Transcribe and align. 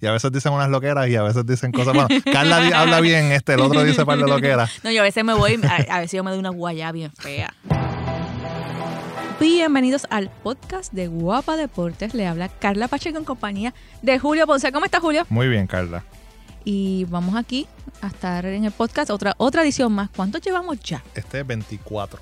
y 0.00 0.06
a 0.06 0.12
veces 0.12 0.32
dicen 0.32 0.52
unas 0.52 0.70
loqueras 0.70 1.08
y 1.08 1.16
a 1.16 1.22
veces 1.22 1.44
dicen 1.44 1.72
cosas. 1.72 1.94
Bueno, 1.94 2.08
Carla 2.32 2.56
habla 2.74 3.00
bien, 3.00 3.32
este, 3.32 3.54
el 3.54 3.60
otro 3.60 3.84
dice 3.84 4.04
par 4.06 4.18
de 4.18 4.26
loqueras. 4.26 4.70
No, 4.82 4.90
yo 4.90 5.00
a 5.00 5.04
veces 5.04 5.24
me 5.24 5.34
voy, 5.34 5.60
a, 5.62 5.94
a 5.94 6.00
veces 6.00 6.16
yo 6.16 6.24
me 6.24 6.30
doy 6.30 6.38
una 6.40 6.50
guayá 6.50 6.90
bien 6.92 7.12
fea. 7.12 7.52
Bienvenidos 9.38 10.06
al 10.10 10.30
podcast 10.30 10.92
de 10.92 11.08
Guapa 11.08 11.56
Deportes. 11.56 12.14
Le 12.14 12.26
habla 12.26 12.48
Carla 12.48 12.88
Pacheco 12.88 13.18
en 13.18 13.24
compañía 13.24 13.74
de 14.02 14.18
Julio 14.18 14.46
Ponce. 14.46 14.72
¿Cómo 14.72 14.84
está 14.84 15.00
Julio? 15.00 15.26
Muy 15.28 15.48
bien, 15.48 15.66
Carla. 15.66 16.04
Y 16.64 17.04
vamos 17.08 17.36
aquí 17.36 17.66
a 18.02 18.08
estar 18.08 18.44
en 18.46 18.64
el 18.64 18.72
podcast, 18.72 19.10
otra, 19.10 19.34
otra 19.38 19.62
edición 19.62 19.92
más. 19.92 20.10
¿Cuántos 20.14 20.40
llevamos 20.42 20.78
ya? 20.80 21.02
Este 21.14 21.40
es 21.40 21.46
24. 21.46 22.20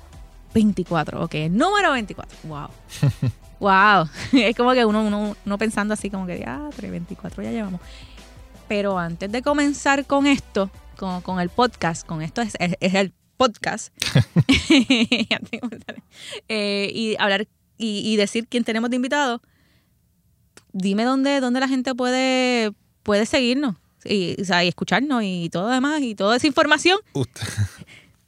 24, 0.53 1.23
ok. 1.23 1.35
Número 1.49 1.91
24. 1.91 2.37
Wow. 2.43 2.69
wow. 3.59 4.07
Es 4.33 4.55
como 4.55 4.71
que 4.73 4.85
uno, 4.85 5.03
uno, 5.03 5.35
uno 5.45 5.57
pensando 5.57 5.93
así 5.93 6.09
como 6.09 6.25
que, 6.25 6.43
ah, 6.47 6.69
24 6.81 7.43
ya 7.43 7.51
llevamos. 7.51 7.81
Pero 8.67 8.97
antes 8.99 9.31
de 9.31 9.41
comenzar 9.41 10.05
con 10.05 10.27
esto, 10.27 10.69
con, 10.97 11.21
con 11.21 11.39
el 11.39 11.49
podcast, 11.49 12.05
con 12.05 12.21
esto 12.21 12.41
es, 12.41 12.53
es- 12.59 12.75
es 12.79 12.93
el 12.93 13.13
podcast, 13.37 13.93
eh, 16.47 16.91
y 16.93 17.15
hablar 17.19 17.47
y, 17.77 18.01
y 18.11 18.15
decir 18.17 18.47
quién 18.49 18.63
tenemos 18.63 18.89
de 18.89 18.97
invitado, 18.97 19.41
dime 20.73 21.03
dónde, 21.03 21.39
dónde 21.39 21.59
la 21.61 21.67
gente 21.67 21.95
puede, 21.95 22.71
puede 23.03 23.25
seguirnos 23.25 23.75
y, 24.05 24.39
o 24.41 24.45
sea, 24.45 24.63
y 24.63 24.67
escucharnos 24.67 25.23
y 25.23 25.49
todo 25.49 25.67
demás 25.69 26.01
y 26.01 26.15
toda 26.15 26.35
esa 26.37 26.47
información. 26.47 26.99
Usted, 27.13 27.47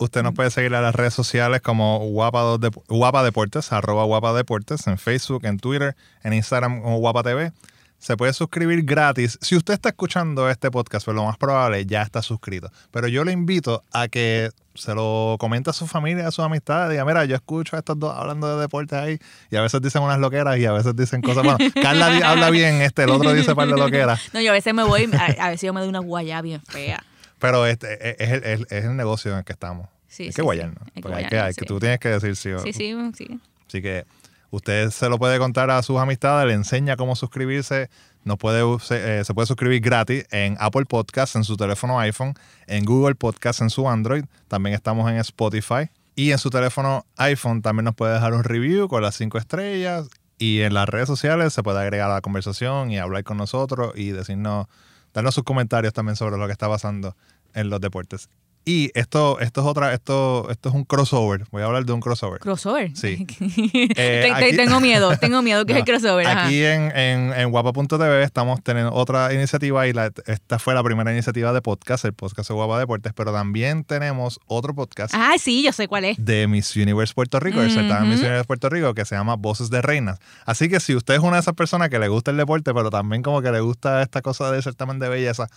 usted 0.03 0.23
nos 0.23 0.33
puede 0.33 0.49
seguir 0.49 0.73
en 0.73 0.81
las 0.81 0.95
redes 0.95 1.13
sociales 1.13 1.61
como 1.61 1.99
Guapa, 1.99 2.57
Guapa 2.87 3.23
Deportes, 3.23 3.71
arroba 3.71 4.03
Guapa 4.03 4.33
Deportes, 4.33 4.87
en 4.87 4.97
Facebook, 4.97 5.45
en 5.45 5.59
Twitter, 5.59 5.95
en 6.23 6.33
Instagram 6.33 6.81
como 6.81 6.97
Guapa 6.97 7.23
TV. 7.23 7.51
Se 7.99 8.17
puede 8.17 8.33
suscribir 8.33 8.83
gratis. 8.83 9.37
Si 9.41 9.55
usted 9.55 9.75
está 9.75 9.89
escuchando 9.89 10.49
este 10.49 10.71
podcast, 10.71 11.05
pues 11.05 11.13
lo 11.13 11.23
más 11.23 11.37
probable 11.37 11.85
ya 11.85 12.01
está 12.01 12.23
suscrito. 12.23 12.71
Pero 12.89 13.07
yo 13.07 13.23
le 13.23 13.31
invito 13.31 13.83
a 13.93 14.07
que 14.07 14.49
se 14.73 14.95
lo 14.95 15.35
comente 15.39 15.69
a 15.69 15.73
su 15.73 15.85
familia, 15.85 16.27
a 16.27 16.31
sus 16.31 16.43
amistades. 16.43 16.89
Diga, 16.89 17.05
mira, 17.05 17.25
yo 17.25 17.35
escucho 17.35 17.75
a 17.75 17.79
estos 17.79 17.99
dos 17.99 18.11
hablando 18.17 18.55
de 18.55 18.59
deportes 18.59 18.97
ahí 18.97 19.19
y 19.51 19.55
a 19.55 19.61
veces 19.61 19.83
dicen 19.83 20.01
unas 20.01 20.17
loqueras 20.17 20.57
y 20.57 20.65
a 20.65 20.71
veces 20.71 20.95
dicen 20.95 21.21
cosas. 21.21 21.43
Bueno, 21.43 21.59
Carla 21.79 22.07
habla 22.27 22.49
bien, 22.49 22.81
este, 22.81 23.03
el 23.03 23.11
otro 23.11 23.33
dice 23.33 23.53
par 23.53 23.67
de 23.67 23.77
loqueras. 23.77 24.19
No, 24.33 24.41
yo 24.41 24.49
a 24.49 24.53
veces 24.53 24.73
me 24.73 24.83
voy, 24.83 25.07
a, 25.13 25.45
a 25.45 25.49
veces 25.49 25.67
yo 25.67 25.73
me 25.73 25.81
doy 25.81 25.89
una 25.89 25.99
guayá 25.99 26.41
bien 26.41 26.59
fea. 26.61 27.03
Pero 27.41 27.65
este 27.65 28.23
es 28.23 28.29
el, 28.31 28.43
es- 28.45 28.71
es 28.71 28.85
el 28.85 28.95
negocio 28.95 29.31
en 29.33 29.39
el 29.39 29.43
que 29.43 29.51
estamos. 29.51 29.89
Sí, 30.07 30.23
hay 30.23 30.29
sí, 30.31 30.35
que 30.35 30.41
guayarnos. 30.41 30.83
sí. 30.85 30.91
Hay 30.95 31.01
que 31.03 31.13
hay 31.13 31.25
que, 31.25 31.39
hay 31.39 31.53
tú 31.53 31.79
tienes 31.79 31.99
que 31.99 32.09
decir 32.09 32.35
sí 32.35 32.51
o 32.51 32.59
Sí, 32.59 32.71
sí, 32.73 32.95
sí. 33.17 33.39
Así 33.67 33.81
que 33.81 34.05
usted 34.49 34.89
se 34.91 35.09
lo 35.09 35.17
puede 35.17 35.39
contar 35.39 35.69
a 35.71 35.81
sus 35.83 35.97
amistades, 35.99 36.47
le 36.47 36.53
enseña 36.53 36.95
cómo 36.95 37.15
suscribirse. 37.15 37.89
Nos 38.23 38.37
puede, 38.37 38.61
se, 38.81 39.19
eh, 39.21 39.25
se 39.25 39.33
puede 39.33 39.47
suscribir 39.47 39.81
gratis 39.81 40.25
en 40.29 40.55
Apple 40.59 40.85
Podcast, 40.85 41.35
en 41.35 41.43
su 41.43 41.57
teléfono 41.57 41.99
iPhone, 41.99 42.35
en 42.67 42.85
Google 42.85 43.15
Podcast, 43.15 43.61
en 43.61 43.69
su 43.71 43.89
Android. 43.89 44.25
También 44.47 44.75
estamos 44.75 45.09
en 45.09 45.17
Spotify. 45.17 45.89
Y 46.15 46.31
en 46.31 46.37
su 46.37 46.49
teléfono 46.51 47.05
iPhone 47.17 47.61
también 47.63 47.85
nos 47.85 47.95
puede 47.95 48.13
dejar 48.13 48.33
un 48.33 48.43
review 48.43 48.87
con 48.89 49.01
las 49.01 49.15
cinco 49.15 49.37
estrellas. 49.39 50.07
Y 50.37 50.61
en 50.61 50.73
las 50.75 50.87
redes 50.89 51.07
sociales 51.07 51.53
se 51.53 51.63
puede 51.63 51.79
agregar 51.79 52.11
a 52.11 52.15
la 52.15 52.21
conversación 52.21 52.91
y 52.91 52.99
hablar 52.99 53.23
con 53.23 53.37
nosotros 53.37 53.93
y 53.95 54.11
decirnos, 54.11 54.67
darnos 55.13 55.35
sus 55.35 55.43
comentarios 55.43 55.93
también 55.93 56.15
sobre 56.15 56.37
lo 56.37 56.45
que 56.45 56.53
está 56.53 56.67
pasando 56.67 57.15
en 57.53 57.69
los 57.69 57.81
deportes. 57.81 58.29
Y 58.63 58.91
esto, 58.93 59.39
esto 59.39 59.61
es 59.61 59.67
otra, 59.67 59.91
esto, 59.93 60.47
esto 60.51 60.69
es 60.69 60.75
un 60.75 60.83
crossover. 60.83 61.45
Voy 61.51 61.63
a 61.63 61.65
hablar 61.65 61.83
de 61.83 61.93
un 61.93 61.99
crossover. 61.99 62.39
Crossover. 62.39 62.95
Sí. 62.95 63.25
Aquí- 63.79 64.55
tengo 64.55 64.79
miedo, 64.79 65.17
tengo 65.19 65.41
miedo 65.41 65.65
que 65.65 65.73
es 65.73 65.79
el 65.79 65.85
crossover. 65.85 66.27
ajá. 66.27 66.45
Aquí 66.45 66.63
en, 66.63 66.95
en, 66.95 67.33
en 67.33 67.49
guapa.tv 67.51 68.23
estamos 68.23 68.61
teniendo 68.63 68.93
otra 68.93 69.33
iniciativa 69.33 69.87
y 69.87 69.93
la- 69.93 70.11
esta 70.27 70.59
fue 70.59 70.73
la 70.73 70.83
primera 70.83 71.11
iniciativa 71.11 71.53
de 71.53 71.61
podcast, 71.61 72.05
el 72.05 72.13
podcast 72.13 72.49
de 72.49 72.55
Guapa 72.55 72.77
Deportes, 72.79 73.13
pero 73.15 73.33
también 73.33 73.83
tenemos 73.83 74.39
otro 74.45 74.73
podcast 74.75 75.13
Ah, 75.15 75.33
sí, 75.39 75.63
yo 75.63 75.71
sé 75.71 75.87
cuál 75.87 76.05
es. 76.05 76.23
de 76.23 76.47
Miss 76.47 76.75
Universe 76.75 77.13
Puerto 77.13 77.39
Rico, 77.39 77.61
el 77.61 77.71
certamen 77.71 78.09
Miss. 78.09 78.19
Universe 78.19 78.45
Puerto 78.45 78.69
Rico, 78.69 78.93
que 78.93 79.05
se 79.05 79.15
llama 79.15 79.35
Voces 79.35 79.69
de 79.69 79.81
Reinas. 79.81 80.19
Así 80.45 80.69
que 80.69 80.79
si 80.79 80.95
usted 80.95 81.15
es 81.15 81.19
una 81.21 81.37
de 81.37 81.41
esas 81.41 81.55
personas 81.55 81.89
que 81.89 81.99
le 81.99 82.07
gusta 82.07 82.31
el 82.31 82.37
deporte, 82.37 82.73
pero 82.73 82.89
también 82.89 83.21
como 83.23 83.41
que 83.41 83.51
le 83.51 83.59
gusta 83.59 84.01
esta 84.01 84.21
cosa 84.21 84.51
del 84.51 84.61
certamen 84.63 84.99
de 84.99 85.09
belleza, 85.09 85.47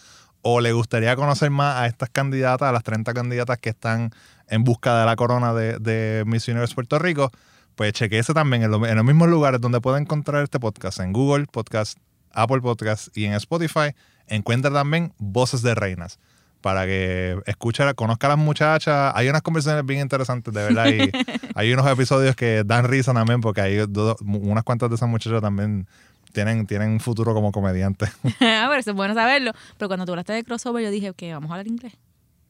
o 0.46 0.60
le 0.60 0.72
gustaría 0.72 1.16
conocer 1.16 1.50
más 1.50 1.76
a 1.76 1.86
estas 1.86 2.10
candidatas, 2.10 2.68
a 2.68 2.72
las 2.72 2.82
30 2.82 3.14
candidatas 3.14 3.58
que 3.58 3.70
están 3.70 4.10
en 4.48 4.62
busca 4.62 5.00
de 5.00 5.06
la 5.06 5.16
corona 5.16 5.54
de, 5.54 5.78
de 5.78 6.22
Miss 6.26 6.46
Universe 6.48 6.74
Puerto 6.74 6.98
Rico, 6.98 7.30
pues 7.76 7.94
chequeese 7.94 8.34
también 8.34 8.62
en, 8.62 8.70
lo- 8.70 8.86
en 8.86 8.94
los 8.94 9.04
mismos 9.04 9.28
lugares 9.28 9.60
donde 9.60 9.80
puede 9.80 10.00
encontrar 10.00 10.42
este 10.44 10.60
podcast, 10.60 11.00
en 11.00 11.12
Google 11.14 11.46
Podcast, 11.50 11.98
Apple 12.32 12.60
Podcast 12.60 13.08
y 13.16 13.24
en 13.24 13.32
Spotify, 13.32 13.94
encuentra 14.28 14.70
también 14.70 15.14
Voces 15.18 15.62
de 15.62 15.74
Reinas 15.74 16.18
para 16.60 16.84
que 16.86 17.38
escuche, 17.46 17.82
conozca 17.94 18.26
a 18.26 18.30
las 18.30 18.38
muchachas. 18.38 19.12
Hay 19.14 19.28
unas 19.28 19.42
conversaciones 19.42 19.84
bien 19.84 20.00
interesantes, 20.00 20.52
de 20.54 20.62
verdad, 20.62 20.86
y 20.88 21.10
hay 21.54 21.72
unos 21.72 21.86
episodios 21.86 22.36
que 22.36 22.64
dan 22.64 22.84
risa 22.86 23.12
también, 23.12 23.40
porque 23.40 23.60
hay 23.60 23.76
do- 23.86 24.16
unas 24.24 24.64
cuantas 24.64 24.88
de 24.88 24.96
esas 24.96 25.08
muchachas 25.08 25.40
también 25.42 25.86
tienen, 26.34 26.66
tienen 26.66 26.90
un 26.90 27.00
futuro 27.00 27.32
como 27.32 27.50
comediantes. 27.52 28.10
Ah, 28.40 28.66
pero 28.68 28.74
eso 28.80 28.90
es 28.90 28.96
bueno 28.96 29.14
saberlo. 29.14 29.52
Pero 29.78 29.88
cuando 29.88 30.04
tú 30.04 30.12
hablaste 30.12 30.34
de 30.34 30.44
crossover, 30.44 30.84
yo 30.84 30.90
dije, 30.90 31.12
que 31.14 31.32
vamos 31.32 31.50
a 31.50 31.54
hablar 31.54 31.66
inglés. 31.68 31.94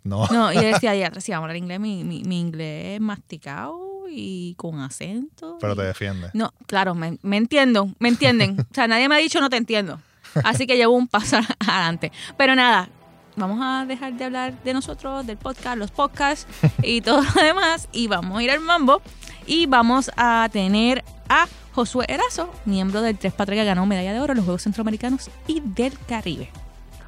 No, 0.03 0.27
No, 0.29 0.53
y 0.53 0.57
yo 0.57 0.63
decía, 0.73 0.95
ya, 0.97 1.13
sí, 1.21 1.31
vamos 1.33 1.45
a 1.45 1.47
hablar 1.47 1.57
inglés. 1.57 1.79
Mi, 1.79 2.03
mi, 2.03 2.25
mi 2.25 2.41
inglés 2.41 2.97
es 2.97 3.01
masticado 3.01 3.79
y 4.11 4.55
con 4.57 4.81
acento. 4.81 5.59
pero 5.61 5.75
y- 5.75 5.77
te 5.77 5.83
defiende. 5.85 6.31
No, 6.35 6.53
claro, 6.67 6.95
me, 6.95 7.19
me 7.23 7.37
entiendo, 7.37 7.91
me 8.01 8.09
entienden. 8.09 8.57
O 8.71 8.75
sea, 8.75 8.89
nadie 8.89 9.09
me 9.09 9.15
ha 9.15 9.19
dicho 9.19 9.41
no 9.41 9.49
te 9.51 9.57
entiendo. 9.57 10.01
Así 10.43 10.67
que 10.67 10.77
llevo 10.77 10.95
un 10.95 11.07
paso 11.07 11.39
adelante. 11.61 12.11
Pero 12.37 12.55
nada, 12.57 12.89
vamos 13.37 13.59
a 13.63 13.85
dejar 13.87 14.15
de 14.15 14.25
hablar 14.25 14.63
de 14.65 14.73
nosotros, 14.75 15.25
del 15.27 15.37
podcast, 15.37 15.77
los 15.79 15.91
podcasts 15.93 16.47
y 16.83 17.01
todo 17.03 17.23
lo 17.23 17.43
demás. 17.43 17.89
Y 17.93 18.09
vamos 18.09 18.39
a 18.39 18.43
ir 18.43 18.51
al 18.51 18.61
mambo. 18.61 19.01
Y 19.47 19.67
vamos 19.67 20.11
a 20.17 20.49
tener 20.53 21.05
a 21.29 21.47
Josué 21.73 22.07
Erazo, 22.09 22.51
miembro 22.65 23.03
del 23.03 23.19
3x3 23.19 23.47
que 23.47 23.65
ganó 23.65 23.85
medalla 23.87 24.13
de 24.13 24.21
oro 24.21 24.33
en 24.33 24.37
los 24.39 24.45
Juegos 24.45 24.63
Centroamericanos 24.63 25.31
y 25.47 25.61
del 25.61 25.99
Caribe. 26.07 26.51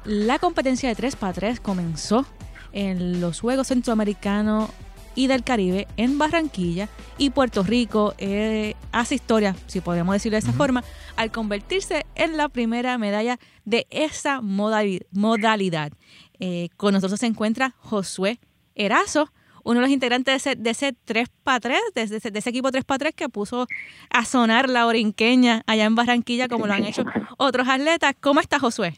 La 0.05 0.39
competencia 0.39 0.93
de 0.93 0.95
3x3 0.95 1.59
comenzó 1.59 2.25
en 2.73 3.21
los 3.21 3.39
Juegos 3.39 3.67
Centroamericanos 3.67 4.69
y 5.15 5.27
del 5.27 5.43
Caribe 5.43 5.87
en 5.97 6.19
Barranquilla 6.19 6.89
y 7.17 7.31
Puerto 7.31 7.63
Rico 7.63 8.13
eh, 8.19 8.75
hace 8.91 9.15
historia, 9.15 9.55
si 9.65 9.81
podríamos 9.81 10.13
decirlo 10.13 10.35
de 10.35 10.39
esa 10.39 10.53
forma, 10.53 10.83
al 11.15 11.31
convertirse 11.31 12.05
en 12.13 12.37
la 12.37 12.49
primera 12.49 12.97
medalla 12.99 13.39
de 13.65 13.87
esa 13.89 14.41
modali- 14.41 15.05
modalidad. 15.11 15.91
Eh, 16.39 16.69
con 16.77 16.93
nosotros 16.93 17.19
se 17.19 17.25
encuentra 17.25 17.73
Josué 17.79 18.39
Erazo, 18.75 19.31
uno 19.67 19.75
de 19.79 19.81
los 19.81 19.89
integrantes 19.91 20.43
de 20.43 20.51
ese, 20.51 20.55
de 20.61 20.69
ese 20.69 20.93
3x3, 21.05 21.75
de 21.93 22.01
ese, 22.01 22.31
de 22.31 22.39
ese 22.39 22.49
equipo 22.49 22.69
3x3 22.69 23.13
que 23.13 23.29
puso 23.29 23.67
a 24.09 24.25
sonar 24.25 24.69
la 24.69 24.87
orinqueña 24.87 25.61
allá 25.67 25.85
en 25.85 25.95
Barranquilla 25.95 26.47
como 26.47 26.67
lo 26.67 26.73
han 26.73 26.85
hecho 26.85 27.03
otros 27.37 27.67
atletas. 27.67 28.13
¿Cómo 28.19 28.39
está 28.39 28.59
Josué? 28.59 28.93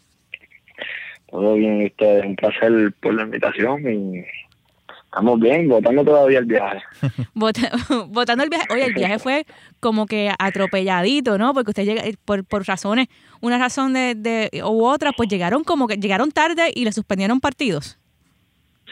Todo 1.30 1.56
bien, 1.56 1.86
ustedes. 1.86 2.26
Un 2.26 2.36
placer 2.36 2.94
por 3.02 3.14
la 3.14 3.24
invitación 3.24 3.82
y 3.92 4.24
estamos 5.06 5.40
bien, 5.40 5.68
votando 5.68 6.04
todavía 6.04 6.40
el 6.40 6.46
viaje. 6.46 6.82
Vota- 7.34 7.72
Votando 8.08 8.44
el 8.44 8.50
viaje. 8.50 8.68
Oye, 8.72 8.86
el 8.86 8.94
viaje 8.94 9.20
fue 9.20 9.46
como 9.80 10.06
que 10.06 10.32
atropelladito, 10.40 11.38
¿no? 11.38 11.54
Porque 11.54 11.72
usted 11.72 11.86
llega, 11.86 12.04
por, 12.26 12.44
por 12.46 12.68
razones, 12.68 13.08
una 13.42 13.58
razón 13.58 13.94
de, 13.94 14.16
de, 14.16 14.50
u 14.64 14.86
otra, 14.86 15.12
pues 15.14 15.30
llegaron 15.30 15.64
como 15.64 15.88
que 15.88 15.98
llegaron 15.98 16.32
tarde 16.32 16.72
y 16.74 16.86
le 16.86 16.92
suspendieron 16.92 17.40
partidos. 17.40 17.98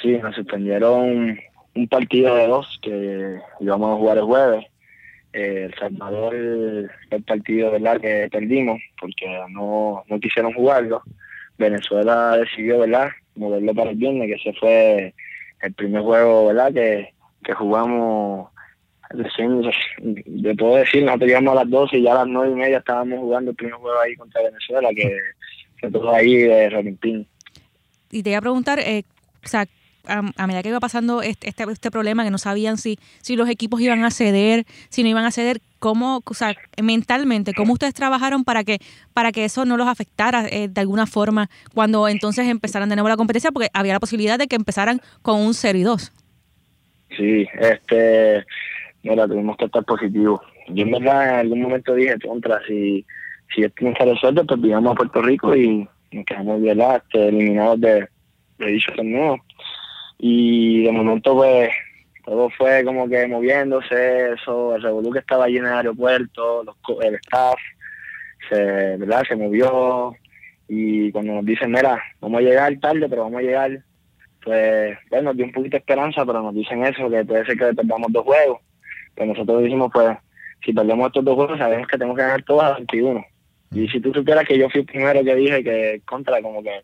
Sí, 0.01 0.09
nos 0.17 0.35
suspendieron 0.35 1.39
un 1.77 1.87
partido 1.87 2.35
de 2.35 2.47
dos 2.47 2.79
que 2.81 3.39
íbamos 3.59 3.93
a 3.93 3.97
jugar 3.97 4.17
el 4.17 4.23
jueves. 4.23 4.65
Eh, 5.33 5.65
el 5.65 5.75
Salvador, 5.75 6.33
el 6.35 7.23
partido 7.23 7.71
¿verdad? 7.71 7.99
que 8.01 8.27
perdimos 8.31 8.81
porque 8.99 9.25
no, 9.49 10.03
no 10.07 10.19
quisieron 10.19 10.53
jugarlo. 10.53 11.01
Venezuela 11.57 12.37
decidió 12.37 12.79
¿verdad? 12.79 13.09
moverlo 13.35 13.73
para 13.73 13.91
el 13.91 13.97
viernes, 13.97 14.27
que 14.27 14.49
ese 14.49 14.59
fue 14.59 15.13
el 15.61 15.73
primer 15.73 16.01
juego 16.01 16.47
¿verdad? 16.47 16.73
Que, 16.73 17.13
que 17.43 17.53
jugamos. 17.53 18.49
Recién, 19.09 19.61
yo 20.01 20.55
puedo 20.57 20.75
decir, 20.75 21.01
nosotros 21.05 21.29
llegamos 21.29 21.53
a 21.53 21.63
las 21.63 21.69
12 21.69 21.97
y 21.97 22.03
ya 22.03 22.11
a 22.11 22.25
las 22.25 22.27
9 22.27 22.51
y 22.51 22.55
media 22.55 22.79
estábamos 22.79 23.19
jugando 23.19 23.51
el 23.51 23.55
primer 23.55 23.75
juego 23.75 23.97
ahí 24.01 24.17
contra 24.17 24.41
Venezuela, 24.41 24.89
que, 24.93 25.17
que 25.79 25.89
todo 25.89 26.13
ahí 26.13 26.35
de 26.35 26.69
Rompín. 26.69 27.25
Y 28.11 28.21
te 28.21 28.31
iba 28.31 28.39
a 28.39 28.41
preguntar, 28.41 28.79
eh, 28.79 29.03
o 29.45 29.47
sea, 29.47 29.65
a, 30.07 30.47
medida 30.47 30.63
que 30.63 30.69
iba 30.69 30.79
pasando 30.79 31.21
este, 31.21 31.49
este, 31.49 31.63
este 31.71 31.91
problema, 31.91 32.23
que 32.23 32.31
no 32.31 32.37
sabían 32.37 32.77
si, 32.77 32.97
si 33.21 33.35
los 33.35 33.49
equipos 33.49 33.81
iban 33.81 34.03
a 34.03 34.11
ceder, 34.11 34.65
si 34.89 35.03
no 35.03 35.09
iban 35.09 35.25
a 35.25 35.31
ceder, 35.31 35.61
¿cómo, 35.79 36.21
o 36.23 36.33
sea, 36.33 36.55
mentalmente, 36.81 37.53
cómo 37.53 37.73
ustedes 37.73 37.93
trabajaron 37.93 38.43
para 38.43 38.63
que, 38.63 38.79
para 39.13 39.31
que 39.31 39.45
eso 39.45 39.65
no 39.65 39.77
los 39.77 39.87
afectara 39.87 40.47
eh, 40.47 40.67
de 40.67 40.81
alguna 40.81 41.05
forma 41.05 41.49
cuando 41.73 42.07
entonces 42.07 42.47
empezaran 42.47 42.89
de 42.89 42.95
nuevo 42.95 43.09
la 43.09 43.17
competencia? 43.17 43.51
Porque 43.51 43.69
había 43.73 43.93
la 43.93 43.99
posibilidad 43.99 44.37
de 44.37 44.47
que 44.47 44.55
empezaran 44.55 45.01
con 45.21 45.39
un 45.41 45.53
0 45.53 45.77
y 45.77 45.83
2. 45.83 46.11
Sí, 47.15 47.47
este, 47.59 48.45
mira, 49.03 49.27
tuvimos 49.27 49.57
que 49.57 49.65
estar 49.65 49.83
positivos. 49.83 50.41
Yo 50.69 50.83
en 50.83 50.91
verdad 50.91 51.29
en 51.29 51.35
algún 51.39 51.61
momento 51.61 51.93
dije, 51.95 52.17
contra, 52.19 52.59
si, 52.67 53.05
si 53.53 53.63
esto 53.63 53.85
no 53.85 53.93
se 53.97 54.05
resuelve, 54.05 54.43
pues 54.43 54.61
vivamos 54.61 54.91
a 54.91 54.95
Puerto 54.95 55.21
Rico 55.21 55.55
y, 55.55 55.87
nos 56.11 56.25
quedamos 56.25 56.61
¿verdad? 56.61 57.03
Este, 57.03 57.27
eliminados 57.27 57.81
de, 57.81 58.07
de 58.59 58.65
dicho 58.65 58.91
torneo. 58.95 59.41
Y 60.19 60.83
de 60.83 60.91
momento, 60.91 61.35
pues, 61.35 61.69
todo 62.25 62.49
fue 62.49 62.83
como 62.83 63.07
que 63.07 63.27
moviéndose, 63.27 64.33
eso, 64.33 64.75
el 64.75 64.81
revolú 64.81 65.11
que 65.11 65.19
estaba 65.19 65.45
allí 65.45 65.57
en 65.57 65.65
el 65.65 65.73
aeropuerto, 65.73 66.63
los, 66.63 66.75
el 67.01 67.15
staff, 67.15 67.55
se, 68.49 68.97
¿verdad? 68.97 69.23
Se 69.27 69.35
movió 69.35 70.15
y 70.67 71.11
cuando 71.11 71.33
nos 71.33 71.45
dicen, 71.45 71.71
mira, 71.71 72.01
vamos 72.19 72.39
a 72.39 72.43
llegar 72.43 72.77
tarde, 72.79 73.07
pero 73.07 73.23
vamos 73.23 73.39
a 73.39 73.43
llegar, 73.43 73.79
pues, 74.43 74.97
bueno, 75.09 75.29
nos 75.29 75.37
dio 75.37 75.45
un 75.45 75.51
poquito 75.53 75.71
de 75.71 75.77
esperanza, 75.77 76.25
pero 76.25 76.41
nos 76.41 76.53
dicen 76.53 76.83
eso, 76.83 77.09
que 77.09 77.23
puede 77.23 77.45
ser 77.45 77.57
que 77.57 77.73
perdamos 77.73 78.11
dos 78.11 78.25
juegos. 78.25 78.59
Pues 79.15 79.29
nosotros 79.29 79.63
dijimos, 79.63 79.89
pues, 79.93 80.17
si 80.65 80.73
perdemos 80.73 81.07
estos 81.07 81.23
dos 81.23 81.35
juegos, 81.35 81.57
sabemos 81.57 81.87
que 81.87 81.97
tenemos 81.97 82.17
que 82.17 82.23
ganar 82.23 82.43
todos 82.43 82.63
a 82.63 82.73
21. 82.73 83.25
Y 83.71 83.87
si 83.87 83.99
tú 83.99 84.13
supieras 84.13 84.45
que 84.45 84.57
yo 84.57 84.69
fui 84.69 84.81
el 84.81 84.87
primero 84.87 85.23
que 85.23 85.35
dije 85.35 85.63
que 85.63 86.01
contra, 86.05 86.41
como 86.41 86.61
que 86.61 86.81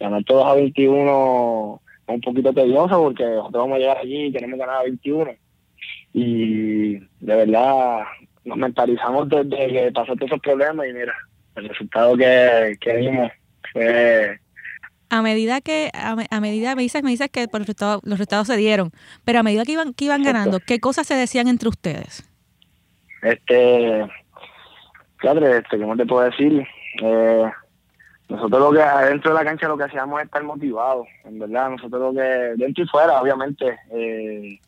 ganar 0.00 0.24
todos 0.24 0.46
a 0.46 0.54
21 0.54 1.80
es 1.82 1.85
un 2.06 2.20
poquito 2.20 2.52
tedioso 2.52 3.02
porque 3.02 3.24
nosotros 3.24 3.62
vamos 3.62 3.76
a 3.76 3.78
llegar 3.78 3.98
allí 3.98 4.26
y 4.26 4.32
queremos 4.32 4.58
ganar 4.58 4.76
a 4.76 4.82
21. 4.82 5.32
Y 6.12 6.94
de 6.98 7.36
verdad 7.36 8.04
nos 8.44 8.56
mentalizamos 8.56 9.28
desde 9.28 9.68
que 9.68 9.92
pasó 9.92 10.14
todos 10.14 10.30
esos 10.30 10.40
problemas 10.40 10.86
y 10.88 10.92
mira, 10.92 11.14
el 11.56 11.68
resultado 11.68 12.16
que, 12.16 12.76
que 12.80 12.96
dimos 12.96 13.32
fue 13.72 14.38
a 15.08 15.22
medida 15.22 15.60
que 15.60 15.90
a, 15.94 16.16
a, 16.30 16.40
medida 16.40 16.74
me 16.74 16.82
dices 16.82 17.02
me 17.02 17.10
dices 17.10 17.30
que 17.30 17.46
por 17.46 17.60
los 17.60 17.68
resultados 17.68 18.00
los 18.04 18.18
resultados 18.18 18.48
se 18.48 18.56
dieron 18.56 18.90
pero 19.24 19.38
a 19.38 19.42
medida 19.42 19.64
que 19.64 19.72
iban 19.72 19.94
que 19.94 20.06
iban 20.06 20.22
ganando 20.22 20.58
qué 20.60 20.80
cosas 20.80 21.06
se 21.06 21.14
decían 21.14 21.46
entre 21.48 21.68
ustedes 21.68 22.28
este 23.22 24.04
claro 25.16 25.46
este 25.46 25.78
cómo 25.78 25.96
te 25.96 26.06
puedo 26.06 26.28
decir 26.28 26.66
eh, 27.02 27.52
nosotros 28.28 28.60
lo 28.60 28.72
que 28.72 29.06
dentro 29.08 29.30
de 29.32 29.38
la 29.38 29.44
cancha 29.44 29.68
lo 29.68 29.78
que 29.78 29.84
hacíamos 29.84 30.20
es 30.20 30.26
estar 30.26 30.42
motivados 30.42 31.06
en 31.24 31.38
verdad 31.38 31.70
nosotros 31.70 32.00
lo 32.00 32.12
que 32.12 32.54
dentro 32.56 32.84
y 32.84 32.88
fuera 32.88 33.20
obviamente 33.20 33.78
eh, 33.92 34.58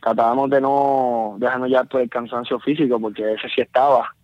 tratábamos 0.00 0.50
de 0.50 0.60
no 0.60 1.36
dejarnos 1.38 1.70
ya 1.70 1.84
por 1.84 2.00
el 2.00 2.08
cansancio 2.08 2.58
físico 2.60 2.98
porque 2.98 3.34
ese 3.34 3.48
sí 3.48 3.60
estaba 3.60 4.14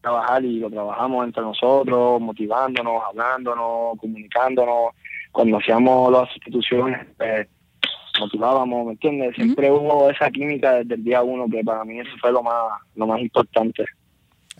trabajar 0.00 0.44
y 0.44 0.58
lo 0.58 0.70
trabajamos 0.70 1.26
entre 1.26 1.42
nosotros, 1.42 2.20
motivándonos, 2.20 3.02
hablándonos, 3.08 3.98
comunicándonos. 3.98 4.92
Cuando 5.32 5.58
hacíamos 5.58 6.10
las 6.10 6.28
sustituciones, 6.30 7.06
pues, 7.16 7.48
motivábamos, 8.18 8.86
¿me 8.86 8.92
entiendes? 8.92 9.34
Siempre 9.36 9.70
hubo 9.70 10.10
esa 10.10 10.30
química 10.30 10.74
desde 10.74 10.94
el 10.94 11.04
día 11.04 11.22
uno, 11.22 11.46
que 11.48 11.62
para 11.62 11.84
mí 11.84 12.00
eso 12.00 12.10
fue 12.20 12.32
lo 12.32 12.42
más, 12.42 12.72
lo 12.94 13.06
más 13.06 13.20
importante. 13.20 13.84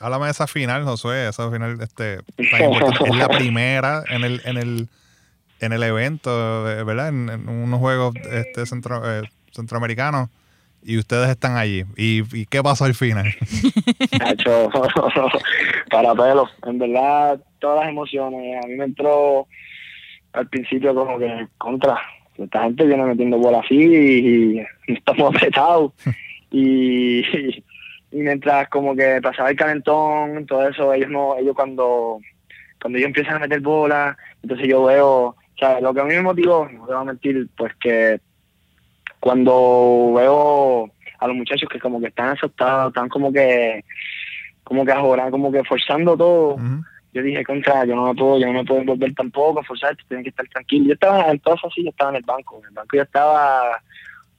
Háblame 0.01 0.25
de 0.25 0.31
esa 0.31 0.47
final, 0.47 0.85
Josué, 0.85 1.29
esa 1.29 1.51
final 1.51 1.79
este, 1.83 2.21
es 2.39 3.17
la 3.17 3.29
primera 3.37 4.03
en 4.09 4.25
el, 4.25 4.41
en 4.45 4.57
el, 4.57 4.89
en 5.61 5.73
el 5.73 5.83
evento, 5.83 6.63
¿verdad? 6.65 7.09
En, 7.09 7.49
unos 7.49 7.79
juegos 7.79 8.15
este, 8.31 8.65
centro, 8.65 9.03
eh, 9.05 9.29
centroamericanos 9.53 10.31
y 10.83 10.99
ustedes 10.99 11.29
están 11.29 11.57
allí. 11.57 11.85
¿Y, 11.97 12.23
y 12.35 12.47
qué 12.47 12.63
pasó 12.63 12.85
al 12.87 12.95
final? 12.95 13.27
hecho 14.31 14.71
para 15.91 16.15
pelo. 16.15 16.49
En 16.67 16.79
verdad, 16.79 17.41
todas 17.59 17.81
las 17.81 17.91
emociones. 17.91 18.65
A 18.65 18.67
mí 18.67 18.77
me 18.77 18.85
entró 18.85 19.47
al 20.33 20.49
principio 20.49 20.95
como 20.95 21.19
que 21.19 21.47
contra. 21.59 22.01
Esta 22.39 22.63
gente 22.63 22.87
viene 22.87 23.05
metiendo 23.05 23.37
bola 23.37 23.61
así 23.61 23.77
y, 23.77 24.67
estamos 24.87 25.35
apretados. 25.35 25.93
y, 26.51 27.21
y, 27.21 27.65
mientras 28.13 28.69
como 28.69 28.95
que 28.95 29.21
pasaba 29.23 29.51
el 29.51 29.57
calentón, 29.57 30.47
todo 30.47 30.69
eso, 30.69 30.93
ellos 30.93 31.11
no, 31.11 31.37
ellos 31.37 31.55
cuando, 31.55 32.21
cuando 32.81 32.99
ellos 32.99 33.09
empiezan 33.09 33.37
a 33.37 33.41
meter 33.41 33.61
bola, 33.61 34.17
entonces 34.43 34.69
yo 34.69 34.85
veo, 34.85 35.09
o 35.27 35.37
sea, 35.59 35.81
lo 35.81 35.95
que 35.95 36.01
a 36.01 36.05
mí 36.05 36.15
me 36.15 36.23
motivó, 36.23 36.69
no 36.69 36.87
voy 36.87 36.97
a 36.97 37.05
mentir, 37.05 37.49
pues 37.57 37.73
que 37.81 38.21
cuando 39.21 40.15
veo 40.17 40.91
a 41.19 41.27
los 41.27 41.37
muchachos 41.37 41.69
que 41.69 41.79
como 41.79 42.01
que 42.01 42.09
están 42.09 42.31
asustados, 42.31 42.89
están 42.89 43.09
como 43.09 43.33
que, 43.33 43.85
como 44.65 44.85
que 44.85 44.93
ahora, 44.93 45.31
como 45.31 45.53
que 45.53 45.63
forzando 45.65 46.17
todo, 46.17 46.57
yo 47.13 47.23
dije, 47.23 47.45
contra, 47.45 47.85
yo 47.85 47.97
no 47.97 48.07
me 48.07 48.15
puedo, 48.15 48.39
yo 48.39 48.47
no 48.47 48.53
me 48.53 48.65
puedo 48.65 48.81
envolver 48.81 49.15
tampoco, 49.15 49.63
forzar, 49.65 49.97
tienen 50.09 50.23
que 50.23 50.31
estar 50.31 50.47
tranquilos. 50.49 50.89
Yo 50.89 50.95
estaba 50.95 51.31
en 51.31 51.41
todo 51.41 51.55
así, 51.55 51.83
yo 51.83 51.91
estaba 51.91 52.11
en 52.11 52.17
el 52.17 52.23
banco, 52.23 52.59
en 52.61 52.69
el 52.69 52.75
banco 52.75 52.97
yo 52.97 53.03
estaba 53.03 53.83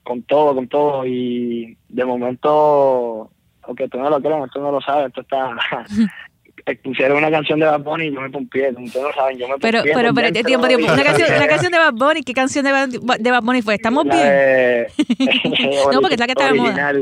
con 0.04 0.24
todo, 0.24 0.56
con 0.56 0.68
todo, 0.68 1.06
y 1.06 1.78
de 1.90 2.06
momento, 2.06 3.30
aunque 3.64 3.88
tú 3.88 4.00
no 4.00 4.10
lo 4.10 4.22
creas, 4.22 4.50
tú 4.52 4.62
no 4.62 4.72
lo 4.72 4.82
sabes, 4.82 5.08
esto 5.08 5.22
está 5.22 5.56
pusieron 6.84 7.18
una 7.18 7.32
canción 7.32 7.60
de 7.60 7.66
Bad 7.66 7.82
Bunny 7.82 8.06
y 8.06 8.14
yo 8.14 8.22
me 8.22 8.30
pompié, 8.30 8.70
ustedes 8.70 9.04
lo 9.04 9.14
saben, 9.14 9.38
yo 9.38 9.48
me 9.48 9.56
Pero, 9.60 9.82
pero, 9.84 10.14
pero, 10.14 10.32
tiempo, 10.32 10.68
tiempo, 10.68 10.92
una 10.92 11.04
canción, 11.04 11.30
una 11.36 11.48
canción 11.48 11.72
de 11.72 11.78
Bad 11.78 11.94
Bunny, 11.94 12.24
¿qué 12.24 12.34
canción 12.34 12.66
de 12.66 12.72
Bad, 12.72 13.20
de 13.20 13.32
Bad 13.32 13.44
Bunny 13.44 13.62
fue? 13.62 13.76
¿Estamos 13.76 14.04
bien? 14.04 14.88
no, 15.92 16.02
porque 16.02 16.16
es 16.16 16.20
la 16.20 16.26
que 16.26 16.32
está 16.32 16.52
de 16.52 16.54
moda. 16.54 16.94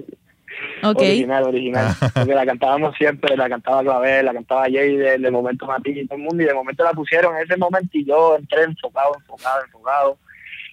Okay. 0.84 1.10
Original, 1.10 1.44
original. 1.44 1.96
Porque 2.14 2.34
la 2.34 2.46
cantábamos 2.46 2.96
siempre, 2.98 3.36
la 3.38 3.48
cantaba 3.48 3.82
Clavel, 3.82 4.26
la 4.26 4.34
cantaba 4.34 4.64
Jade, 4.64 5.18
de 5.18 5.32
momento 5.32 5.66
Mati 5.66 5.92
y 5.92 6.08
todo 6.08 6.18
el 6.18 6.24
mundo, 6.24 6.44
y 6.44 6.46
de 6.46 6.54
momento 6.54 6.84
la 6.84 6.92
pusieron 6.92 7.36
en 7.38 7.44
ese 7.44 7.58
momento 7.58 7.90
y 7.94 8.06
yo 8.06 8.36
entré 8.38 8.64
enfocado, 8.64 9.14
enfocado, 9.18 9.64
enfocado. 9.66 10.18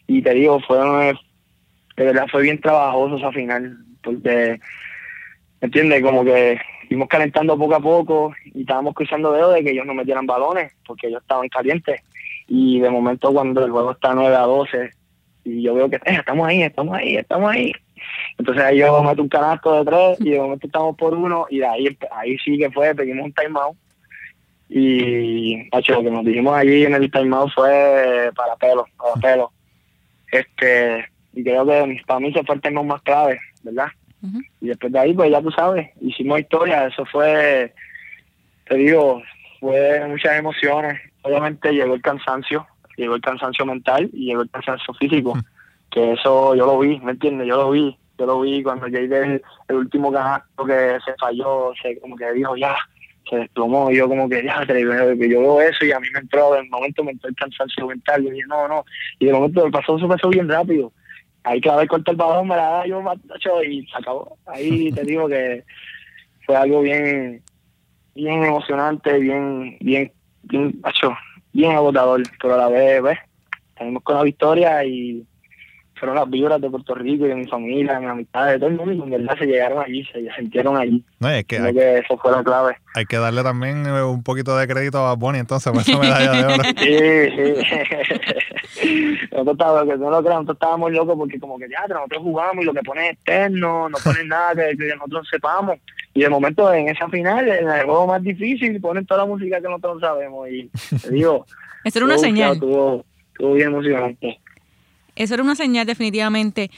Y 0.08 0.22
te 0.22 0.34
digo, 0.34 0.60
fue, 0.60 0.78
de 1.96 2.04
verdad 2.04 2.26
fue 2.30 2.42
bien 2.42 2.60
trabajoso 2.60 3.16
esa 3.16 3.30
final, 3.32 3.78
porque, 4.02 4.60
¿entiendes? 5.66 6.02
Como 6.02 6.24
que 6.24 6.58
fuimos 6.88 7.08
calentando 7.08 7.58
poco 7.58 7.74
a 7.74 7.80
poco 7.80 8.34
y 8.44 8.60
estábamos 8.60 8.94
cruzando 8.94 9.32
dedos 9.32 9.54
de 9.54 9.64
que 9.64 9.70
ellos 9.70 9.86
no 9.86 9.94
metieran 9.94 10.26
balones 10.26 10.72
porque 10.86 11.08
ellos 11.08 11.22
estaban 11.22 11.48
calientes. 11.48 12.00
Y 12.48 12.80
de 12.80 12.90
momento 12.90 13.32
cuando 13.32 13.64
el 13.64 13.70
juego 13.70 13.92
está 13.92 14.14
9 14.14 14.34
a 14.34 14.40
12 14.40 14.90
y 15.44 15.62
yo 15.62 15.74
veo 15.74 15.90
que 15.90 15.96
eh, 15.96 16.16
estamos 16.18 16.46
ahí, 16.46 16.62
estamos 16.62 16.96
ahí, 16.96 17.16
estamos 17.16 17.50
ahí. 17.50 17.72
Entonces 18.38 18.62
ahí 18.62 18.78
yo 18.78 19.02
meto 19.02 19.22
un 19.22 19.28
canasto 19.28 19.78
de 19.78 19.90
tres 19.90 20.20
y 20.20 20.30
de 20.30 20.38
momento 20.38 20.66
estamos 20.66 20.96
por 20.96 21.14
uno 21.14 21.46
y 21.50 21.58
de 21.58 21.66
ahí, 21.66 21.98
ahí 22.12 22.38
sí 22.38 22.58
que 22.58 22.70
fue, 22.70 22.94
pedimos 22.94 23.26
un 23.26 23.32
timeout. 23.32 23.76
Y 24.68 25.68
lo 25.70 26.02
que 26.02 26.10
nos 26.10 26.24
dijimos 26.24 26.56
allí 26.56 26.84
en 26.84 26.94
el 26.94 27.10
timeout 27.10 27.52
fue 27.52 28.30
para 28.34 28.56
pelo, 28.56 28.86
para 28.96 29.14
pelo. 29.14 29.52
Este, 30.30 31.04
y 31.32 31.42
creo 31.42 31.66
que 31.66 32.00
para 32.06 32.20
mí 32.20 32.32
se 32.32 32.42
fue 32.44 32.56
el 32.56 32.60
timeout 32.60 32.86
más 32.86 33.02
clave, 33.02 33.40
¿verdad? 33.62 33.88
Y 34.60 34.68
después 34.68 34.92
de 34.92 34.98
ahí, 34.98 35.14
pues 35.14 35.30
ya 35.30 35.40
tú 35.40 35.50
sabes, 35.50 35.90
hicimos 36.00 36.40
historia, 36.40 36.86
eso 36.86 37.04
fue, 37.06 37.72
te 38.68 38.76
digo, 38.76 39.22
fue 39.60 40.06
muchas 40.06 40.38
emociones. 40.38 41.00
Obviamente 41.22 41.72
llegó 41.72 41.94
el 41.94 42.02
cansancio, 42.02 42.66
llegó 42.96 43.14
el 43.16 43.20
cansancio 43.20 43.66
mental 43.66 44.08
y 44.12 44.26
llegó 44.26 44.42
el 44.42 44.50
cansancio 44.50 44.94
físico, 44.94 45.34
que 45.90 46.12
eso 46.12 46.54
yo 46.54 46.66
lo 46.66 46.78
vi, 46.78 46.98
¿me 47.00 47.12
entiendes? 47.12 47.48
Yo 47.48 47.56
lo 47.56 47.70
vi, 47.70 47.96
yo 48.18 48.26
lo 48.26 48.40
vi 48.40 48.62
cuando 48.62 48.86
llegué 48.86 49.18
el, 49.18 49.42
el 49.68 49.76
último 49.76 50.12
canasto 50.12 50.64
que 50.64 50.98
se 51.04 51.14
falló, 51.18 51.72
se 51.82 51.98
como 52.00 52.16
que 52.16 52.32
dijo 52.32 52.56
ya, 52.56 52.76
se 53.28 53.36
desplomó, 53.36 53.90
y 53.90 53.96
yo 53.96 54.08
como 54.08 54.28
que 54.28 54.44
ya, 54.44 54.64
yo 54.64 54.74
veo 54.74 55.60
eso 55.60 55.84
y 55.84 55.92
a 55.92 56.00
mí 56.00 56.06
me 56.12 56.20
entró, 56.20 56.56
en 56.56 56.64
el 56.64 56.70
momento 56.70 57.02
me 57.02 57.12
entró 57.12 57.28
el 57.28 57.36
cansancio 57.36 57.86
mental, 57.86 58.24
y 58.24 58.30
dije, 58.30 58.46
no, 58.48 58.68
no, 58.68 58.84
y 59.18 59.26
de 59.26 59.32
momento 59.32 59.64
me 59.64 59.70
pasó, 59.70 59.96
eso 59.96 60.08
pasó 60.08 60.28
bien 60.28 60.48
rápido, 60.48 60.92
ahí 61.46 61.60
cada 61.60 61.78
vez 61.78 61.88
corté 61.88 62.10
el 62.10 62.16
balón, 62.16 62.48
me 62.48 62.56
la 62.56 62.68
da 62.68 62.86
yo 62.86 63.00
macho 63.00 63.62
y 63.62 63.86
se 63.86 63.96
acabó. 63.96 64.36
Ahí 64.46 64.90
te 64.94 65.02
digo 65.04 65.28
que 65.28 65.64
fue 66.44 66.56
algo 66.56 66.82
bien, 66.82 67.42
bien 68.14 68.44
emocionante, 68.44 69.18
bien, 69.18 69.76
bien, 69.80 70.12
bien, 70.42 70.78
macho, 70.82 71.16
bien 71.52 71.72
agotador, 71.72 72.22
pero 72.42 72.54
a 72.54 72.58
la 72.58 72.68
vez, 72.68 73.02
ves, 73.02 73.18
tenemos 73.76 74.02
con 74.02 74.16
la 74.16 74.22
victoria 74.24 74.84
y 74.84 75.24
fueron 75.98 76.16
las 76.16 76.28
vibras 76.28 76.60
de 76.60 76.70
Puerto 76.70 76.94
Rico 76.94 77.26
y 77.26 77.28
de 77.28 77.34
mi 77.34 77.46
familia, 77.46 77.94
de 77.94 78.00
mi 78.00 78.06
amistad, 78.06 78.46
de 78.48 78.58
todo 78.58 78.68
el 78.68 78.76
mundo, 78.76 78.92
y 78.92 79.02
en 79.02 79.10
verdad 79.10 79.38
se 79.38 79.46
llegaron 79.46 79.82
allí, 79.82 80.04
se 80.04 80.28
sintieron 80.36 80.76
allí. 80.76 81.02
No, 81.20 81.28
es 81.28 81.44
que, 81.44 81.58
hay, 81.58 81.74
que 81.74 81.98
eso 81.98 82.18
fue 82.18 82.32
la 82.32 82.44
clave. 82.44 82.76
Hay 82.94 83.06
que 83.06 83.16
darle 83.16 83.42
también 83.42 83.86
eh, 83.86 84.02
un 84.02 84.22
poquito 84.22 84.56
de 84.56 84.66
crédito 84.66 84.98
a 84.98 85.14
Bonnie 85.14 85.40
entonces 85.40 85.72
por 85.72 85.82
esa 85.82 85.98
medalla 85.98 86.32
de 86.32 86.44
oro. 86.44 86.64
sí, 86.76 87.62
sí. 88.76 88.96
nosotros 89.32 89.52
estábamos, 89.52 89.94
que 89.94 89.98
no 89.98 90.10
lo 90.10 90.22
crean, 90.22 90.34
nosotros 90.36 90.56
estábamos 90.56 90.92
locos 90.92 91.16
porque 91.16 91.40
como 91.40 91.58
que 91.58 91.68
ya, 91.68 91.86
nosotros 91.88 92.22
jugamos 92.22 92.62
y 92.62 92.66
lo 92.66 92.74
que 92.74 92.82
pone 92.82 93.06
es 93.06 93.12
externo, 93.14 93.88
no 93.88 93.98
ponen 94.02 94.28
nada 94.28 94.54
que, 94.54 94.76
que, 94.76 94.94
nosotros 94.94 95.28
sepamos. 95.30 95.78
Y 96.14 96.20
de 96.22 96.28
momento 96.28 96.72
en 96.72 96.88
esa 96.88 97.08
final, 97.08 97.48
en 97.48 97.68
el 97.68 97.84
juego 97.84 98.06
más 98.06 98.22
difícil, 98.22 98.80
ponen 98.80 99.06
toda 99.06 99.22
la 99.22 99.26
música 99.26 99.60
que 99.60 99.68
nosotros 99.68 100.00
sabemos. 100.00 100.48
Y 100.48 100.70
te 101.02 101.10
digo... 101.10 101.46
Eso 101.84 102.00
era 102.00 102.06
una 102.06 102.18
señal. 102.18 102.54
Estuvo, 102.54 103.04
estuvo 103.32 103.54
bien 103.54 103.68
emocionante. 103.68 104.40
Eso 105.16 105.34
era 105.34 105.42
una 105.42 105.56
señal 105.56 105.86
definitivamente. 105.86 106.70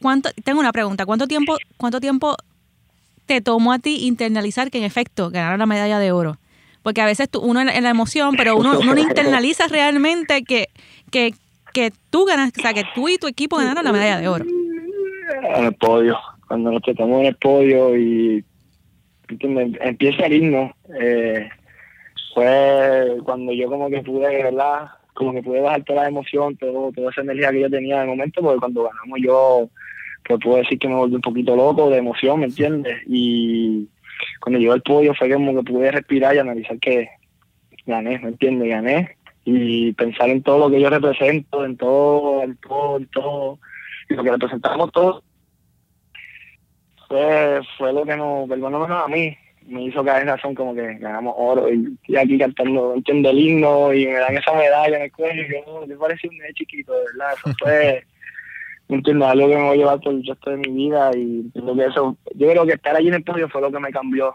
¿Cuánto, 0.00 0.30
tengo 0.42 0.60
una 0.60 0.72
pregunta, 0.72 1.06
¿cuánto 1.06 1.26
tiempo, 1.26 1.56
cuánto 1.76 2.00
tiempo 2.00 2.36
te 3.26 3.40
tomó 3.40 3.72
a 3.72 3.78
ti 3.78 4.06
internalizar 4.06 4.70
que 4.70 4.78
en 4.78 4.84
efecto 4.84 5.30
ganaron 5.30 5.58
la 5.58 5.66
medalla 5.66 5.98
de 5.98 6.10
oro? 6.10 6.38
Porque 6.82 7.00
a 7.00 7.06
veces 7.06 7.28
tú, 7.30 7.40
uno 7.40 7.60
en, 7.60 7.82
la 7.82 7.90
emoción, 7.90 8.34
pero 8.36 8.56
uno, 8.56 8.78
uno 8.78 8.98
internaliza 8.98 9.68
realmente 9.68 10.42
que, 10.42 10.68
que, 11.10 11.34
que 11.72 11.92
tú 12.10 12.24
ganas, 12.24 12.52
o 12.58 12.60
sea, 12.60 12.74
que 12.74 12.84
tú 12.94 13.08
y 13.08 13.16
tu 13.16 13.26
equipo 13.26 13.56
ganaron 13.56 13.84
la 13.84 13.92
medalla 13.92 14.18
de 14.18 14.28
oro. 14.28 14.44
En 15.56 15.64
el 15.64 15.74
podio, 15.74 16.18
cuando 16.48 16.72
nos 16.72 16.82
tratamos 16.82 17.20
en 17.20 17.26
el 17.26 17.36
podio 17.36 17.96
y 17.96 18.44
empieza 19.28 20.26
el 20.26 20.32
himno, 20.32 20.74
eh, 20.98 21.48
fue 22.34 23.16
cuando 23.24 23.52
yo 23.52 23.68
como 23.68 23.88
que 23.88 24.02
pude, 24.02 24.42
¿verdad? 24.42 24.88
Como 25.14 25.32
que 25.32 25.42
pude 25.42 25.60
bajar 25.60 25.82
toda 25.84 26.02
la 26.02 26.08
emoción, 26.08 26.56
todo, 26.56 26.92
toda 26.92 27.10
esa 27.10 27.22
energía 27.22 27.50
que 27.50 27.60
yo 27.60 27.70
tenía 27.70 28.00
de 28.00 28.06
momento, 28.06 28.42
porque 28.42 28.60
cuando 28.60 28.84
ganamos 28.84 29.18
yo, 29.22 29.70
pues 30.24 30.40
puedo 30.42 30.58
decir 30.58 30.78
que 30.78 30.88
me 30.88 30.96
volví 30.96 31.14
un 31.14 31.20
poquito 31.20 31.56
loco 31.56 31.88
de 31.90 31.98
emoción, 31.98 32.40
¿me 32.40 32.46
entiendes? 32.46 33.02
Y 33.06 33.88
cuando 34.40 34.58
llegó 34.58 34.74
el 34.74 34.82
podio 34.82 35.14
fue 35.14 35.32
como 35.32 35.54
que 35.54 35.72
pude 35.72 35.90
respirar 35.90 36.34
y 36.34 36.38
analizar 36.38 36.78
que 36.78 37.08
gané, 37.86 38.18
¿me 38.18 38.28
entiendes? 38.28 38.68
Gané 38.68 39.16
y 39.44 39.92
pensar 39.92 40.30
en 40.30 40.42
todo 40.42 40.58
lo 40.58 40.70
que 40.70 40.80
yo 40.80 40.88
represento, 40.88 41.64
en 41.64 41.76
todo, 41.76 42.42
en 42.42 42.56
todo, 42.56 42.96
en 42.96 43.06
todo, 43.08 43.58
y 44.08 44.14
lo 44.14 44.24
que 44.24 44.30
representamos 44.30 44.90
todos, 44.92 45.22
fue, 47.08 47.60
fue 47.76 47.92
lo 47.92 48.04
que 48.04 48.16
nos, 48.16 48.48
perdóname 48.48 48.86
a 48.88 49.06
mí, 49.08 49.36
me 49.66 49.84
hizo 49.84 50.04
caer 50.04 50.22
en 50.22 50.28
razón 50.28 50.54
como 50.54 50.74
que 50.74 50.94
ganamos 50.98 51.34
oro 51.36 51.72
y, 51.72 51.96
y 52.06 52.16
aquí 52.16 52.38
cantando, 52.38 52.94
entiendo 52.94 53.30
el 53.30 53.38
himno 53.38 53.92
y 53.94 54.06
me 54.06 54.14
dan 54.14 54.36
esa 54.36 54.52
medalla 54.52 54.96
en 54.96 55.02
el 55.04 55.12
cuello 55.12 55.42
y 55.42 55.52
yo, 55.52 55.86
me 55.86 55.96
pareció 55.96 56.28
un 56.30 56.36
niño 56.36 56.48
chiquito, 56.54 56.92
de 56.92 57.04
verdad, 57.12 57.34
eso 57.36 57.50
fue, 57.58 58.04
entiendo, 58.88 59.26
algo 59.26 59.48
que 59.48 59.56
me 59.56 59.62
voy 59.62 59.70
a 59.74 59.76
llevar 59.76 60.00
por 60.00 60.12
el 60.14 60.26
resto 60.26 60.50
de 60.50 60.56
mi 60.58 60.68
vida 60.70 61.10
y 61.16 61.40
entiendo 61.40 61.74
que 61.76 61.84
eso, 61.86 62.18
yo 62.34 62.50
creo 62.50 62.66
que 62.66 62.72
estar 62.74 62.94
allí 62.96 63.08
en 63.08 63.14
el 63.14 63.24
podio 63.24 63.48
fue 63.48 63.60
lo 63.62 63.72
que 63.72 63.78
me 63.80 63.90
cambió, 63.90 64.34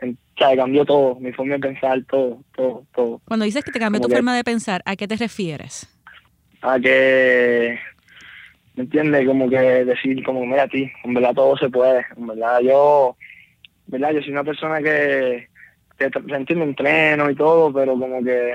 en- 0.00 0.12
o 0.34 0.38
sea, 0.38 0.56
cambió 0.56 0.84
todo, 0.84 1.16
mi 1.20 1.32
forma 1.32 1.54
de 1.54 1.60
pensar, 1.60 2.02
todo, 2.08 2.42
todo, 2.56 2.86
todo. 2.94 3.20
Cuando 3.26 3.44
dices 3.44 3.64
que 3.64 3.72
te 3.72 3.78
cambió 3.80 4.00
tu 4.00 4.08
que- 4.08 4.14
forma 4.14 4.34
de 4.36 4.44
pensar, 4.44 4.80
¿a 4.84 4.96
qué 4.96 5.06
te 5.08 5.16
refieres? 5.16 5.88
a 6.64 6.78
que, 6.78 7.76
¿me 8.76 8.84
entiendes? 8.84 9.26
Como 9.26 9.50
que 9.50 9.56
decir, 9.58 10.22
como, 10.24 10.46
mira 10.46 10.62
a 10.62 10.68
ti, 10.68 10.88
en 11.02 11.14
verdad 11.14 11.34
todo 11.34 11.56
se 11.56 11.68
puede, 11.68 12.04
en 12.16 12.26
verdad 12.28 12.60
yo, 12.60 13.16
verdad 13.86 14.12
yo 14.12 14.22
soy 14.22 14.32
una 14.32 14.44
persona 14.44 14.80
que, 14.80 15.48
que 15.98 16.10
entiende, 16.34 16.64
entreno 16.64 17.30
y 17.30 17.34
todo, 17.34 17.72
pero 17.72 17.98
como 17.98 18.22
que 18.22 18.54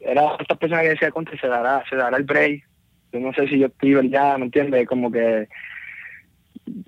era 0.00 0.36
esta 0.40 0.54
persona 0.56 0.82
que 0.82 0.90
decía, 0.90 1.10
contra, 1.10 1.38
se 1.38 1.46
dará, 1.46 1.84
se 1.88 1.96
dará 1.96 2.16
el 2.16 2.24
break, 2.24 2.64
yo 3.12 3.20
no 3.20 3.32
sé 3.32 3.46
si 3.48 3.58
yo 3.58 3.66
estoy 3.66 4.10
ya, 4.10 4.36
¿me 4.38 4.46
entiendes? 4.46 4.86
Como 4.88 5.10
que 5.10 5.48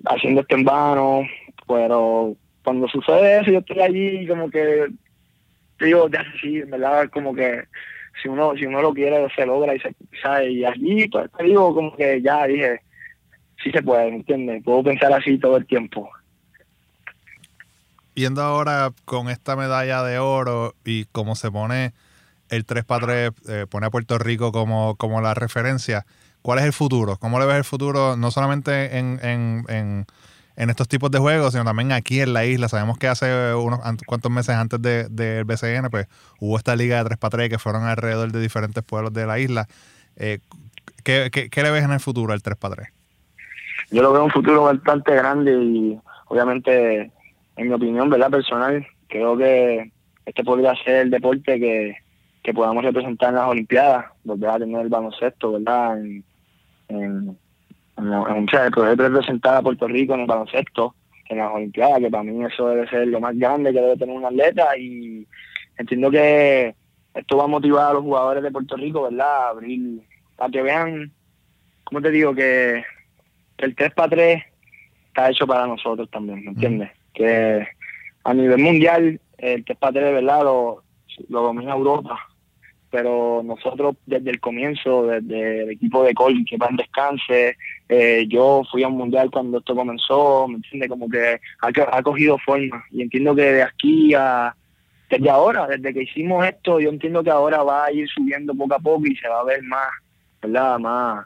haciendo 0.05 0.41
esto 0.41 0.55
en 0.55 0.63
vano, 0.63 1.23
pero 1.67 2.35
cuando 2.63 2.87
sucede 2.87 3.39
eso 3.41 3.51
yo 3.51 3.59
estoy 3.59 3.81
allí 3.81 4.27
como 4.27 4.49
que 4.49 4.87
digo, 5.79 6.09
de 6.09 6.17
así, 6.17 6.61
verdad, 6.61 7.09
como 7.09 7.33
que 7.35 7.63
si 8.21 8.27
uno 8.29 8.55
si 8.55 8.65
uno 8.65 8.81
lo 8.81 8.93
quiere 8.93 9.27
se 9.35 9.45
logra 9.45 9.75
y 9.75 9.79
se 9.79 9.93
sabe 10.21 10.51
y 10.51 10.65
allí 10.65 11.07
pues 11.09 11.29
te 11.37 11.43
digo 11.43 11.73
como 11.73 11.95
que 11.95 12.21
ya 12.21 12.47
dije 12.47 12.79
sí 13.61 13.71
se 13.71 13.83
puede 13.83 14.09
¿me 14.09 14.17
entiendes? 14.17 14.63
puedo 14.63 14.83
pensar 14.83 15.11
así 15.11 15.37
todo 15.37 15.57
el 15.57 15.65
tiempo 15.65 16.09
Yendo 18.15 18.41
ahora 18.41 18.91
con 19.05 19.29
esta 19.29 19.55
medalla 19.57 20.01
de 20.03 20.19
oro 20.19 20.73
y 20.85 21.05
como 21.05 21.35
se 21.35 21.51
pone 21.51 21.93
el 22.49 22.65
3 22.65 22.85
para 22.85 23.05
3, 23.05 23.31
eh, 23.49 23.65
pone 23.69 23.87
a 23.87 23.89
Puerto 23.89 24.17
Rico 24.17 24.51
como, 24.51 24.95
como 24.95 25.21
la 25.21 25.33
referencia, 25.33 26.05
¿cuál 26.41 26.59
es 26.59 26.65
el 26.65 26.73
futuro? 26.73 27.17
¿Cómo 27.17 27.39
le 27.39 27.45
ves 27.45 27.57
el 27.57 27.63
futuro 27.65 28.15
no 28.17 28.31
solamente 28.31 28.97
en, 28.97 29.19
en, 29.21 29.65
en, 29.67 30.69
estos 30.69 30.87
tipos 30.87 31.11
de 31.11 31.19
juegos, 31.19 31.51
sino 31.53 31.65
también 31.65 31.91
aquí 31.91 32.21
en 32.21 32.33
la 32.33 32.45
isla? 32.45 32.69
Sabemos 32.69 32.97
que 32.97 33.07
hace 33.07 33.53
unos 33.53 33.79
an- 33.83 33.97
cuantos 34.05 34.31
meses 34.31 34.55
antes 34.55 34.81
del 34.81 35.13
de, 35.13 35.43
del 35.43 35.43
BCN, 35.45 35.89
pues 35.89 36.07
hubo 36.39 36.57
esta 36.57 36.75
liga 36.75 36.99
de 36.99 37.05
3 37.05 37.17
para 37.17 37.31
3 37.31 37.49
que 37.49 37.59
fueron 37.59 37.83
alrededor 37.83 38.31
de 38.31 38.39
diferentes 38.39 38.83
pueblos 38.83 39.11
de 39.13 39.25
la 39.25 39.39
isla. 39.39 39.67
Eh, 40.15 40.39
¿qué, 41.03 41.29
qué, 41.31 41.49
qué 41.49 41.63
le 41.63 41.71
ves 41.71 41.83
en 41.83 41.91
el 41.91 41.99
futuro 41.99 42.31
al 42.31 42.41
3 42.41 42.57
para 42.57 42.75
3? 42.75 42.89
yo 43.91 44.01
lo 44.01 44.13
veo 44.13 44.23
un 44.23 44.31
futuro 44.31 44.63
bastante 44.63 45.13
grande 45.15 45.51
y 45.53 45.99
obviamente 46.27 47.11
en 47.57 47.67
mi 47.67 47.73
opinión 47.73 48.09
verdad 48.09 48.29
personal 48.31 48.85
creo 49.07 49.37
que 49.37 49.91
este 50.25 50.43
podría 50.43 50.75
ser 50.83 50.95
el 51.03 51.09
deporte 51.11 51.59
que, 51.59 51.95
que 52.43 52.53
podamos 52.53 52.83
representar 52.83 53.29
en 53.29 53.35
las 53.35 53.47
olimpiadas 53.47 54.05
volver 54.23 54.49
a 54.49 54.59
tener 54.59 54.81
el 54.81 54.89
baloncesto 54.89 55.51
verdad 55.53 55.99
en, 55.99 56.23
en, 56.89 57.37
en, 57.97 58.09
la- 58.09 58.25
en- 58.35 58.45
o 58.45 58.49
sea, 58.49 58.69
poder 58.71 58.97
representar 58.97 59.55
a 59.57 59.61
Puerto 59.61 59.87
Rico 59.87 60.13
en 60.15 60.21
el 60.21 60.27
baloncesto 60.27 60.95
en 61.29 61.37
las 61.39 61.51
olimpiadas 61.51 61.99
que 61.99 62.09
para 62.09 62.23
mí 62.23 62.43
eso 62.45 62.67
debe 62.69 62.87
ser 62.89 63.07
lo 63.07 63.19
más 63.19 63.37
grande 63.37 63.71
que 63.73 63.81
debe 63.81 63.97
tener 63.97 64.15
un 64.15 64.25
atleta 64.25 64.77
y 64.77 65.25
entiendo 65.77 66.11
que 66.11 66.75
esto 67.13 67.37
va 67.37 67.45
a 67.45 67.47
motivar 67.47 67.91
a 67.91 67.93
los 67.93 68.03
jugadores 68.03 68.43
de 68.43 68.51
Puerto 68.51 68.75
Rico 68.75 69.03
verdad 69.03 69.45
a 69.45 69.49
abrir 69.49 70.01
para 70.35 70.51
que 70.51 70.61
vean 70.61 71.11
como 71.83 72.01
te 72.01 72.11
digo 72.11 72.33
que 72.35 72.83
que 73.57 73.65
el 73.65 73.75
3 73.75 73.93
para 73.93 74.09
3 74.09 74.43
está 75.07 75.29
hecho 75.29 75.47
para 75.47 75.65
nosotros 75.65 76.09
también, 76.11 76.43
¿me 76.43 76.51
entiendes? 76.51 76.91
Que 77.15 77.67
a 78.23 78.33
nivel 78.33 78.59
mundial 78.59 79.19
el 79.37 79.65
3 79.65 79.77
para 79.77 79.93
3, 79.93 80.13
¿verdad? 80.13 80.43
Lo, 80.43 80.83
domina 81.29 81.73
Europa, 81.73 82.19
pero 82.91 83.41
nosotros 83.43 83.95
desde 84.05 84.31
el 84.31 84.39
comienzo, 84.41 85.07
desde 85.07 85.63
el 85.63 85.69
equipo 85.71 86.03
de 86.03 86.13
Col, 86.13 86.43
que 86.49 86.57
va 86.57 86.67
en 86.69 86.75
descanse, 86.75 87.55
eh, 87.87 88.25
yo 88.27 88.63
fui 88.69 88.83
a 88.83 88.89
un 88.89 88.97
mundial 88.97 89.31
cuando 89.31 89.59
esto 89.59 89.75
comenzó, 89.75 90.47
¿me 90.47 90.55
entiendes? 90.55 90.89
Como 90.89 91.07
que 91.09 91.39
ha, 91.61 91.97
ha 91.97 92.03
cogido 92.03 92.37
forma 92.39 92.83
y 92.91 93.01
entiendo 93.01 93.33
que 93.33 93.43
de 93.43 93.63
aquí 93.63 94.13
a 94.13 94.53
desde 95.09 95.29
ahora, 95.29 95.67
desde 95.67 95.93
que 95.93 96.03
hicimos 96.03 96.45
esto, 96.45 96.79
yo 96.79 96.89
entiendo 96.89 97.23
que 97.23 97.29
ahora 97.29 97.63
va 97.63 97.85
a 97.85 97.91
ir 97.91 98.07
subiendo 98.09 98.55
poco 98.55 98.75
a 98.75 98.79
poco 98.79 99.05
y 99.05 99.15
se 99.15 99.27
va 99.27 99.39
a 99.39 99.43
ver 99.43 99.61
más, 99.63 99.89
¿verdad? 100.41 100.79
Más, 100.79 101.25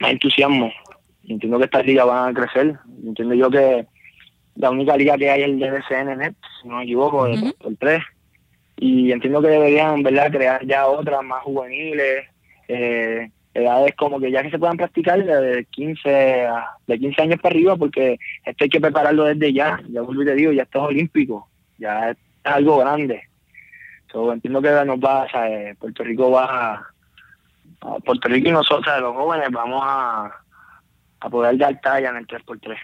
más 0.00 0.10
entusiasmo. 0.10 0.72
Entiendo 1.28 1.58
que 1.58 1.64
estas 1.66 1.86
ligas 1.86 2.06
van 2.06 2.30
a 2.30 2.34
crecer. 2.34 2.78
Entiendo 3.04 3.34
yo 3.34 3.50
que 3.50 3.86
la 4.56 4.70
única 4.70 4.96
liga 4.96 5.16
que 5.16 5.30
hay 5.30 5.42
es 5.42 5.48
el 5.48 5.58
DBCN 5.58 6.16
Net, 6.18 6.34
si 6.60 6.68
no 6.68 6.76
me 6.76 6.84
equivoco, 6.84 7.26
el, 7.26 7.42
Ujú. 7.42 7.54
el 7.68 7.78
3. 7.78 8.02
Y 8.76 9.12
entiendo 9.12 9.40
que 9.40 9.48
deberían, 9.48 10.02
¿verdad?, 10.02 10.30
crear 10.30 10.64
ya 10.66 10.86
otras 10.86 11.22
más 11.22 11.42
juveniles, 11.42 12.26
eh, 12.68 13.30
edades 13.54 13.94
como 13.96 14.18
que 14.18 14.30
ya 14.30 14.42
que 14.42 14.50
se 14.50 14.58
puedan 14.58 14.76
practicar 14.78 15.22
de 15.24 15.66
15, 15.70 16.46
a- 16.46 16.70
de 16.86 16.98
15 16.98 17.22
años 17.22 17.40
para 17.40 17.54
arriba, 17.54 17.76
porque 17.76 18.18
esto 18.44 18.64
hay 18.64 18.70
que 18.70 18.80
prepararlo 18.80 19.24
desde 19.24 19.52
ya. 19.52 19.78
Ya 19.88 20.00
vuelvo 20.00 20.22
y 20.22 20.26
te 20.26 20.34
digo, 20.34 20.52
ya 20.52 20.62
esto 20.62 20.78
es 20.80 20.84
olímpico, 20.88 21.48
ya 21.78 22.10
es 22.10 22.16
algo 22.44 22.78
grande. 22.78 23.22
So, 24.10 24.32
entiendo 24.32 24.60
que 24.60 24.70
nos 24.84 24.98
va, 24.98 25.24
o 25.24 25.28
sea, 25.28 25.48
eh, 25.50 25.74
Puerto 25.78 26.02
Rico 26.02 26.30
va 26.30 26.44
a, 26.74 26.86
a 27.82 27.98
Puerto 28.04 28.28
Rico 28.28 28.48
y 28.48 28.52
nosotros, 28.52 29.00
los 29.00 29.14
jóvenes, 29.14 29.48
vamos 29.50 29.80
a, 29.84 30.32
a 31.20 31.30
poder 31.30 31.56
dar 31.58 31.80
talla 31.80 32.10
en 32.10 32.16
el 32.16 32.26
3x3. 32.26 32.76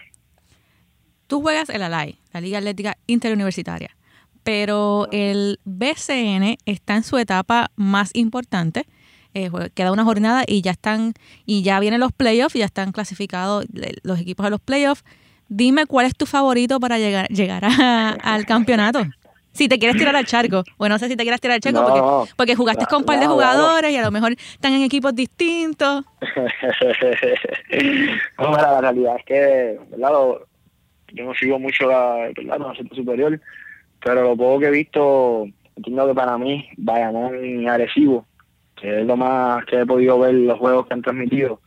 Tú 1.29 1.41
juegas 1.41 1.69
el 1.69 1.81
ALAI, 1.83 2.17
la 2.33 2.41
Liga 2.41 2.57
Atlética 2.57 2.97
Interuniversitaria, 3.07 3.95
pero 4.43 5.07
el 5.11 5.59
BCN 5.63 6.57
está 6.65 6.95
en 6.95 7.03
su 7.03 7.17
etapa 7.19 7.69
más 7.75 8.09
importante. 8.15 8.87
Eh, 9.35 9.51
queda 9.75 9.91
una 9.91 10.03
jornada 10.03 10.43
y 10.47 10.63
ya 10.63 10.71
están 10.71 11.13
y 11.45 11.61
ya 11.61 11.79
vienen 11.79 11.99
los 11.99 12.11
playoffs 12.11 12.55
y 12.55 12.59
ya 12.59 12.65
están 12.65 12.91
clasificados 12.91 13.65
los 14.01 14.19
equipos 14.19 14.43
a 14.47 14.49
los 14.49 14.59
playoffs. 14.59 15.03
Dime 15.49 15.85
cuál 15.85 16.07
es 16.07 16.15
tu 16.15 16.25
favorito 16.25 16.79
para 16.79 16.97
llegar 16.97 17.27
llegar 17.27 17.63
a- 17.63 18.17
al 18.23 18.47
campeonato. 18.47 19.05
Si 19.51 19.67
te 19.67 19.77
quieres 19.77 19.97
tirar 19.97 20.15
al 20.15 20.25
charco, 20.25 20.63
bueno, 20.79 20.95
no 20.95 20.99
sé 20.99 21.09
si 21.09 21.15
te 21.15 21.23
quieres 21.23 21.41
tirar 21.41 21.55
al 21.55 21.61
charco 21.61 21.81
No, 21.81 21.87
porque, 21.87 22.31
porque 22.37 22.55
jugaste 22.55 22.85
con 22.87 22.99
un 22.99 23.03
par 23.05 23.19
de 23.19 23.27
jugadores 23.27 23.91
y 23.91 23.97
a 23.97 24.01
lo 24.03 24.09
mejor 24.11 24.31
están 24.31 24.73
en 24.73 24.81
equipos 24.81 25.13
distintos. 25.13 26.05
no, 28.39 28.51
la 28.51 28.81
realidad 28.81 29.15
es 29.19 29.25
que, 29.25 29.79
¿verdad? 29.91 30.09
Lo- 30.11 30.48
yo 31.13 31.25
no 31.25 31.33
sigo 31.33 31.59
mucho 31.59 31.87
la, 31.87 32.31
¿verdad? 32.35 32.59
la 32.59 32.95
superior, 32.95 33.39
pero 34.03 34.23
lo 34.23 34.37
poco 34.37 34.59
que 34.59 34.67
he 34.67 34.71
visto, 34.71 35.47
entiendo 35.75 36.07
que 36.07 36.13
para 36.13 36.37
mí, 36.37 36.69
Bayamón 36.77 37.43
y 37.43 37.67
Arecibo, 37.67 38.25
que 38.75 39.01
es 39.01 39.05
lo 39.05 39.17
más 39.17 39.65
que 39.65 39.81
he 39.81 39.85
podido 39.85 40.19
ver 40.19 40.33
los 40.33 40.57
juegos 40.57 40.87
que 40.87 40.93
han 40.93 41.01
transmitido, 41.01 41.59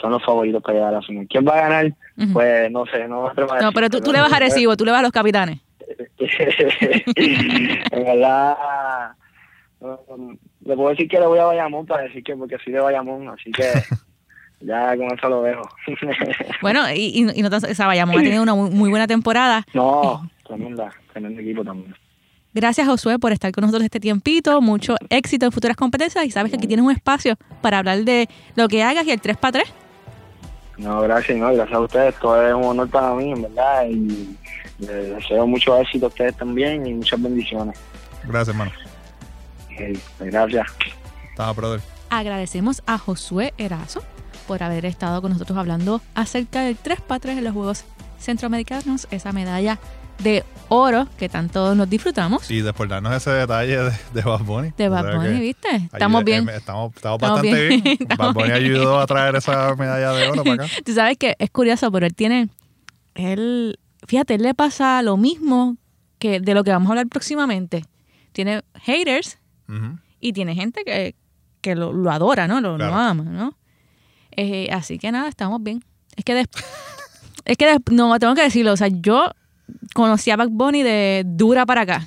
son 0.00 0.12
los 0.12 0.24
favoritos 0.24 0.62
para 0.62 0.74
llegar 0.74 0.94
a 0.94 0.96
la 0.98 1.02
final. 1.02 1.26
¿Quién 1.28 1.46
va 1.46 1.54
a 1.54 1.68
ganar? 1.68 1.92
Pues 2.32 2.70
no 2.70 2.86
sé, 2.86 3.08
no 3.08 3.22
me 3.22 3.28
atrevo 3.30 3.52
a 3.52 3.56
No, 3.56 3.60
decir, 3.60 3.74
pero 3.74 3.90
tú, 3.90 4.00
tú 4.00 4.12
le 4.12 4.20
vas 4.20 4.32
a 4.32 4.38
Recibo, 4.38 4.76
tú 4.76 4.84
le 4.84 4.92
vas 4.92 5.00
a 5.00 5.04
los 5.04 5.12
capitanes. 5.12 5.58
en 7.16 8.04
verdad, 8.04 9.12
um, 9.80 10.36
le 10.64 10.76
puedo 10.76 10.90
decir 10.90 11.08
que 11.08 11.18
le 11.18 11.26
voy 11.26 11.38
a 11.38 11.46
Bayamón 11.46 11.86
para 11.86 12.04
decir 12.04 12.22
que 12.22 12.36
porque 12.36 12.58
soy 12.62 12.72
de 12.72 12.80
Bayamón, 12.80 13.28
así 13.28 13.50
que 13.50 13.64
ya 14.60 14.96
con 14.96 15.06
eso 15.12 15.28
lo 15.28 15.42
dejo. 15.42 15.62
Bueno, 16.62 16.90
y, 16.90 17.00
y, 17.24 17.38
y 17.38 17.42
no 17.42 17.50
tan- 17.50 17.64
o 17.70 17.74
sea, 17.74 17.86
Bayamón 17.86 18.18
ha 18.18 18.22
tenido 18.22 18.42
una 18.42 18.54
muy, 18.54 18.70
muy 18.70 18.90
buena 18.90 19.06
temporada. 19.06 19.64
no, 19.74 20.28
tremenda, 20.46 20.90
tremendo 21.12 21.40
equipo 21.40 21.64
también. 21.64 21.94
Gracias, 22.52 22.86
Josué, 22.88 23.18
por 23.20 23.30
estar 23.30 23.52
con 23.52 23.62
nosotros 23.62 23.84
este 23.84 24.00
tiempito. 24.00 24.60
Mucho 24.60 24.96
éxito 25.08 25.46
en 25.46 25.52
futuras 25.52 25.76
competencias. 25.76 26.24
Y 26.24 26.32
sabes 26.32 26.50
que 26.50 26.56
aquí 26.56 26.66
tienes 26.66 26.84
un 26.84 26.90
espacio 26.90 27.36
para 27.62 27.78
hablar 27.78 27.98
de 28.04 28.28
lo 28.56 28.66
que 28.66 28.82
hagas 28.82 29.06
y 29.06 29.12
el 29.12 29.20
3 29.20 29.36
para 29.36 29.52
3. 29.52 29.72
No, 30.78 31.00
gracias, 31.02 31.38
no, 31.38 31.52
gracias 31.54 31.76
a 31.76 31.80
ustedes, 31.80 32.14
todo 32.18 32.44
es 32.44 32.52
un 32.54 32.64
honor 32.64 32.88
para 32.90 33.14
mí, 33.14 33.30
en 33.32 33.42
verdad, 33.42 33.86
y 33.88 34.36
les 34.78 35.14
deseo 35.14 35.46
mucho 35.46 35.76
éxito 35.78 36.06
a 36.06 36.08
ustedes 36.08 36.34
también 36.36 36.84
y 36.86 36.94
muchas 36.94 37.22
bendiciones. 37.22 37.78
Gracias, 38.24 38.48
hermano. 38.48 38.72
Ok, 39.66 39.98
gracias. 40.20 40.66
Estaba, 41.30 41.52
brother. 41.52 41.80
Agradecemos 42.08 42.82
a 42.86 42.98
Josué 42.98 43.54
Erazo 43.58 44.02
por 44.46 44.62
haber 44.62 44.84
estado 44.86 45.20
con 45.22 45.32
nosotros 45.32 45.58
hablando 45.58 46.00
acerca 46.14 46.62
del 46.62 46.76
3 46.76 47.00
para 47.02 47.20
3 47.20 47.38
en 47.38 47.44
los 47.44 47.52
Juegos 47.54 47.84
Centroamericanos, 48.18 49.06
esa 49.10 49.32
medalla 49.32 49.78
de 50.22 50.44
oro 50.68 51.08
que 51.18 51.30
tanto 51.30 51.74
nos 51.74 51.88
disfrutamos. 51.88 52.50
Y 52.50 52.60
después 52.60 52.90
darnos 52.90 53.14
ese 53.14 53.30
detalle 53.30 53.78
de, 53.84 53.92
de 54.12 54.20
Bad 54.22 54.40
Bunny. 54.42 54.72
De 54.76 54.88
Bad 54.90 55.16
Bunny, 55.16 55.40
¿viste? 55.40 55.68
Estamos 55.90 56.22
bien. 56.24 56.46
eh, 56.48 56.56
Estamos, 56.56 56.92
estamos 56.94 57.16
Estamos 57.16 57.20
bastante 57.42 57.68
bien. 57.68 57.82
bien. 57.82 57.98
Bad 58.18 58.34
Bunny 58.34 58.50
ayudó 58.52 59.00
a 59.00 59.06
traer 59.06 59.36
esa 59.36 59.74
medalla 59.76 60.12
de 60.12 60.28
oro 60.28 60.44
para 60.44 60.64
acá. 60.64 60.72
Tú 60.84 60.92
sabes 60.92 61.16
que 61.16 61.34
es 61.38 61.50
curioso, 61.50 61.90
pero 61.90 62.04
él 62.06 62.14
tiene, 62.14 62.50
él, 63.14 63.78
fíjate, 64.06 64.34
él 64.34 64.42
le 64.42 64.54
pasa 64.54 65.00
lo 65.02 65.16
mismo 65.16 65.76
que 66.18 66.38
de 66.40 66.52
lo 66.54 66.64
que 66.64 66.70
vamos 66.70 66.88
a 66.88 66.92
hablar 66.92 67.06
próximamente. 67.08 67.84
Tiene 68.32 68.62
haters 68.74 69.38
y 70.20 70.32
tiene 70.34 70.54
gente 70.54 70.84
que, 70.84 71.14
que 71.62 71.74
lo, 71.74 71.92
lo 71.94 72.10
adora, 72.10 72.46
¿no? 72.46 72.60
Lo, 72.60 72.74
ama, 72.84 73.22
¿no? 73.24 73.54
Eh, 74.36 74.68
así 74.72 74.98
que 74.98 75.10
nada, 75.12 75.28
estamos 75.28 75.62
bien. 75.62 75.82
Es 76.16 76.24
que, 76.24 76.34
des- 76.34 76.48
es 77.44 77.56
que 77.56 77.76
no, 77.90 78.18
tengo 78.18 78.34
que 78.34 78.42
decirlo, 78.42 78.72
o 78.72 78.76
sea, 78.76 78.88
yo 78.88 79.30
conocí 79.94 80.30
a 80.30 80.36
Bad 80.36 80.48
Bunny 80.50 80.82
de 80.82 81.22
dura 81.26 81.66
para 81.66 81.82
acá. 81.82 82.06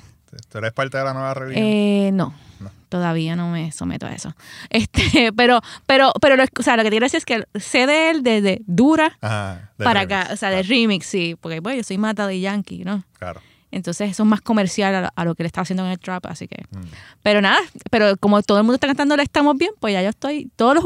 ¿Tú 0.50 0.58
eres 0.58 0.72
parte 0.72 0.98
de 0.98 1.04
la 1.04 1.12
nueva 1.12 1.34
religión? 1.34 1.64
Eh, 1.66 2.10
no, 2.12 2.34
No. 2.60 2.70
todavía 2.88 3.36
no 3.36 3.50
me 3.50 3.70
someto 3.72 4.06
a 4.06 4.12
eso. 4.12 4.34
Este, 4.70 5.32
pero, 5.36 5.60
pero, 5.86 6.12
pero, 6.20 6.36
lo, 6.36 6.44
o 6.58 6.62
sea, 6.62 6.76
lo 6.76 6.82
que 6.82 6.90
quiero 6.90 7.04
decir 7.06 7.18
es 7.18 7.24
que 7.24 7.44
sé 7.58 7.86
de 7.86 8.10
él 8.10 8.22
desde 8.22 8.60
dura 8.66 9.16
Ajá, 9.20 9.70
de 9.78 9.84
para 9.84 10.00
remix, 10.00 10.22
acá, 10.24 10.32
o 10.32 10.36
sea, 10.36 10.50
de 10.50 10.62
remix, 10.62 11.06
sí, 11.06 11.36
porque 11.40 11.60
bueno, 11.60 11.76
yo 11.78 11.84
soy 11.84 11.98
mata 11.98 12.26
de 12.26 12.40
Yankee, 12.40 12.84
¿no? 12.84 13.04
Claro. 13.18 13.40
Entonces 13.70 14.08
eso 14.10 14.22
es 14.22 14.28
más 14.28 14.40
comercial 14.40 14.94
a, 14.94 15.00
lo- 15.02 15.08
a 15.16 15.24
lo 15.24 15.34
que 15.34 15.42
le 15.42 15.48
está 15.48 15.60
haciendo 15.62 15.84
en 15.84 15.90
el 15.92 15.98
trap, 15.98 16.26
así 16.26 16.46
que. 16.46 16.62
Mm. 16.70 16.82
Pero 17.22 17.40
nada, 17.40 17.58
pero 17.90 18.16
como 18.18 18.40
todo 18.42 18.58
el 18.58 18.64
mundo 18.64 18.74
está 18.74 18.86
cantando 18.86 19.16
le 19.16 19.22
estamos 19.24 19.56
bien, 19.56 19.72
pues 19.80 19.92
ya 19.94 20.02
yo 20.02 20.10
estoy, 20.10 20.48
todos 20.56 20.74
los 20.76 20.84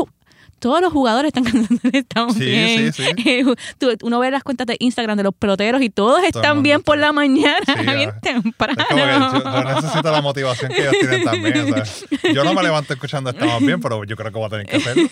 todos 0.59 0.81
los 0.81 0.93
jugadores 0.93 1.29
están 1.29 1.45
cantando 1.51 1.81
estamos 1.93 2.35
Sí, 2.35 2.45
bien. 2.45 2.93
sí, 2.93 3.03
Eh, 3.25 3.45
tú- 3.79 3.91
uno 4.03 4.19
ve 4.21 4.31
las 4.31 4.43
cuentas 4.43 4.67
de 4.67 4.77
Instagram 4.81 5.17
de 5.17 5.23
los 5.25 5.35
peloteros 5.35 5.83
y 5.83 5.91
todos 5.91 6.23
están 6.25 6.63
bien 6.63 6.83
por 6.83 6.99
la 6.99 7.13
mañana, 7.13 7.59
Sí, 7.67 7.87
bien 7.97 8.11
temprano. 8.23 8.75
Es 8.81 8.87
como 8.87 9.05
que 9.05 9.43
yo, 9.45 9.53
yo 9.53 9.75
necesito 9.75 10.11
la 10.13 10.21
motivación 10.23 10.71
que 10.73 10.81
ellos 10.81 10.95
tienen 11.01 11.25
también. 11.25 11.73
o 11.73 11.85
sea, 11.85 12.33
yo 12.33 12.45
no 12.45 12.55
me 12.55 12.63
levanto 12.63 12.93
escuchando 12.93 13.31
Estamos 13.31 13.61
Bien, 13.61 13.81
pero 13.81 14.05
yo 14.05 14.17
creo 14.17 14.31
que 14.33 14.39
voy 14.39 14.47
a 14.47 14.51
tener 14.51 14.67
que 14.67 14.77
hacerlo. 14.77 15.09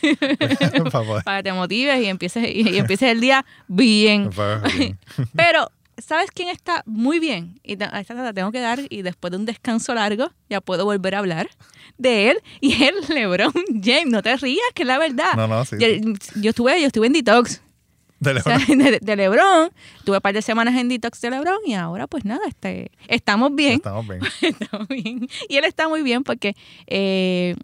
para 1.25 1.39
que 1.39 1.43
te 1.45 1.53
motives 1.53 2.03
y 2.03 2.07
empieces, 2.07 2.45
y, 2.49 2.69
y 2.71 2.79
empieces 2.79 3.11
el 3.11 3.21
día 3.21 3.45
bien. 3.69 4.31
poder- 4.31 4.97
Pero, 5.35 5.71
¿sabes 5.99 6.31
quién 6.31 6.49
está 6.49 6.83
muy 6.87 7.19
bien? 7.19 7.61
Y 7.63 7.83
a 7.83 8.01
esta 8.01 8.15
la 8.15 8.33
tengo 8.33 8.53
que 8.53 8.61
dar 8.61 8.81
y 8.89 9.03
después 9.03 9.31
de 9.31 9.39
un 9.39 9.47
descanso 9.47 9.95
largo 9.95 10.31
ya 10.49 10.61
puedo 10.61 10.85
volver 10.85 11.15
a 11.15 11.19
hablar 11.19 11.49
de 11.99 12.31
él 12.31 12.39
y 12.61 12.83
él, 12.85 12.95
LeBron 13.09 13.53
James. 13.83 14.07
No 14.07 14.23
te 14.23 14.37
rías, 14.37 14.65
que 14.75 14.83
es 14.83 14.87
la 14.87 14.99
verdad. 14.99 15.35
No, 15.37 15.47
no, 15.49 15.65
sí. 15.65 15.77
Yo, 15.79 15.87
yo 16.41 16.51
estuve, 16.51 16.81
yo 16.81 16.87
estuve 16.87 17.07
en 17.07 17.13
detox 17.13 17.63
De 18.21 18.33
o 18.33 18.41
sea, 18.41 18.59
Lebrón. 18.59 18.79
de, 18.85 18.99
de 19.01 19.17
LeBron. 19.17 19.71
Tuve 20.05 20.17
un 20.17 20.23
par 20.23 20.35
de 20.35 20.43
semanas 20.43 20.75
en 20.77 20.89
detox 20.89 21.21
de 21.21 21.31
LeBron 21.31 21.59
y 21.67 21.75
ahora 21.75 22.07
pues 22.07 22.25
nada, 22.25 22.43
este, 22.47 22.91
estamos 23.09 23.55
bien. 23.55 23.75
Estamos 23.75 24.07
bien. 24.07 24.21
Estamos 24.43 24.89
bien. 24.89 25.29
Y 25.49 25.57
él 25.57 25.65
está 25.65 25.89
muy 25.89 26.03
bien 26.03 26.23
porque 26.25 26.55
eh, 26.87 27.57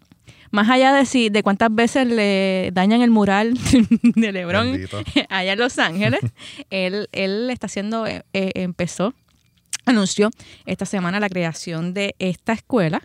más 0.53 0.69
allá 0.69 0.93
de 0.93 1.07
si 1.07 1.29
de 1.29 1.41
cuántas 1.41 1.73
veces 1.73 2.05
le 2.07 2.69
dañan 2.73 3.01
el 3.01 3.09
mural 3.09 3.55
de 4.03 4.31
LeBron 4.31 4.71
Bendito. 4.71 5.01
allá 5.29 5.53
en 5.53 5.59
Los 5.59 5.79
Ángeles, 5.79 6.21
él, 6.69 7.09
él 7.11 7.49
está 7.49 7.65
haciendo, 7.65 8.05
eh, 8.05 8.23
eh, 8.33 8.51
empezó, 8.53 9.15
anunció 9.85 10.29
esta 10.67 10.85
semana 10.85 11.19
la 11.19 11.27
creación 11.27 11.95
de 11.95 12.15
esta 12.19 12.53
escuela 12.53 13.01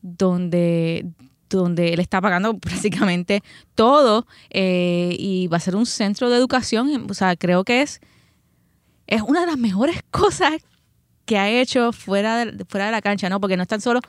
donde 0.00 1.04
donde 1.50 1.92
él 1.92 2.00
está 2.00 2.20
pagando 2.22 2.58
prácticamente 2.58 3.42
todo 3.74 4.26
eh, 4.50 5.14
y 5.18 5.46
va 5.48 5.58
a 5.58 5.60
ser 5.60 5.76
un 5.76 5.86
centro 5.86 6.28
de 6.28 6.36
educación. 6.36 7.06
O 7.08 7.14
sea, 7.14 7.36
creo 7.36 7.64
que 7.64 7.80
es, 7.80 8.00
es 9.06 9.22
una 9.22 9.40
de 9.40 9.46
las 9.46 9.56
mejores 9.56 10.02
cosas 10.10 10.52
que 11.24 11.38
ha 11.38 11.48
hecho 11.48 11.92
fuera 11.92 12.44
de, 12.44 12.66
fuera 12.66 12.86
de 12.86 12.92
la 12.92 13.00
cancha, 13.00 13.30
¿no? 13.30 13.40
Porque 13.40 13.56
no 13.56 13.62
es 13.62 13.68
tan 13.68 13.80
solo 13.80 14.00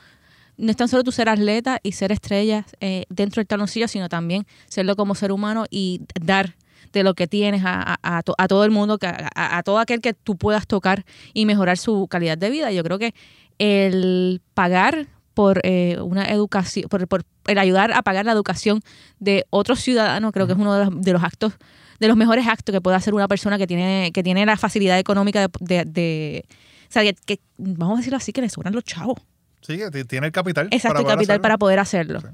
no 0.60 0.70
es 0.72 0.78
tan 0.78 0.88
solo 0.88 1.04
tú 1.04 1.12
ser 1.12 1.30
atleta 1.30 1.80
y 1.84 1.94
ser 1.94 2.12
estrella 2.12 2.66
eh, 2.82 3.06
dentro 3.10 3.40
del 3.40 3.48
taloncillo, 3.48 3.88
sino 3.88 4.10
también 4.10 4.46
serlo 4.68 4.96
como 4.96 5.16
ser 5.16 5.32
humano 5.32 5.66
y 5.70 6.02
dar 6.22 6.56
de 6.94 7.04
lo 7.04 7.14
que 7.14 7.28
tienes 7.28 7.64
a, 7.66 7.98
a- 8.02 8.18
a 8.18 8.24
to- 8.24 8.36
a 8.38 8.48
todo 8.48 8.64
el 8.66 8.72
mundo, 8.72 8.98
a, 9.36 9.64
todo 9.64 9.80
aquel 9.80 10.02
que 10.02 10.14
tú 10.14 10.38
puedas 10.38 10.68
tocar 10.68 11.06
y 11.34 11.46
mejorar 11.46 11.78
su 11.78 12.08
calidad 12.08 12.38
de 12.38 12.50
vida. 12.50 12.72
Yo 12.72 12.84
creo 12.84 13.00
que 13.00 13.14
el 13.60 14.42
pagar 14.54 15.08
por 15.34 15.62
eh, 15.64 15.98
una 16.02 16.26
educación, 16.26 16.90
por, 16.90 17.08
por 17.08 17.24
el 17.48 17.58
ayudar 17.58 17.92
a 17.94 18.02
pagar 18.02 18.26
la 18.26 18.32
educación 18.34 18.82
de 19.20 19.46
otros 19.52 19.80
ciudadanos, 19.80 20.32
creo 20.34 20.48
que 20.48 20.54
es 20.54 20.60
uno 20.60 20.74
de 20.76 20.86
los, 20.86 21.02
de 21.02 21.14
los 21.14 21.24
actos, 21.24 21.54
de 22.00 22.08
los 22.08 22.18
mejores 22.18 22.48
actos 22.48 22.74
que 22.74 22.82
puede 22.82 22.98
hacer 22.98 23.14
una 23.14 23.28
persona 23.28 23.58
que 23.58 23.68
tiene, 23.68 24.12
que 24.14 24.24
tiene 24.24 24.46
la 24.46 24.58
facilidad 24.58 25.00
económica 25.00 25.42
de, 25.42 25.50
de- 25.60 25.86
de- 25.86 26.46
o 26.90 26.92
sea, 26.92 27.04
que, 27.04 27.14
que, 27.14 27.40
vamos 27.58 27.96
a 27.96 27.98
decirlo 28.00 28.18
así, 28.18 28.34
que 28.34 28.42
le 28.42 28.50
sobran 28.50 28.74
los 28.74 28.84
chavos. 28.84 29.18
Sí, 29.62 29.80
tiene 30.08 30.28
el 30.28 30.32
capital. 30.34 30.68
Exacto, 30.72 30.88
para 30.90 31.04
poder 31.04 31.16
capital 31.18 31.34
hacerlo. 31.36 31.42
para 31.42 31.58
poder 31.58 31.80
hacerlo. 31.80 32.22
Sí. 32.22 32.28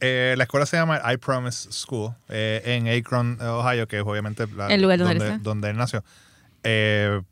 Eh, 0.00 0.34
la 0.36 0.44
escuela 0.44 0.66
se 0.66 0.76
llama 0.76 1.00
I 1.12 1.16
Promise 1.16 1.72
School 1.72 2.14
eh, 2.28 2.60
en 2.64 2.88
Akron, 2.88 3.38
Ohio, 3.40 3.86
que 3.88 3.98
es 3.98 4.02
obviamente 4.04 4.46
la- 4.48 4.66
El 4.68 4.82
lugar 4.82 4.98
donde 4.98 5.28
él 5.28 5.42
donde, 5.42 5.70
él 5.70 5.76
nació. 5.76 6.04
Eh, 6.62 7.22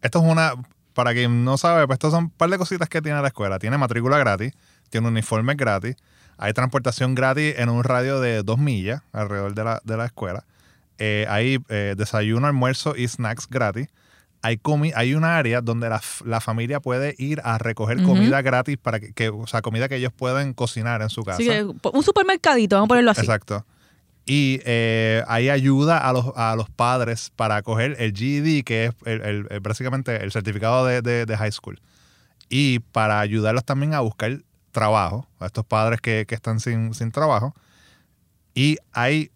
esto 0.00 0.18
es 0.20 0.24
una, 0.24 0.54
para 0.94 1.12
quien 1.12 1.44
no 1.44 1.58
sabe, 1.58 1.86
pues 1.86 1.96
estos 1.96 2.12
son 2.12 2.24
un 2.24 2.30
par 2.30 2.48
de 2.48 2.58
cositas 2.58 2.88
que 2.88 3.02
tiene 3.02 3.20
la 3.20 3.28
escuela. 3.28 3.58
Tiene 3.58 3.76
matrícula 3.76 4.18
gratis, 4.18 4.54
tiene 4.88 5.08
uniformes 5.08 5.56
gratis, 5.56 5.96
hay 6.38 6.52
transportación 6.54 7.14
gratis 7.14 7.54
en 7.58 7.68
un 7.68 7.84
radio 7.84 8.20
de 8.20 8.42
dos 8.42 8.58
millas 8.58 9.02
alrededor 9.12 9.54
de 9.54 9.64
la, 9.64 9.80
de 9.84 9.96
la 9.96 10.06
escuela. 10.06 10.44
Hay 11.28 11.58
desayuno, 11.68 12.46
almuerzo 12.46 12.94
y 12.96 13.08
snacks 13.08 13.48
gratis. 13.48 13.88
Hay, 14.44 14.56
comi 14.58 14.90
hay 14.96 15.14
un 15.14 15.22
área 15.24 15.60
donde 15.60 15.88
la, 15.88 16.00
la 16.24 16.40
familia 16.40 16.80
puede 16.80 17.14
ir 17.18 17.40
a 17.44 17.58
recoger 17.58 18.02
comida 18.02 18.42
gratis 18.42 18.76
para 18.76 18.98
que, 18.98 19.12
que- 19.12 19.28
o 19.28 19.46
sea, 19.46 19.62
comida 19.62 19.88
que 19.88 19.96
ellos 19.96 20.12
pueden 20.12 20.52
cocinar 20.52 21.00
en 21.02 21.10
su 21.10 21.22
casa. 21.22 21.36
Así 21.38 21.46
que, 21.48 21.62
un 21.92 22.02
supermercadito, 22.02 22.74
vamos 22.76 22.86
a 22.86 22.88
ponerlo 22.88 23.10
así. 23.12 23.20
Exacto. 23.20 23.64
Y 24.26 24.60
eh, 24.64 25.22
hay 25.28 25.48
ayuda 25.48 25.98
a 25.98 26.12
los, 26.12 26.32
a 26.36 26.54
los 26.56 26.68
padres 26.70 27.30
para 27.36 27.62
coger 27.62 27.96
el 28.00 28.12
GED, 28.14 28.62
que 28.64 28.86
es 28.86 28.94
el- 29.04 29.20
el- 29.22 29.46
el- 29.50 29.60
básicamente 29.60 30.22
el 30.22 30.30
certificado 30.32 30.86
de, 30.86 31.02
de- 31.02 31.24
de 31.26 31.36
high 31.36 31.52
school. 31.52 31.80
Y 32.48 32.80
para 32.80 33.20
ayudarlos 33.20 33.64
también 33.64 33.94
a 33.94 34.00
buscar 34.00 34.38
trabajo, 34.72 35.26
a 35.38 35.46
estos 35.46 35.64
padres 35.64 36.00
que, 36.00 36.24
que 36.26 36.34
están 36.34 36.58
sin, 36.60 36.94
sin 36.94 37.10
trabajo. 37.12 37.54
Y 38.54 38.76
hay 38.92 39.30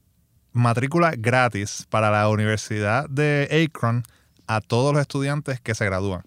matrícula 0.52 1.12
gratis 1.16 1.86
para 1.90 2.10
la 2.10 2.28
Universidad 2.28 3.08
de 3.08 3.66
Akron 3.68 4.02
a 4.46 4.60
todos 4.60 4.92
los 4.92 5.00
estudiantes 5.00 5.60
que 5.60 5.74
se 5.74 5.84
gradúan. 5.84 6.22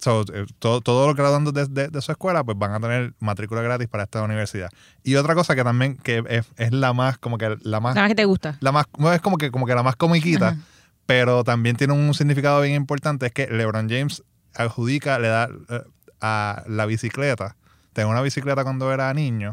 So, 0.00 0.22
eh, 0.32 0.46
todo- 0.60 0.80
todos 0.80 1.08
los 1.08 1.16
graduandos 1.16 1.52
de, 1.54 1.66
de- 1.66 1.88
de 1.88 2.00
su 2.02 2.12
escuela 2.12 2.44
pues 2.44 2.56
van 2.56 2.72
a 2.72 2.78
tener 2.80 3.14
matrícula 3.18 3.62
gratis 3.62 3.88
para 3.88 4.04
esta 4.04 4.22
universidad. 4.22 4.70
Y 5.02 5.16
otra 5.16 5.34
cosa 5.34 5.56
que 5.56 5.64
también 5.64 5.96
que 5.96 6.22
es, 6.28 6.46
es 6.56 6.72
la 6.72 6.92
más, 6.92 7.18
como 7.18 7.36
que 7.36 7.56
la 7.62 7.80
más, 7.80 7.96
Nada 7.96 8.04
más 8.06 8.10
que 8.10 8.14
te 8.14 8.24
gusta. 8.24 8.56
la 8.60 8.70
más, 8.70 8.86
es 9.12 9.20
como 9.20 9.38
que, 9.38 9.50
como 9.50 9.66
que 9.66 9.74
la 9.74 9.82
más 9.82 9.96
comiquita, 9.96 10.48
Ajá. 10.50 10.58
pero 11.06 11.42
también 11.42 11.74
tiene 11.76 11.94
un 11.94 12.14
significado 12.14 12.60
bien 12.60 12.76
importante, 12.76 13.26
es 13.26 13.32
que 13.32 13.48
LeBron 13.48 13.88
James 13.90 14.22
adjudica, 14.54 15.18
le 15.18 15.28
da 15.28 15.48
eh, 15.68 15.82
a 16.20 16.62
la 16.68 16.86
bicicleta, 16.86 17.56
tengo 17.92 18.10
una 18.10 18.22
bicicleta 18.22 18.62
cuando 18.62 18.92
era 18.92 19.12
niño, 19.14 19.50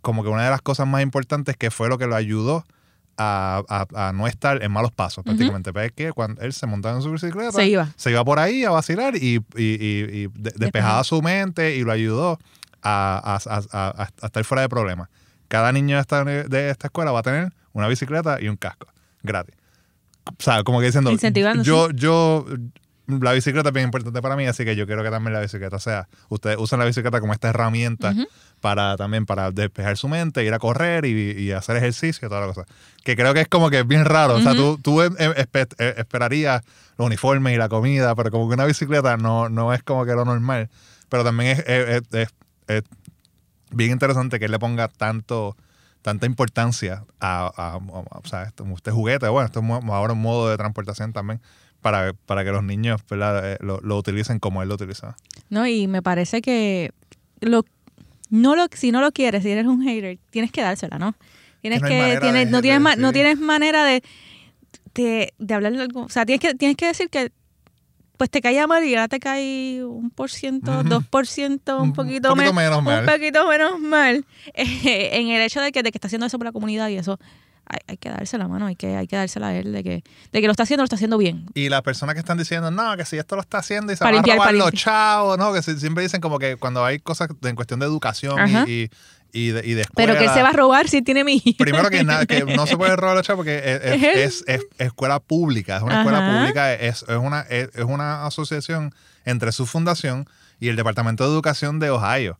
como 0.00 0.22
que 0.22 0.28
una 0.28 0.44
de 0.44 0.50
las 0.50 0.62
cosas 0.62 0.86
más 0.86 1.02
importantes 1.02 1.56
que 1.56 1.72
fue 1.72 1.88
lo 1.88 1.98
que 1.98 2.06
lo 2.06 2.14
ayudó 2.14 2.64
a, 3.22 3.62
a- 3.68 4.08
a 4.08 4.12
no 4.12 4.26
estar 4.26 4.62
en 4.62 4.72
malos 4.72 4.92
pasos, 4.92 5.22
prácticamente. 5.24 5.72
Pero 5.74 5.84
es 5.86 5.92
que 5.92 6.12
cuando 6.12 6.40
él 6.40 6.52
se 6.54 6.66
montaba 6.66 6.96
en 6.96 7.02
su 7.02 7.10
bicicleta, 7.12 7.52
Se 7.52 7.66
iba. 7.66 7.88
se 7.96 8.10
iba 8.10 8.24
por 8.24 8.38
ahí 8.38 8.64
a 8.64 8.70
vacilar 8.70 9.14
y, 9.16 9.36
y- 9.36 9.40
y- 9.56 10.22
y 10.22 10.26
de- 10.28 10.52
despejaba 10.56 11.04
su 11.04 11.20
mente 11.20 11.76
y 11.76 11.82
lo 11.84 11.92
ayudó 11.92 12.38
a, 12.82 13.38
estar 14.22 14.44
fuera 14.44 14.62
de 14.62 14.68
problemas. 14.68 15.08
Cada 15.48 15.70
niño 15.72 15.96
de 15.96 16.00
esta, 16.00 16.24
de 16.24 16.70
esta 16.70 16.86
escuela 16.86 17.12
va 17.12 17.18
a 17.20 17.22
tener 17.22 17.52
una 17.72 17.88
bicicleta 17.88 18.40
y 18.40 18.48
un 18.48 18.56
casco 18.56 18.86
gratis. 19.22 19.54
O 20.26 20.34
sea, 20.42 20.62
como 20.62 20.80
que 20.80 20.86
diciendo, 20.86 21.10
yo, 21.64 21.90
yo, 21.90 22.46
la 23.20 23.32
bicicleta 23.32 23.68
es 23.70 23.72
bien 23.74 23.86
importante 23.86 24.20
para 24.22 24.36
mí, 24.36 24.46
así 24.46 24.64
que 24.64 24.76
yo 24.76 24.86
quiero 24.86 25.02
que 25.02 25.10
también 25.10 25.32
la 25.34 25.40
bicicleta 25.40 25.78
sea, 25.78 26.08
ustedes 26.28 26.56
usan 26.58 26.78
la 26.78 26.84
bicicleta 26.84 27.20
como 27.20 27.32
esta 27.32 27.48
herramienta 27.48 28.10
Ujú. 28.10 28.26
para 28.60 28.96
también 28.96 29.26
para 29.26 29.50
despejar 29.50 29.96
su 29.96 30.08
mente, 30.08 30.44
ir 30.44 30.52
a 30.54 30.58
correr 30.58 31.04
y, 31.04 31.32
y 31.32 31.52
hacer 31.52 31.76
ejercicio 31.76 32.26
y 32.26 32.28
toda 32.28 32.40
la 32.42 32.46
cosa. 32.46 32.64
Que 33.04 33.16
creo 33.16 33.32
que 33.34 33.40
es 33.40 33.48
como 33.48 33.70
que 33.70 33.80
es 33.80 33.86
bien 33.86 34.04
raro. 34.04 34.34
O 34.36 34.40
sea, 34.40 34.54
tú, 34.54 34.78
tú 34.82 35.02
em- 35.02 35.14
em- 35.18 35.32
espe- 35.32 35.74
eh, 35.78 35.94
esperarías 35.98 36.62
los 36.98 37.06
uniformes 37.06 37.54
y 37.54 37.56
la 37.56 37.68
comida, 37.68 38.14
pero 38.14 38.30
como 38.30 38.48
que 38.48 38.54
una 38.54 38.66
bicicleta 38.66 39.16
no, 39.16 39.48
no 39.48 39.72
es 39.72 39.82
como 39.82 40.04
que 40.04 40.12
lo 40.12 40.24
normal. 40.24 40.68
Pero 41.08 41.24
también 41.24 41.52
es, 41.58 41.64
es- 41.66 42.02
es- 42.12 42.28
es- 42.68 42.82
bien 43.70 43.92
interesante 43.92 44.38
que 44.38 44.46
él 44.46 44.50
le 44.52 44.58
ponga 44.58 44.88
tanto 44.88 45.56
tanta 46.02 46.24
importancia 46.24 47.04
a, 47.20 47.50
a- 47.54 47.72
a- 47.74 47.76
o 47.76 48.22
sea, 48.24 48.44
esto, 48.44 48.64
este 48.74 48.90
juguete, 48.90 49.28
bueno, 49.28 49.44
esto 49.46 49.60
es 49.60 49.84
ahora 49.90 50.14
un 50.14 50.22
modo 50.22 50.48
de 50.48 50.56
transportación 50.56 51.12
también 51.12 51.42
para, 51.80 52.12
para 52.12 52.44
que 52.44 52.50
los 52.50 52.62
niños 52.62 53.00
¿verdad? 53.08 53.52
Eh, 53.52 53.56
lo, 53.60 53.80
lo 53.80 53.96
utilicen 53.96 54.38
como 54.38 54.62
él 54.62 54.68
lo 54.68 54.74
utilizaba. 54.74 55.16
No, 55.48 55.66
y 55.66 55.86
me 55.86 56.02
parece 56.02 56.40
que 56.42 56.92
lo, 57.40 57.64
no 58.30 58.54
lo, 58.56 58.66
si 58.72 58.92
no 58.92 59.00
lo 59.00 59.12
quieres, 59.12 59.42
si 59.42 59.50
eres 59.50 59.66
un 59.66 59.82
hater, 59.82 60.18
tienes 60.30 60.52
que 60.52 60.62
dársela, 60.62 60.98
¿no? 60.98 61.14
Tienes 61.60 61.82
no 61.82 61.88
que, 61.88 61.98
manera 61.98 62.20
tienes, 62.20 62.44
de- 62.46 62.50
no, 62.52 62.62
tienes 62.62 62.84
de- 62.96 63.02
no 63.02 63.12
tienes 63.12 63.38
manera 63.38 63.84
de, 63.84 64.02
de, 64.94 65.32
de 65.38 65.54
hablar 65.54 65.74
algo. 65.74 66.02
O 66.02 66.08
sea, 66.08 66.24
tienes 66.26 66.40
que, 66.40 66.54
tienes 66.54 66.76
que 66.76 66.86
decir 66.86 67.08
que 67.10 67.32
pues 68.16 68.28
te 68.28 68.42
caía 68.42 68.66
mal 68.66 68.84
y 68.84 68.90
ahora 68.94 69.08
te 69.08 69.18
cae 69.18 69.82
un 69.82 70.10
por 70.10 70.30
ciento, 70.30 70.82
dos 70.84 71.06
por 71.06 71.26
ciento, 71.26 71.80
un 71.82 71.94
poquito, 71.94 72.28
poquito 72.28 72.52
men- 72.52 72.66
menos 72.66 72.82
mal. 72.82 73.00
Un 73.00 73.06
poquito 73.10 73.48
menos 73.48 73.80
mal. 73.80 74.26
eh, 74.54 75.08
en 75.12 75.28
el 75.28 75.40
hecho 75.40 75.60
de 75.62 75.72
que, 75.72 75.82
de 75.82 75.90
que 75.90 75.96
está 75.96 76.06
haciendo 76.08 76.26
eso 76.26 76.36
por 76.38 76.44
la 76.46 76.52
comunidad 76.52 76.88
y 76.90 76.96
eso, 76.98 77.18
hay, 77.70 77.78
hay 77.86 77.96
que 77.96 78.08
darse 78.10 78.36
la 78.36 78.48
mano, 78.48 78.66
hay 78.66 78.76
que, 78.76 78.96
hay 78.96 79.06
que 79.06 79.16
dársela 79.16 79.48
a 79.48 79.54
él, 79.56 79.72
de 79.72 79.82
que, 79.82 80.02
de 80.32 80.40
que 80.40 80.46
lo 80.46 80.50
está 80.50 80.64
haciendo, 80.64 80.82
lo 80.82 80.84
está 80.84 80.96
haciendo 80.96 81.16
bien. 81.18 81.46
Y 81.54 81.68
las 81.68 81.82
personas 81.82 82.14
que 82.14 82.18
están 82.20 82.36
diciendo, 82.36 82.70
no, 82.70 82.96
que 82.96 83.04
si 83.04 83.16
esto 83.16 83.36
lo 83.36 83.40
está 83.42 83.58
haciendo 83.58 83.92
y 83.92 83.96
se 83.96 84.00
Para 84.00 84.10
va 84.10 84.16
limpiar, 84.16 84.36
a 84.38 84.40
robar 84.40 84.54
los 84.54 84.72
chavos, 84.72 85.38
¿no? 85.38 85.52
Que 85.52 85.62
si- 85.62 85.78
siempre 85.78 86.02
dicen 86.02 86.20
como 86.20 86.38
que 86.38 86.56
cuando 86.56 86.84
hay 86.84 86.98
cosas 86.98 87.28
en 87.42 87.54
cuestión 87.56 87.80
de 87.80 87.86
educación 87.86 88.36
y, 88.66 88.82
y, 88.82 88.90
y 89.32 89.48
de, 89.50 89.62
y 89.64 89.74
de. 89.74 89.84
Pero 89.94 90.14
que 90.18 90.24
él 90.24 90.30
se 90.30 90.42
va 90.42 90.48
a 90.48 90.52
robar 90.52 90.88
si 90.88 91.02
tiene 91.02 91.22
mi 91.24 91.40
Primero 91.58 91.88
que 91.90 92.02
nada, 92.02 92.26
que 92.26 92.44
no 92.44 92.66
se 92.66 92.76
puede 92.76 92.96
robar 92.96 93.16
los 93.16 93.24
chavos 93.26 93.40
porque 93.44 93.80
es, 94.24 94.42
es- 94.46 94.66
escuela 94.78 95.20
pública, 95.20 95.76
es 95.76 95.82
una 95.82 95.98
escuela 96.00 96.18
pública, 96.40 96.74
es, 96.74 97.04
es 97.08 97.16
una, 97.16 97.40
es 97.42 97.68
una 97.86 98.26
asociación 98.26 98.92
entre 99.24 99.52
su 99.52 99.66
fundación 99.66 100.26
y 100.58 100.68
el 100.68 100.76
Departamento 100.76 101.24
de 101.24 101.30
Educación 101.30 101.78
de 101.78 101.90
Ohio. 101.90 102.38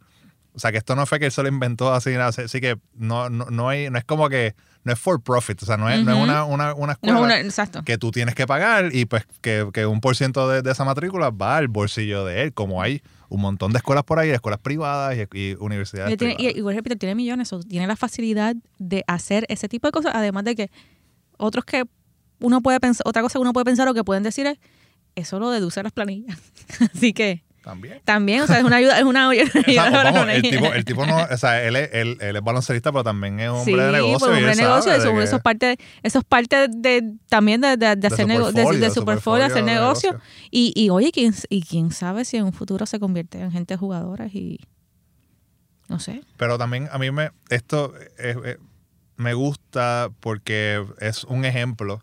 O 0.55 0.59
sea, 0.59 0.73
que 0.73 0.79
esto 0.79 0.97
no 0.97 1.07
fue 1.07 1.19
que 1.21 1.27
él 1.27 1.33
se 1.33 1.43
lo 1.43 1.49
inventó 1.49 1.93
así, 1.93 2.11
nada, 2.11 2.29
así 2.29 2.61
que 2.61 2.77
no, 2.95 3.31
no, 3.31 3.47
no, 3.47 3.69
hay, 3.69 3.89
no 3.91 3.99
es 3.99 4.05
como 4.05 4.29
que, 4.29 4.55
no 4.85 4.93
es 4.93 4.99
for 4.99 5.23
profit, 5.23 5.63
o 5.63 5.67
sea, 5.67 5.77
no 5.77 5.89
es, 5.89 6.05
no 6.05 6.13
es 6.13 6.19
una, 6.23 6.45
una, 6.45 6.75
una 6.75 6.87
No, 7.03 7.09
escuela 7.13 7.21
una- 7.21 7.41
exacto. 7.41 7.83
que 7.85 7.99
tú 7.99 8.11
tienes 8.11 8.35
que 8.35 8.47
pagar 8.47 8.95
y 8.95 9.05
pues 9.05 9.27
que, 9.41 9.69
que 9.73 9.87
un 9.87 10.01
por 10.01 10.17
ciento 10.17 10.49
de, 10.49 10.63
de 10.63 10.73
esa 10.73 10.85
matrícula 10.85 11.31
va 11.31 11.57
al 11.57 11.69
bolsillo 11.69 12.25
de 12.25 12.43
él, 12.43 12.53
como 12.55 12.83
hay 12.83 13.01
un 13.29 13.41
montón 13.43 13.71
de 13.73 13.79
escuelas 13.79 14.03
por 14.05 14.19
ahí, 14.19 14.31
escuelas 14.31 14.59
privadas 14.61 15.17
y, 15.33 15.39
y 15.39 15.55
universidades 15.61 16.11
Él 16.13 16.19
tiene- 16.19 16.35
privadas. 16.35 16.57
y, 16.59 16.77
repito, 16.77 16.97
tiene 16.97 17.15
millones, 17.15 17.53
o 17.53 17.61
tiene 17.61 17.87
la 17.87 17.95
facilidad 17.97 18.57
de 18.79 19.05
hacer 19.07 19.47
ese 19.49 19.69
tipo 19.69 19.87
de 19.87 19.93
cosas, 19.93 20.13
además 20.15 20.45
de 20.45 20.57
que 20.57 20.71
otros 21.37 21.65
que 21.65 21.85
uno 22.41 22.61
puede 22.61 22.81
pensar, 22.81 23.03
otra 23.07 23.23
cosa 23.23 23.35
que 23.39 23.43
uno 23.43 23.53
puede 23.53 23.65
pensar 23.67 23.87
o 23.89 23.95
que 23.95 24.03
pueden 24.03 24.23
decir 24.25 24.47
es, 24.47 24.59
eso 25.15 25.39
lo 25.39 25.51
deduce 25.51 25.83
las 25.83 25.93
planillas. 25.93 26.37
Así 26.95 27.13
que 27.13 27.45
También. 27.63 28.01
también, 28.07 28.41
o 28.41 28.47
sea, 28.47 28.59
es 28.59 28.65
una 28.65 28.77
ayuda, 28.77 28.97
es 28.99 29.05
una 29.05 29.29
ayuda. 29.31 29.45
O 29.55 29.71
sea, 29.71 29.85
a 29.85 29.91
las 30.05 30.15
vamos, 30.15 30.29
el, 30.31 30.43
tipo, 30.43 30.67
el 30.73 30.85
tipo 30.85 31.05
no, 31.07 31.17
o 31.31 31.37
sea, 31.37 31.63
él 31.63 31.77
es, 31.77 31.91
él, 31.93 32.17
él 32.21 32.37
es 32.37 32.43
baloncelista, 32.43 32.91
pero 32.91 33.05
también 33.05 33.39
es 33.39 33.51
Sí, 33.65 33.71
hombre 33.73 33.85
de 33.87 33.93
negocio. 33.93 34.19
pues, 34.19 34.31
hombre 34.39 34.47
de 34.57 34.57
negocio, 34.63 34.93
eso, 34.93 35.09
de 35.09 35.15
que- 35.15 35.23
eso 35.25 35.37
es 35.37 35.43
parte, 35.43 35.77
eso 36.03 36.19
es 36.21 36.25
parte 36.25 36.69
de, 36.69 37.15
también 37.29 37.61
de, 37.61 37.77
de- 37.77 37.97
de 37.97 38.07
hacer 38.07 38.21
su 38.23 38.27
nego- 38.29 38.51
de, 38.53 38.91
su 38.91 39.05
portfolio, 39.05 39.45
hacer 39.45 39.63
negocio. 39.63 40.13
negocio. 40.13 40.31
Y, 40.51 40.73
y 40.75 40.89
oye, 40.91 41.13
¿quién, 41.13 41.35
y 41.51 41.63
quién 41.63 41.91
sabe 41.93 42.25
si 42.25 42.39
en 42.39 42.45
un 42.45 42.53
futuro 42.55 42.87
se 42.87 42.99
convierte 42.99 43.39
en 43.41 43.53
gente 43.53 43.77
jugadora 43.77 44.27
y 44.27 44.59
no 45.89 45.99
sé. 45.99 46.23
Pero 46.39 46.57
también 46.57 46.89
a 46.93 46.99
mí 46.99 47.11
me, 47.11 47.31
esto 47.51 47.93
es- 48.19 48.37
es- 48.45 48.59
me 49.17 49.35
gusta 49.35 50.09
porque 50.21 50.83
es 51.01 51.25
un 51.25 51.45
ejemplo 51.45 52.03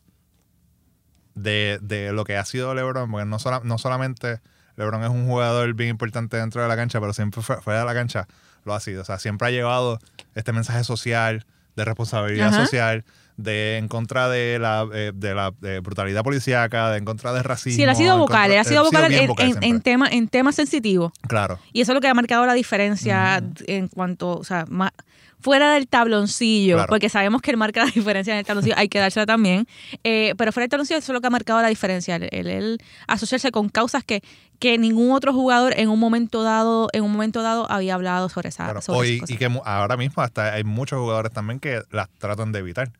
de, 1.35 1.79
de 1.81 2.11
lo 2.11 2.23
que 2.25 2.35
ha 2.37 2.45
sido 2.45 2.73
LeBron, 2.73 3.09
porque 3.09 3.25
no, 3.25 3.39
sola- 3.39 3.61
no 3.63 3.77
solamente 3.77 4.39
LeBron 4.77 5.03
es 5.03 5.09
un 5.09 5.27
jugador 5.27 5.73
bien 5.73 5.89
importante 5.89 6.37
dentro 6.37 6.61
de 6.61 6.67
la 6.67 6.75
cancha, 6.75 6.99
pero 7.01 7.13
siempre 7.13 7.41
fue- 7.41 7.61
fuera 7.61 7.79
de 7.81 7.85
la 7.85 7.93
cancha 7.93 8.27
lo 8.63 8.73
ha 8.73 8.79
sido. 8.79 9.01
O 9.01 9.05
sea, 9.05 9.19
siempre 9.19 9.47
ha 9.47 9.51
llevado 9.51 9.99
este 10.35 10.53
mensaje 10.53 10.83
social, 10.83 11.45
de 11.75 11.85
responsabilidad 11.85 12.47
Ajá. 12.49 12.63
social, 12.65 13.03
de 13.37 13.77
en 13.77 13.87
contra 13.87 14.27
de 14.29 14.57
la, 14.59 14.87
eh, 14.93 15.11
de 15.13 15.33
la 15.35 15.53
eh, 15.63 15.79
brutalidad 15.83 16.23
policíaca, 16.23 16.91
de 16.91 16.97
en 16.97 17.05
contra 17.05 17.31
del 17.33 17.43
racismo. 17.43 17.75
Sí, 17.77 17.83
él 17.83 17.89
ha 17.89 17.95
sido 17.95 18.17
vocal, 18.17 18.51
él 18.51 18.57
ha 18.59 18.63
sido 18.63 18.83
vocal 18.83 19.13
en, 19.13 19.27
vocal 19.27 19.47
en, 19.61 19.63
en 19.63 19.81
tema, 19.81 20.07
en 20.09 20.27
temas 20.27 20.55
sensitivos. 20.55 21.11
Claro. 21.27 21.59
Y 21.71 21.81
eso 21.81 21.91
es 21.91 21.95
lo 21.95 22.01
que 22.01 22.07
ha 22.07 22.13
marcado 22.13 22.45
la 22.45 22.53
diferencia 22.53 23.41
en 23.67 23.87
cuanto, 23.87 24.37
o 24.37 24.43
sea, 24.43 24.65
más, 24.69 24.91
fuera 25.39 25.73
del 25.73 25.87
tabloncillo, 25.87 26.77
Claro. 26.77 26.89
porque 26.89 27.09
sabemos 27.09 27.43
que 27.43 27.51
él 27.51 27.57
marca 27.57 27.85
la 27.85 27.91
diferencia 27.95 28.33
en 28.33 28.39
el 28.39 28.45
tabloncillo, 28.45 28.73
hay 28.75 28.89
que 28.89 28.97
dársela 28.99 29.27
también, 29.27 29.67
eh, 30.03 30.33
pero 30.35 30.51
fuera 30.51 30.63
del 30.63 30.71
tabloncillo 30.71 30.97
eso 30.97 31.11
es 31.11 31.13
lo 31.13 31.21
que 31.21 31.27
ha 31.27 31.29
marcado 31.29 31.61
la 31.61 31.67
diferencia, 31.67 32.15
el, 32.15 32.27
el- 32.31 32.47
el 32.47 32.77
asociarse 33.07 33.51
con 33.51 33.69
causas 33.69 34.03
que, 34.03 34.23
que 34.57 34.79
ningún 34.79 35.11
otro 35.11 35.31
jugador 35.33 35.75
en 35.77 35.89
un 35.89 35.99
momento 35.99 36.41
dado, 36.41 36.89
en 36.91 37.03
un 37.03 37.11
momento 37.11 37.43
dado 37.43 37.69
había 37.71 37.93
hablado 37.93 38.29
sobre 38.29 38.49
esa 38.49 38.63
Claro. 38.65 38.81
sobre 38.81 38.97
Hoy- 38.97 39.21
y 39.27 39.37
que 39.37 39.47
ahora 39.63 39.95
mismo 39.95 40.23
hasta 40.23 40.53
hay 40.53 40.63
muchos 40.63 40.97
jugadores 40.99 41.31
también 41.31 41.59
que 41.59 41.83
las 41.91 42.09
tratan 42.17 42.51
de 42.51 42.57
evitar. 42.59 42.91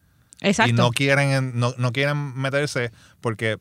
Exacto. 0.42 0.70
y 0.70 0.74
no 0.74 0.90
quieren 0.92 1.58
no, 1.60 1.74
no 1.78 1.92
quieren 1.92 2.36
meterse 2.40 2.92
porque 3.22 3.58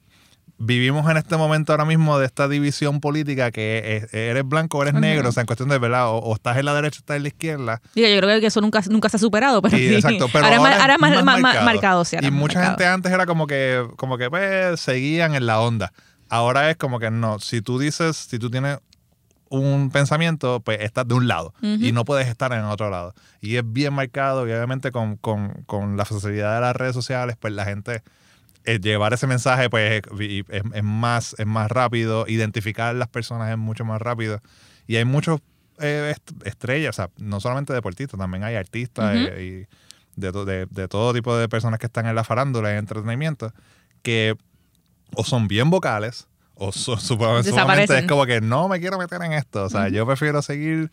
vivimos 0.58 1.10
en 1.10 1.18
este 1.18 1.36
momento 1.36 1.72
ahora 1.72 1.84
mismo 1.84 2.18
de 2.18 2.24
esta 2.24 2.48
división 2.48 3.00
política 3.00 3.50
que 3.50 3.96
es- 4.04 4.14
eres 4.14 4.42
blanco 4.46 4.78
o 4.78 4.82
eres 4.82 4.94
negro, 4.94 5.28
o 5.28 5.32
sea, 5.32 5.42
en 5.42 5.46
cuestión 5.46 5.68
de 5.68 5.78
verdad, 5.78 6.08
o, 6.08 6.16
o 6.16 6.34
estás 6.34 6.56
en 6.56 6.64
la 6.64 6.72
derecha 6.74 6.98
o 6.98 7.00
estás 7.00 7.16
en 7.18 7.22
la 7.24 7.28
izquierda. 7.28 7.82
Digo, 7.94 8.08
yo 8.08 8.18
creo 8.20 8.40
que 8.40 8.46
eso 8.46 8.60
nunca, 8.62 8.80
nunca 8.88 9.10
se 9.10 9.16
ha 9.18 9.20
superado, 9.20 9.60
pero 9.60 9.76
sí. 9.76 9.94
exacto, 9.94 10.28
pero 10.32 10.46
ahora, 10.46 10.56
es 10.56 10.60
ahora 10.60 10.68
ma- 10.70 10.82
ahora 10.82 10.94
es 10.94 11.00
más, 11.00 11.10
más 11.10 11.24
más- 11.24 11.24
más 11.24 11.42
marcado. 11.42 11.64
marcado, 11.66 12.04
sí, 12.06 12.16
ahora 12.16 12.28
y 12.28 12.30
más 12.30 12.40
mucha 12.40 12.54
marcado. 12.58 12.76
gente 12.78 12.86
antes 12.86 13.12
era 13.12 13.26
como 13.26 13.46
que, 13.46 13.86
como 13.96 14.16
que 14.16 14.30
pues, 14.30 14.80
seguían 14.80 15.34
en 15.34 15.44
la 15.44 15.60
onda. 15.60 15.92
Ahora 16.30 16.70
es 16.70 16.76
como 16.78 16.98
que 17.00 17.10
no, 17.10 17.38
si 17.38 17.60
tú 17.60 17.78
dices, 17.78 18.16
si 18.16 18.38
tú 18.38 18.50
tienes 18.50 18.78
un 19.48 19.90
pensamiento, 19.90 20.60
pues 20.60 20.80
estás 20.80 21.06
de 21.06 21.14
un 21.14 21.28
lado 21.28 21.54
y 21.84 21.92
no 21.92 22.04
puedes 22.04 22.26
estar 22.28 22.52
en 22.52 22.64
otro 22.64 22.90
lado. 22.90 23.14
Y 23.40 23.56
es 23.56 23.62
bien 23.64 23.92
marcado 23.94 24.46
y 24.48 24.50
obviamente 24.52 24.90
con, 24.92 25.16
con, 25.16 25.62
con 25.66 25.96
la 25.96 26.04
facilidad 26.04 26.54
de 26.56 26.60
las 26.62 26.74
redes 26.76 26.94
sociales, 26.94 27.36
pues 27.38 27.52
la 27.54 27.64
gente 27.64 28.02
eh, 28.64 28.80
llevar 28.80 29.12
ese 29.14 29.26
mensaje 29.28 29.70
pues 29.70 30.02
es, 30.18 30.62
es 30.74 30.82
más, 30.82 31.34
es 31.38 31.46
más 31.46 31.70
rápido, 31.70 32.24
identificar 32.26 32.94
las 32.96 33.08
personas 33.08 33.50
es 33.50 33.56
mucho 33.58 33.84
más 33.84 34.02
rápido. 34.02 34.40
Y 34.88 34.96
hay 34.96 35.04
muchos 35.04 35.40
eh, 35.78 36.14
est- 36.16 36.46
estrellas, 36.46 36.90
o 36.90 36.96
sea, 36.96 37.10
no 37.18 37.38
solamente 37.40 37.72
deportistas, 37.72 38.18
también 38.18 38.42
hay 38.44 38.56
artistas 38.56 39.14
eh, 39.28 39.66
y 39.66 40.20
de, 40.20 40.66
de 40.70 40.88
todo 40.88 41.12
tipo 41.12 41.36
de 41.36 41.48
personas 41.48 41.78
que 41.78 41.86
están 41.86 42.06
en 42.06 42.14
la 42.14 42.24
farándula 42.24 42.72
y 42.74 42.78
entretenimiento, 42.78 43.52
que 44.02 44.34
o 45.14 45.22
son 45.24 45.46
bien 45.46 45.70
vocales, 45.70 46.26
o 46.56 46.72
supongo- 46.72 47.00
sumamente 47.00 47.50
Desaparecen. 47.50 47.96
es 47.98 48.06
como 48.06 48.26
que 48.26 48.40
no 48.40 48.68
me 48.68 48.80
quiero 48.80 48.98
meter 48.98 49.22
en 49.22 49.32
esto. 49.32 49.64
O 49.64 49.68
sea, 49.70 49.88
yo 49.88 50.06
prefiero 50.06 50.42
seguir 50.42 50.90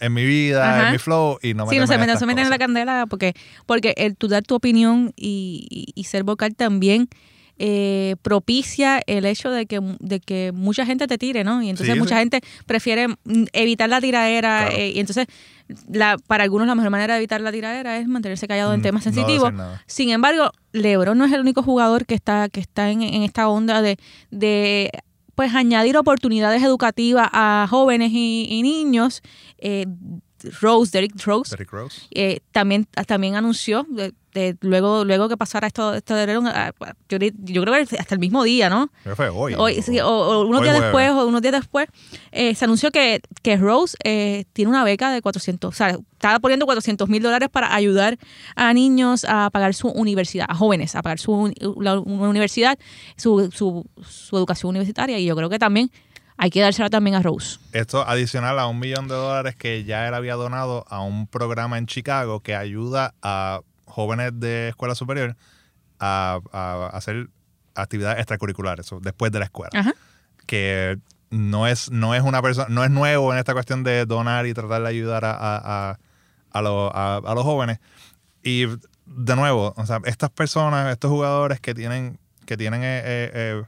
en 0.00 0.12
mi 0.14 0.24
vida, 0.24 0.70
Ajá. 0.78 0.86
en 0.86 0.92
mi 0.92 0.98
flow 0.98 1.38
y 1.42 1.54
no 1.54 1.68
Sí, 1.68 1.78
no 1.78 1.86
se 1.86 1.94
en 1.94 2.00
meten, 2.00 2.06
no 2.06 2.12
estas 2.14 2.18
se 2.20 2.26
meten 2.26 2.44
en 2.44 2.50
la 2.50 2.58
candela 2.58 3.06
porque, 3.08 3.34
porque 3.66 3.94
el 3.98 4.16
tú 4.16 4.26
dar 4.28 4.42
tu 4.42 4.54
opinión 4.54 5.12
y, 5.16 5.66
y- 5.70 5.92
y 6.00 6.04
ser 6.04 6.22
vocal 6.24 6.54
también 6.56 7.08
eh, 7.64 8.16
propicia 8.22 9.00
el 9.06 9.24
hecho 9.24 9.48
de 9.52 9.66
que, 9.66 9.78
de 10.00 10.18
que 10.18 10.50
mucha 10.52 10.84
gente 10.84 11.06
te 11.06 11.16
tire, 11.16 11.44
¿no? 11.44 11.62
Y 11.62 11.70
entonces 11.70 11.94
Sí, 11.94 11.98
mucha 12.00 12.16
sí. 12.16 12.20
gente 12.22 12.40
prefiere 12.66 13.06
evitar 13.52 13.88
la 13.88 14.00
tiradera 14.00 14.66
Claro. 14.66 14.76
eh, 14.76 14.90
y 14.96 14.98
entonces 14.98 15.26
la, 15.88 16.16
para 16.26 16.42
algunos 16.42 16.66
la 16.66 16.74
mejor 16.74 16.90
manera 16.90 17.14
de 17.14 17.18
evitar 17.20 17.40
la 17.40 17.52
tiradera 17.52 17.98
es 17.98 18.08
mantenerse 18.08 18.48
callado 18.48 18.74
en 18.74 18.80
Mm, 18.80 18.82
temas 18.82 19.04
sensitivos. 19.04 19.52
Sin 19.86 20.10
embargo, 20.10 20.50
LeBron 20.72 21.16
no 21.16 21.24
es 21.24 21.32
el 21.32 21.40
único 21.40 21.62
jugador 21.62 22.04
que 22.04 22.14
está, 22.16 22.48
que 22.48 22.58
está 22.58 22.90
en, 22.90 23.02
en 23.02 23.22
esta 23.22 23.48
onda 23.48 23.80
de, 23.80 23.96
de 24.32 24.90
pues 25.36 25.54
añadir 25.54 25.96
oportunidades 25.96 26.62
educativas 26.64 27.28
a 27.32 27.66
jóvenes 27.70 28.10
y, 28.12 28.46
y 28.50 28.62
niños. 28.62 29.22
Eh, 29.58 29.86
Rose, 30.60 30.90
Derrick 30.92 31.14
Rose, 31.24 31.50
Derrick 31.50 31.70
Rose. 31.72 32.02
eh, 32.10 32.40
también, 32.52 32.86
también 33.06 33.36
anunció, 33.36 33.86
de- 33.88 34.12
de- 34.34 34.56
luego, 34.62 35.04
luego 35.04 35.28
que 35.28 35.36
pasara 35.36 35.66
esto, 35.66 35.92
esto 35.94 36.14
de 36.14 36.32
ah, 36.54 36.72
yo, 37.08 37.18
yo 37.18 37.62
creo 37.62 37.86
que 37.86 37.96
hasta 37.98 38.14
el 38.14 38.18
mismo 38.18 38.42
día, 38.44 38.70
¿no? 38.70 38.90
Creo 39.02 39.12
que 39.12 39.16
fue 39.16 39.28
hoy. 39.28 39.54
Hoy, 39.58 39.82
sí, 39.82 40.00
o, 40.00 40.08
o 40.08 40.46
unos 40.46 40.60
Hoy 40.62 40.68
días 40.68 40.80
después, 40.80 41.10
o 41.10 41.26
unos 41.26 41.42
días 41.42 41.52
después, 41.52 41.86
eh, 42.30 42.54
se 42.54 42.64
anunció 42.64 42.90
que, 42.90 43.20
que 43.42 43.56
Rose 43.58 43.94
eh, 44.04 44.44
tiene 44.54 44.70
una 44.70 44.84
beca 44.84 45.12
de 45.12 45.20
400, 45.20 45.68
o 45.68 45.76
sea, 45.76 45.98
estaba 46.12 46.38
poniendo 46.40 46.64
400 46.64 47.08
mil 47.10 47.22
dólares 47.22 47.50
para 47.50 47.74
ayudar 47.74 48.16
a 48.56 48.72
niños 48.72 49.26
a 49.28 49.50
pagar 49.50 49.74
su 49.74 49.88
universidad, 49.88 50.46
a 50.48 50.54
jóvenes 50.54 50.94
a 50.96 51.02
pagar 51.02 51.18
su 51.18 51.32
uni- 51.32 51.54
la 51.80 51.98
una 52.00 52.28
universidad, 52.30 52.78
su, 53.18 53.50
su, 53.52 53.84
su 54.08 54.36
educación 54.38 54.70
universitaria, 54.70 55.18
y 55.18 55.26
yo 55.26 55.36
creo 55.36 55.50
que 55.50 55.58
también 55.58 55.90
hay 56.42 56.50
que 56.50 56.60
dársela 56.60 56.90
también 56.90 57.14
a 57.14 57.22
Rose. 57.22 57.58
Esto 57.72 58.06
adicional 58.06 58.58
a 58.58 58.66
un 58.66 58.80
millón 58.80 59.06
de 59.06 59.14
dólares 59.14 59.54
que 59.54 59.84
ya 59.84 60.08
él 60.08 60.14
había 60.14 60.34
donado 60.34 60.84
a 60.88 61.00
un 61.00 61.28
programa 61.28 61.78
en 61.78 61.86
Chicago 61.86 62.40
que 62.40 62.56
ayuda 62.56 63.14
a 63.22 63.60
jóvenes 63.84 64.32
de 64.40 64.70
escuela 64.70 64.94
superior 64.96 65.36
a, 66.00 66.40
a 66.52 66.86
hacer 66.96 67.28
actividades 67.76 68.18
extracurriculares 68.18 68.90
después 69.02 69.30
de 69.30 69.38
la 69.38 69.44
escuela. 69.44 69.70
Ajá. 69.72 69.92
Que 70.46 70.98
no 71.30 71.68
es, 71.68 71.90
no 71.92 72.14
es 72.14 72.22
una 72.22 72.42
persona, 72.42 72.66
no 72.68 72.82
es 72.82 72.90
nuevo 72.90 73.32
en 73.32 73.38
esta 73.38 73.52
cuestión 73.52 73.84
de 73.84 74.04
donar 74.04 74.44
y 74.46 74.52
tratar 74.52 74.82
de 74.82 74.88
ayudar 74.88 75.24
a, 75.24 75.30
a, 75.32 75.90
a- 75.92 75.98
a 76.50 76.60
los- 76.62 76.90
a- 76.92 77.20
a 77.24 77.34
los 77.34 77.44
jóvenes. 77.44 77.78
Y 78.42 78.66
de 79.06 79.36
nuevo, 79.36 79.74
o 79.76 79.86
sea, 79.86 80.00
estas 80.04 80.30
personas, 80.30 80.90
estos 80.92 81.08
jugadores 81.10 81.60
que 81.60 81.72
tienen, 81.74 82.18
que 82.46 82.56
tienen 82.56 82.82
eh, 82.82 83.00
eh, 83.04 83.30
eh, 83.32 83.62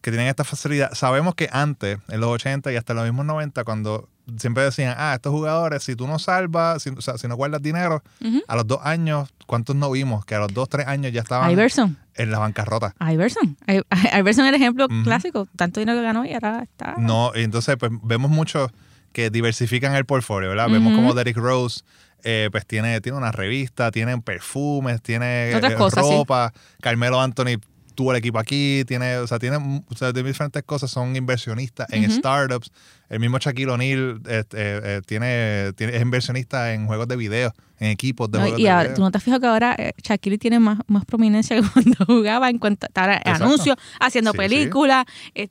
que 0.00 0.10
tienen 0.10 0.28
esta 0.28 0.44
facilidad. 0.44 0.92
Sabemos 0.94 1.34
que 1.34 1.48
antes, 1.52 1.98
en 2.08 2.20
los 2.20 2.30
80 2.30 2.72
y 2.72 2.76
hasta 2.76 2.94
los 2.94 3.04
mismos 3.04 3.26
90, 3.26 3.64
cuando 3.64 4.08
siempre 4.38 4.62
decían, 4.62 4.94
ah, 4.96 5.14
estos 5.14 5.32
jugadores, 5.32 5.82
si 5.82 5.96
tú 5.96 6.06
no 6.06 6.18
salvas, 6.18 6.82
si, 6.82 6.90
o 6.90 7.00
sea, 7.00 7.18
si 7.18 7.26
no 7.28 7.36
guardas 7.36 7.60
dinero, 7.62 8.02
a 8.48 8.56
los 8.56 8.66
dos 8.66 8.78
años, 8.82 9.28
¿cuántos 9.46 9.76
no 9.76 9.90
vimos? 9.90 10.24
Que 10.24 10.34
a 10.36 10.38
los 10.38 10.54
dos, 10.54 10.68
tres 10.68 10.86
años 10.86 11.12
ya 11.12 11.20
estaban 11.20 11.50
Iverson. 11.50 11.98
en 12.14 12.30
la 12.30 12.38
bancarrota. 12.38 12.94
Iverson. 13.10 13.56
I- 13.66 13.82
Iverson 14.18 14.44
es 14.46 14.50
el 14.50 14.54
ejemplo 14.54 14.88
clásico. 15.04 15.48
Tanto 15.56 15.80
dinero 15.80 15.98
que 15.98 16.04
ganó 16.04 16.24
y 16.24 16.32
ahora 16.32 16.62
está. 16.62 16.94
No, 16.98 17.32
y 17.34 17.42
entonces 17.42 17.76
pues 17.78 17.90
vemos 18.02 18.30
mucho 18.30 18.70
que 19.12 19.30
diversifican 19.30 19.94
el 19.96 20.04
portfolio, 20.04 20.48
¿verdad? 20.50 20.68
Vemos 20.70 20.94
como 20.94 21.14
Derrick 21.14 21.36
Rose 21.36 21.82
eh, 22.22 22.48
pues 22.52 22.66
tiene, 22.66 23.00
tiene 23.00 23.18
una 23.18 23.32
revista, 23.32 23.90
tiene 23.90 24.20
perfumes, 24.20 25.00
tiene 25.02 25.52
eh, 25.52 25.74
cosas, 25.76 26.06
sí. 26.06 26.12
ropa. 26.12 26.52
Carmelo 26.80 27.20
Anthony 27.20 27.58
tuvo 28.00 28.12
el 28.12 28.16
equipo 28.16 28.38
aquí, 28.38 28.82
tiene, 28.86 29.18
o 29.18 29.26
sea, 29.26 29.38
tiene, 29.38 29.56
o 29.58 29.94
sea, 29.94 30.10
tiene 30.14 30.28
diferentes 30.30 30.62
cosas, 30.62 30.90
son 30.90 31.14
inversionistas 31.16 31.86
en 31.92 32.10
startups. 32.10 32.70
El 33.10 33.20
mismo 33.20 33.36
Shaquille 33.38 33.70
O'Neal 33.70 34.22
este, 34.26 34.56
eh, 34.56 34.80
eh, 34.84 35.00
tiene, 35.04 35.74
tiene, 35.76 35.96
es 35.96 36.00
inversionista 36.00 36.72
en 36.72 36.86
juegos 36.86 37.08
de 37.08 37.16
video, 37.16 37.52
en 37.78 37.90
equipos 37.90 38.30
de 38.30 38.38
No, 38.38 38.44
juegos 38.44 38.58
y 38.60 38.62
de 38.62 38.70
ahora, 38.70 38.82
video. 38.84 38.94
tú 38.96 39.02
no 39.02 39.10
te 39.10 39.18
has 39.18 39.24
fijado 39.24 39.40
que 39.42 39.46
ahora 39.48 39.74
eh, 39.78 39.92
Shaquille 40.02 40.38
tiene 40.38 40.58
más, 40.60 40.78
más 40.86 41.04
prominencia 41.04 41.56
que 41.60 41.68
cuando 41.68 42.06
jugaba 42.06 42.48
en 42.48 42.56
cuanto 42.58 42.86
ahora 42.94 43.20
anuncios, 43.26 43.76
haciendo 44.00 44.32
Sí, 44.32 44.38
películas. 44.38 45.04
En, 45.34 45.50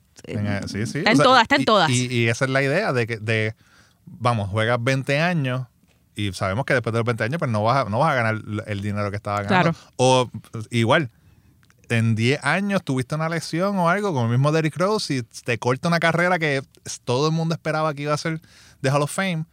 sí, 0.68 0.86
sí. 0.86 0.98
Está 0.98 1.10
O 1.10 1.12
en 1.12 1.16
sea, 1.18 1.24
todas, 1.24 1.42
está 1.42 1.54
en 1.54 1.62
y- 1.62 1.64
todas. 1.66 1.90
Y, 1.90 2.06
y 2.12 2.26
esa 2.28 2.46
es 2.46 2.50
la 2.50 2.62
idea 2.64 2.92
de 2.92 3.06
que, 3.06 3.18
de, 3.18 3.54
vamos, 4.06 4.48
juegas 4.50 4.78
20 4.82 5.20
años 5.20 5.68
y 6.16 6.32
sabemos 6.32 6.64
que 6.64 6.74
después 6.74 6.92
de 6.92 6.98
los 6.98 7.06
20 7.06 7.22
años 7.22 7.38
pues 7.38 7.50
no 7.50 7.62
vas 7.62 7.86
a, 7.86 7.88
no 7.88 8.00
vas 8.00 8.10
a 8.10 8.14
ganar 8.16 8.40
el 8.66 8.80
dinero 8.82 9.08
que 9.10 9.16
estabas 9.16 9.46
ganando. 9.46 9.70
Claro. 9.72 9.92
O 9.96 10.28
igual, 10.70 11.08
en 11.90 12.14
10 12.14 12.42
años 12.44 12.82
tuviste 12.84 13.14
una 13.14 13.28
lesión 13.28 13.76
o 13.78 13.88
algo, 13.88 14.12
como 14.12 14.24
el 14.26 14.30
mismo 14.30 14.52
Derrick 14.52 14.76
Rose, 14.76 15.14
y 15.14 15.22
te 15.22 15.58
corta 15.58 15.88
una 15.88 16.00
carrera 16.00 16.38
que 16.38 16.62
todo 17.04 17.28
el 17.28 17.32
mundo 17.34 17.54
esperaba 17.54 17.92
que 17.94 18.02
iba 18.02 18.14
a 18.14 18.18
ser 18.18 18.40
de 18.80 18.90
Hall 18.90 19.02
of 19.02 19.12
Fame, 19.12 19.44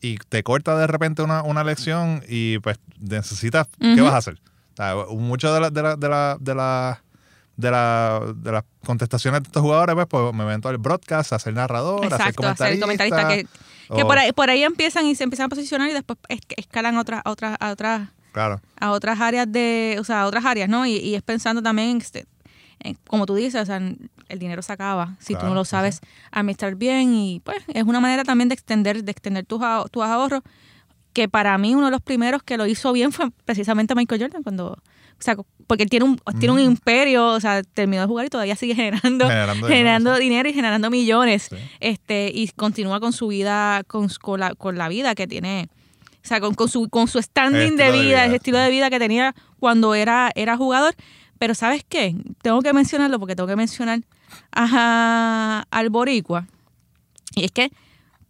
y 0.00 0.18
te 0.28 0.42
corta 0.42 0.76
de 0.76 0.86
repente 0.86 1.22
una, 1.22 1.42
una 1.42 1.64
lección 1.64 2.22
y 2.28 2.58
pues 2.58 2.78
necesitas, 3.00 3.66
¿qué 3.80 4.00
vas 4.02 4.12
a 4.12 4.18
hacer? 4.18 4.40
O 4.72 4.76
sea, 4.76 4.94
mucho 5.16 5.52
de 5.54 5.60
la, 5.60 5.70
de 5.70 5.82
la, 5.82 5.96
de 5.96 6.08
la, 6.08 6.36
de 6.38 6.54
la 6.54 7.02
de, 7.56 7.70
la, 7.70 8.20
de 8.36 8.52
las 8.52 8.64
contestaciones 8.84 9.42
de 9.42 9.46
estos 9.46 9.62
jugadores, 9.62 9.94
pues, 9.94 10.06
pues 10.08 10.34
me 10.34 10.44
ven 10.44 10.60
todo 10.60 10.72
el 10.72 10.78
broadcast, 10.78 11.32
hacer 11.32 11.54
narrador, 11.54 12.04
hacer 12.04 12.20
Exacto, 12.28 12.46
hacer 12.46 12.78
comentarista. 12.78 13.16
comentarista 13.16 13.28
que, 13.28 13.96
que 13.96 14.04
por, 14.04 14.18
ahí, 14.18 14.32
por 14.32 14.50
ahí 14.50 14.62
empiezan 14.62 15.06
y 15.06 15.14
se 15.14 15.24
empiezan 15.24 15.46
a 15.46 15.48
posicionar 15.48 15.88
y 15.88 15.94
después 15.94 16.18
es- 16.28 16.40
escalan 16.58 16.96
a 16.98 17.00
otras, 17.00 17.22
a 17.24 17.30
otras, 17.30 17.56
a 17.58 17.70
otras, 17.70 18.08
Claro, 18.36 18.60
a 18.78 18.90
otras 18.90 19.18
áreas 19.18 19.50
de, 19.50 19.96
o 19.98 20.04
sea, 20.04 20.20
a 20.22 20.26
otras 20.26 20.44
áreas, 20.44 20.68
¿no? 20.68 20.84
Y, 20.84 20.96
y 20.96 21.14
es 21.14 21.22
pensando 21.22 21.62
también 21.62 21.88
en, 21.88 21.96
este, 21.96 22.26
en- 22.80 22.98
como 23.08 23.24
tú 23.24 23.34
dices, 23.34 23.62
o 23.62 23.64
sea, 23.64 23.78
el 23.78 24.38
dinero 24.38 24.60
se 24.60 24.72
acaba 24.74 25.16
si 25.18 25.32
tú 25.32 25.38
Claro, 25.40 25.48
no 25.48 25.54
lo 25.54 25.64
sí, 25.64 25.70
sabes 25.70 26.00
administrar 26.30 26.74
bien 26.74 27.14
y 27.14 27.40
pues 27.42 27.56
es 27.72 27.84
una 27.84 27.98
manera 28.00 28.24
también 28.24 28.50
de 28.50 28.54
extender, 28.54 29.02
de 29.04 29.10
extender 29.10 29.46
tus, 29.46 29.60
tus 29.90 30.02
ahorros 30.02 30.42
que 31.14 31.28
para 31.30 31.56
mí 31.56 31.74
uno 31.74 31.86
de 31.86 31.92
los 31.92 32.02
primeros 32.02 32.42
que 32.42 32.58
lo 32.58 32.66
hizo 32.66 32.92
bien 32.92 33.10
fue 33.12 33.30
precisamente 33.46 33.94
Michael 33.94 34.20
Jordan 34.20 34.42
cuando 34.42 34.72
o 34.72 35.22
sea 35.22 35.34
porque 35.66 35.84
él 35.84 35.88
tiene 35.88 36.04
un 36.04 36.18
tiene 36.38 36.52
un 36.52 36.58
Mm. 36.60 36.70
imperio 36.72 37.28
o 37.28 37.40
sea 37.40 37.62
terminó 37.62 38.02
de 38.02 38.06
jugar 38.06 38.26
y 38.26 38.28
todavía 38.28 38.54
sigue 38.54 38.74
generando 38.74 39.26
Generando 39.26 39.66
generando, 39.66 40.10
dinero, 40.10 40.18
dinero 40.18 40.48
y 40.50 40.52
generando 40.52 40.90
millones 40.90 41.46
Sí. 41.48 41.56
este 41.80 42.30
y 42.34 42.48
continúa 42.48 43.00
con 43.00 43.14
su 43.14 43.28
vida 43.28 43.82
con, 43.86 44.08
con 44.20 44.40
la, 44.40 44.54
con 44.54 44.76
la 44.76 44.88
vida 44.88 45.14
que 45.14 45.26
tiene 45.26 45.70
o 46.26 46.28
sea 46.28 46.40
con, 46.40 46.54
con 46.54 46.68
su 46.68 46.88
con 46.88 47.06
su 47.06 47.22
standing 47.22 47.76
de 47.76 47.84
vida, 47.84 47.92
de 47.92 48.02
vida, 48.02 48.24
ese 48.24 48.36
estilo 48.36 48.58
de 48.58 48.68
vida 48.68 48.90
que 48.90 48.98
tenía 48.98 49.32
cuando 49.60 49.94
era 49.94 50.32
era 50.34 50.56
jugador. 50.56 50.96
Pero 51.38 51.54
sabes 51.54 51.84
qué 51.88 52.16
tengo 52.42 52.62
que 52.62 52.72
mencionarlo 52.72 53.20
porque 53.20 53.36
tengo 53.36 53.46
que 53.46 53.54
mencionar 53.54 54.00
a, 54.50 55.66
al 55.70 55.90
boricua. 55.90 56.48
Y 57.36 57.44
es 57.44 57.52
que 57.52 57.70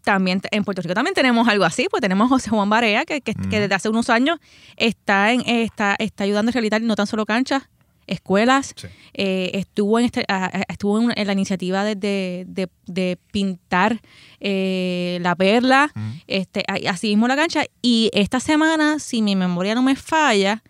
también 0.02 0.42
en 0.50 0.64
Puerto 0.64 0.82
Rico 0.82 0.92
también 0.92 1.14
tenemos 1.14 1.48
algo 1.48 1.64
así, 1.64 1.86
pues 1.90 2.02
tenemos 2.02 2.26
a 2.26 2.28
José 2.28 2.50
Juan 2.50 2.68
Barea, 2.68 3.06
que, 3.06 3.22
que, 3.22 3.34
desde 3.34 3.74
hace 3.74 3.88
unos 3.88 4.10
años 4.10 4.38
está 4.76 5.32
en 5.32 5.40
está, 5.46 5.96
está 5.98 6.24
ayudando 6.24 6.50
a 6.50 6.52
rehabilitar 6.52 6.82
no 6.82 6.96
tan 6.96 7.06
solo 7.06 7.24
canchas, 7.24 7.62
escuelas, 8.06 8.72
Sí. 8.76 8.86
eh, 9.14 9.50
estuvo 9.54 9.98
en 9.98 10.04
este, 10.06 10.24
estuvo 10.68 11.00
en, 11.00 11.12
en 11.16 11.26
la 11.26 11.32
iniciativa 11.32 11.84
de, 11.84 11.94
de, 11.96 12.44
de- 12.46 12.68
de 12.86 13.18
pintar 13.32 14.00
eh, 14.40 15.18
la 15.22 15.34
perla, 15.34 15.92
este, 16.26 16.62
así 16.88 17.08
mismo 17.08 17.26
la 17.28 17.36
cancha, 17.36 17.64
y 17.82 18.10
esta 18.12 18.38
semana, 18.40 18.98
si 18.98 19.22
mi 19.22 19.34
memoria 19.36 19.74
no 19.74 19.82
me 19.82 19.96
falla, 19.96 20.62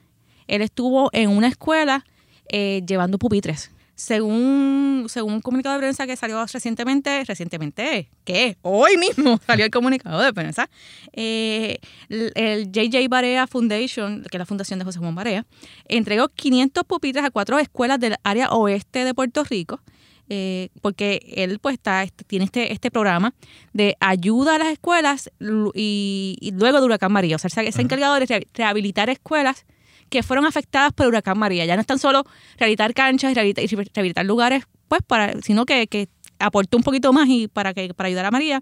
él 0.47 0.63
estuvo 0.63 1.11
en 1.13 1.31
una 1.31 1.49
escuela 1.49 2.05
eh, 2.49 2.83
llevando 2.87 3.19
pupitres. 3.19 3.71
Según, 3.97 5.07
según 5.09 5.33
un 5.35 5.41
comunicado 5.41 5.75
de 5.75 5.81
prensa 5.81 6.07
que 6.07 6.17
salió 6.17 6.45
recientemente, 6.47 7.25
recientemente, 7.25 8.11
¿qué? 8.25 8.57
Hoy 8.63 8.97
mismo 8.99 9.41
salió 9.47 9.65
el 9.65 9.71
comunicado 9.71 10.21
de 10.21 10.33
prensa. 10.35 10.69
eh, 11.15 11.79
el, 12.11 12.71
JJ 12.71 13.09
Barea 13.09 13.47
Foundation, 13.47 14.23
que 14.31 14.37
es 14.37 14.39
la 14.39 14.47
fundación 14.47 14.79
de 14.79 14.85
José 14.85 14.99
Juan 14.99 15.15
Barea, 15.15 15.47
entregó 15.89 16.29
500 16.29 16.85
pupitres 16.85 17.25
a 17.25 17.31
cuatro 17.31 17.59
escuelas 17.59 17.99
del 17.99 18.17
área 18.23 18.51
oeste 18.51 19.05
de 19.05 19.15
Puerto 19.15 19.43
Rico, 19.45 19.81
eh, 20.29 20.69
porque 20.83 21.21
él 21.35 21.59
pues 21.59 21.73
está, 21.75 22.03
este- 22.03 22.25
tiene 22.25 22.45
este, 22.45 22.73
este 22.75 22.91
programa 22.91 23.33
de 23.73 23.97
ayuda 24.01 24.57
a 24.57 24.59
las 24.59 24.69
escuelas 24.69 25.31
y, 25.75 26.37
y 26.41 26.51
luego 26.53 26.81
de 26.81 26.85
Huracán 26.85 27.13
María. 27.13 27.37
O 27.37 27.39
sea, 27.39 27.49
se 27.49 27.61
ha 27.61 27.83
encargado 27.83 28.15
de 28.21 28.27
re- 28.27 28.47
rehabilitar 28.55 29.09
escuelas 29.09 29.65
que 30.09 30.23
fueron 30.23 30.47
afectadas 30.47 30.93
por 30.93 31.07
Huracán 31.07 31.39
María. 31.39 31.65
Ya 31.65 31.75
no 31.77 31.81
es 31.81 31.87
tan 31.87 31.99
solo 31.99 32.25
rehabilitar 32.59 32.95
canchas 32.95 33.33
y 33.33 33.35
rehabilitar, 33.35 34.25
lugares, 34.25 34.65
pues, 34.89 35.03
para, 35.07 35.41
sino 35.43 35.67
que, 35.67 35.87
que 35.87 36.09
aportó 36.39 36.77
un 36.77 36.83
poquito 36.83 37.13
más 37.13 37.29
y 37.29 37.49
para 37.49 37.75
que 37.75 37.95
para 37.95 38.09
ayudar 38.09 38.27
a 38.27 38.31
María. 38.31 38.61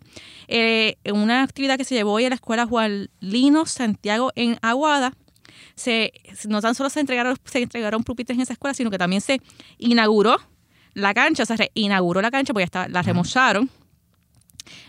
Eh, 0.48 0.96
en 1.04 1.16
una 1.16 1.42
actividad 1.42 1.76
que 1.76 1.84
se 1.84 1.94
llevó 1.94 2.12
hoy 2.12 2.24
a 2.24 2.28
la 2.28 2.34
escuela 2.36 2.66
Juan 2.66 3.08
Lino 3.20 3.66
Santiago 3.66 4.32
en 4.34 4.58
Aguada, 4.62 5.12
se, 5.74 6.12
no 6.48 6.60
tan 6.60 6.74
solo 6.74 6.90
se 6.90 7.00
entregaron, 7.00 7.36
se 7.44 7.62
entregaron 7.62 8.04
pupitres 8.04 8.36
en 8.36 8.42
esa 8.42 8.52
escuela, 8.52 8.74
sino 8.74 8.90
que 8.90 8.98
también 8.98 9.20
se 9.20 9.40
inauguró 9.78 10.36
la 10.94 11.12
cancha, 11.14 11.42
o 11.42 11.46
sea, 11.46 11.56
se 11.56 11.70
inauguró 11.74 12.22
la 12.22 12.30
cancha, 12.30 12.52
porque 12.52 12.62
ya 12.62 12.66
está, 12.66 12.88
la 12.88 13.02
remozaron. 13.02 13.68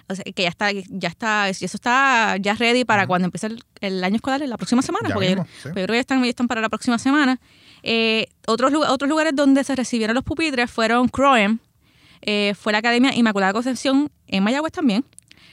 O 0.08 0.16
sea, 0.16 0.24
que 0.24 0.44
ya 0.44 0.50
está, 0.50 0.72
ya 0.72 1.10
está, 1.10 1.50
eso 1.50 1.66
está 1.66 2.38
ya 2.38 2.54
ready 2.56 2.86
para 2.86 3.08
cuando 3.08 3.26
empiece 3.26 3.48
el, 3.48 3.64
el 3.82 4.04
año 4.04 4.18
escolar, 4.18 4.42
la 4.42 4.58
próxima 4.58 4.82
semana, 4.82 5.10
Ya 5.10 5.14
porque 5.16 5.30
yo, 5.30 5.36
mismo, 5.38 5.46
sí. 5.46 5.62
pues 5.64 5.76
yo 5.76 5.84
creo 5.84 5.88
que 5.88 5.94
ya 5.94 6.00
están, 6.02 6.24
ya 6.24 6.30
están 6.30 6.48
para 6.48 6.62
la 6.62 6.70
próxima 6.70 6.98
semana. 7.00 7.40
Eh, 7.84 8.28
otros, 8.48 8.74
otros 8.90 9.10
lugares 9.10 9.36
donde 9.36 9.64
se 9.64 9.76
recibieron 9.76 10.16
los 10.16 10.24
pupitres 10.24 10.72
fueron 10.72 11.08
Croem, 11.08 11.60
eh, 12.22 12.54
fue 12.60 12.72
la 12.72 12.80
Academia 12.80 13.14
Inmaculada 13.14 13.54
Concepción 13.54 14.12
en 14.28 14.44
Mayagüez 14.44 14.74
también, 14.74 15.06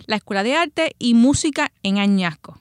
la 0.07 0.17
Escuela 0.17 0.43
de 0.43 0.57
Arte 0.57 0.97
y 0.99 1.15
Música 1.15 1.71
en 1.83 1.99
Añasco. 1.99 2.59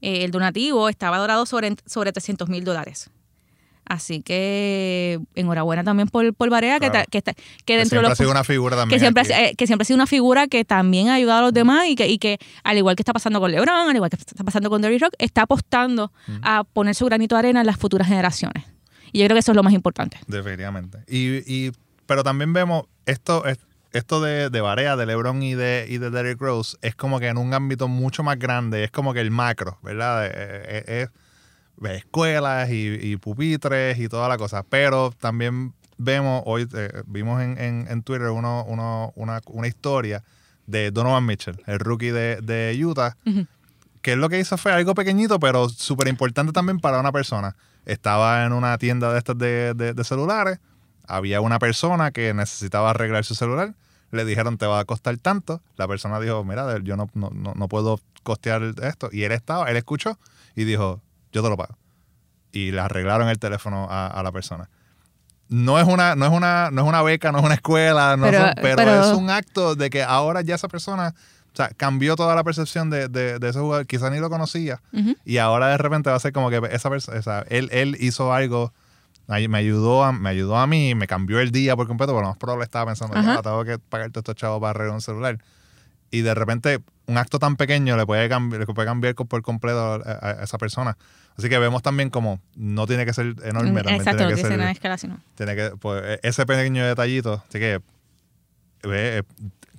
Eh, 0.00 0.24
el 0.24 0.30
donativo 0.30 0.88
estaba 0.88 1.16
valorado 1.16 1.46
sobre, 1.46 1.74
sobre 1.86 2.12
300 2.12 2.48
mil 2.48 2.64
dólares. 2.64 3.10
Así 3.88 4.20
que 4.22 5.18
enhorabuena 5.34 5.82
también 5.84 6.08
por, 6.08 6.34
por 6.34 6.50
Barea, 6.50 6.74
que, 6.78 6.90
Claro. 6.90 7.04
ta- 7.04 7.06
que, 7.10 7.18
está- 7.18 7.32
que 7.34 7.42
Que 7.64 7.76
dentro 7.78 7.88
siempre 7.88 8.00
de 8.00 8.06
ha 8.06 8.08
los 8.10 8.18
sido 8.18 8.30
una 8.30 8.44
figura 8.44 8.76
también. 8.76 8.96
que 8.96 9.00
siempre, 9.00 9.22
ha- 9.34 9.44
eh, 9.48 9.54
que 9.56 9.66
siempre 9.66 9.82
ha 9.82 9.86
sido 9.86 9.94
una 9.96 10.06
figura 10.06 10.46
que 10.46 10.64
también 10.64 11.08
ha 11.08 11.14
ayudado 11.14 11.38
a 11.40 11.42
los 11.42 11.52
demás 11.54 11.86
y 11.86 11.94
que, 11.96 12.06
y 12.06 12.18
que 12.18 12.38
al 12.64 12.76
igual 12.76 12.96
que 12.96 13.02
está 13.02 13.12
pasando 13.12 13.40
con 13.40 13.50
LeBron, 13.50 13.88
al 13.88 13.96
igual 13.96 14.10
que 14.10 14.16
está 14.16 14.44
pasando 14.44 14.68
con 14.70 14.82
Derrick 14.82 15.00
Rock, 15.02 15.14
está 15.18 15.42
apostando 15.42 16.12
a 16.42 16.64
poner 16.64 16.94
su 16.94 17.06
granito 17.06 17.34
de 17.34 17.38
arena 17.40 17.60
en 17.60 17.66
las 17.66 17.76
futuras 17.78 18.06
generaciones. 18.08 18.64
Y 19.12 19.20
yo 19.20 19.24
creo 19.24 19.36
que 19.36 19.40
eso 19.40 19.52
es 19.52 19.56
lo 19.56 19.62
más 19.62 19.72
importante. 19.72 20.18
Definitivamente. 20.26 20.98
Y, 21.08 21.38
y, 21.50 21.72
pero 22.06 22.22
también 22.22 22.52
vemos 22.52 22.84
esto, 23.06 23.46
es- 23.46 23.58
esto 23.92 24.20
de, 24.20 24.50
de 24.50 24.60
Barea, 24.60 24.96
de 24.96 25.06
LeBron 25.06 25.42
y 25.42 25.54
de, 25.54 25.86
y 25.88 25.96
de 25.96 26.10
Derrick 26.10 26.38
Rose, 26.40 26.76
es 26.82 26.94
como 26.94 27.18
que 27.20 27.28
en 27.28 27.38
un 27.38 27.54
ámbito 27.54 27.88
mucho 27.88 28.22
más 28.22 28.38
grande, 28.38 28.84
es 28.84 28.90
como 28.90 29.14
que 29.14 29.20
el 29.22 29.30
macro, 29.30 29.78
¿verdad? 29.82 30.26
Eh, 30.26 30.30
eh, 30.34 30.84
Es, 30.86 31.04
es 31.04 31.08
escuelas 31.90 32.70
y, 32.70 32.88
y 33.00 33.16
pupitres 33.16 33.98
y 33.98 34.08
toda 34.08 34.28
la 34.28 34.36
cosa. 34.38 34.62
Pero 34.62 35.12
también 35.18 35.74
vemos, 35.96 36.42
hoy 36.46 36.68
eh, 36.74 37.02
vimos 37.06 37.42
en, 37.42 37.58
en, 37.58 37.86
en 37.88 38.02
Twitter 38.02 38.28
uno, 38.28 38.64
uno, 38.66 39.12
una, 39.16 39.40
una 39.46 39.66
historia 39.68 40.22
de 40.66 40.90
Donovan 40.90 41.24
Mitchell, 41.26 41.60
el 41.66 41.78
rookie 41.78 42.10
de, 42.10 42.36
de 42.42 42.78
Utah, 42.84 43.16
Ujú. 43.26 43.46
que 44.02 44.12
él 44.12 44.20
lo 44.20 44.28
que 44.28 44.38
hizo 44.38 44.56
fue 44.58 44.72
algo 44.72 44.94
pequeñito, 44.94 45.38
pero 45.40 45.68
súper 45.68 46.08
importante 46.08 46.52
también 46.52 46.78
para 46.78 47.00
una 47.00 47.10
persona. 47.12 47.56
Estaba 47.86 48.44
en 48.44 48.52
una 48.52 48.76
tienda 48.76 49.10
de 49.12 49.18
estas 49.18 49.38
de, 49.38 49.72
de- 49.74 49.94
de 49.94 50.04
celulares, 50.04 50.58
había 51.06 51.40
una 51.40 51.58
persona 51.58 52.10
que 52.10 52.34
necesitaba 52.34 52.90
arreglar 52.90 53.24
su 53.24 53.34
celular, 53.34 53.74
le 54.10 54.24
dijeron 54.26 54.58
te 54.58 54.66
va 54.66 54.78
a 54.80 54.84
costar 54.84 55.16
tanto, 55.16 55.62
la 55.76 55.88
persona 55.88 56.20
dijo, 56.20 56.44
mira, 56.44 56.78
yo 56.82 56.96
no, 56.98 57.08
no, 57.14 57.30
no- 57.30 57.54
no 57.54 57.68
puedo 57.68 57.98
costear 58.22 58.62
esto, 58.82 59.08
y 59.10 59.22
él 59.24 59.32
estaba, 59.32 59.70
él 59.70 59.76
escuchó 59.78 60.18
y 60.54 60.64
dijo, 60.64 61.00
yo 61.32 61.42
te 61.42 61.48
lo 61.48 61.56
pago. 61.56 61.76
Y 62.52 62.70
le 62.72 62.80
arreglaron 62.80 63.28
el 63.28 63.38
teléfono 63.38 63.86
a, 63.90 64.06
a 64.08 64.22
la 64.22 64.32
persona. 64.32 64.68
No 65.48 65.78
es 65.78 65.86
una, 65.86 66.14
no 66.14 66.26
es 66.26 66.32
una, 66.32 66.70
no 66.70 66.82
es 66.82 66.88
una 66.88 67.02
beca, 67.02 67.32
no 67.32 67.38
es 67.38 67.44
una 67.44 67.54
escuela, 67.54 68.16
no 68.16 68.26
Pero- 68.26 68.38
pero, 68.62 68.76
pero- 68.76 69.00
es 69.12 69.16
un 69.16 69.30
acto 69.30 69.74
de 69.74 69.88
que 69.90 70.02
ahora 70.02 70.42
ya 70.42 70.54
esa 70.54 70.68
persona 70.68 71.14
o 71.52 71.56
sea, 71.58 71.70
cambió 71.70 72.14
toda 72.16 72.34
la 72.34 72.44
percepción 72.44 72.90
de, 72.90 73.08
de, 73.08 73.38
de 73.38 73.48
ese 73.48 73.58
jugador, 73.58 73.86
quizás 73.86 74.12
ni 74.12 74.18
lo 74.20 74.28
conocía, 74.30 74.80
y 75.24 75.38
ahora 75.38 75.68
de 75.68 75.78
repente 75.78 76.10
va 76.10 76.16
a 76.16 76.20
ser 76.20 76.32
como 76.32 76.50
que 76.50 76.60
esa 76.70 76.88
persona, 76.90 77.44
él, 77.48 77.68
él 77.72 77.96
hizo 77.98 78.32
algo, 78.32 78.72
me 79.26 79.58
ayudó, 79.58 80.04
a, 80.04 80.12
me 80.12 80.28
ayudó 80.28 80.56
a 80.58 80.66
mí, 80.66 80.94
me 80.94 81.06
cambió 81.06 81.40
el 81.40 81.50
día 81.50 81.74
por 81.74 81.88
completo, 81.88 82.12
porque 82.12 82.22
lo 82.24 82.28
más 82.28 82.38
probable 82.38 82.64
estaba 82.64 82.86
pensando, 82.86 83.14
ya, 83.20 83.42
tengo 83.42 83.64
que 83.64 83.78
pagar 83.78 84.10
todos 84.10 84.20
estos 84.22 84.36
chavos 84.36 84.60
para 84.60 84.70
arreglar 84.70 84.94
un 84.94 85.00
celular. 85.00 85.38
Y 86.10 86.20
de 86.20 86.34
repente, 86.34 86.80
un 87.08 87.18
acto 87.18 87.38
tan 87.40 87.56
pequeño 87.56 87.96
le 87.96 88.06
puede 88.06 88.28
cambiar, 88.28 88.60
le 88.60 88.66
puede 88.66 88.86
cambiar 88.86 89.14
por 89.16 89.42
completo 89.42 90.00
a, 90.04 90.36
esa 90.44 90.58
persona. 90.58 90.96
Así 91.36 91.48
que 91.48 91.58
vemos 91.58 91.82
también 91.82 92.10
como 92.10 92.40
no 92.54 92.86
tiene 92.86 93.04
que 93.06 93.12
ser 93.12 93.34
enorme, 93.44 93.82
también 93.82 93.96
Exacto, 93.96 94.18
tiene 94.26 94.34
que 94.34 94.42
ser 94.48 94.58
de 94.58 94.70
escala, 94.70 94.98
sino. 94.98 95.18
tiene 95.34 95.56
que, 95.56 95.70
pues, 95.80 96.02
e- 96.04 96.20
ese 96.22 96.44
pequeño 96.46 96.84
detallito. 96.86 97.42
Así 97.48 97.58
que 97.58 97.80
eh, 98.84 99.22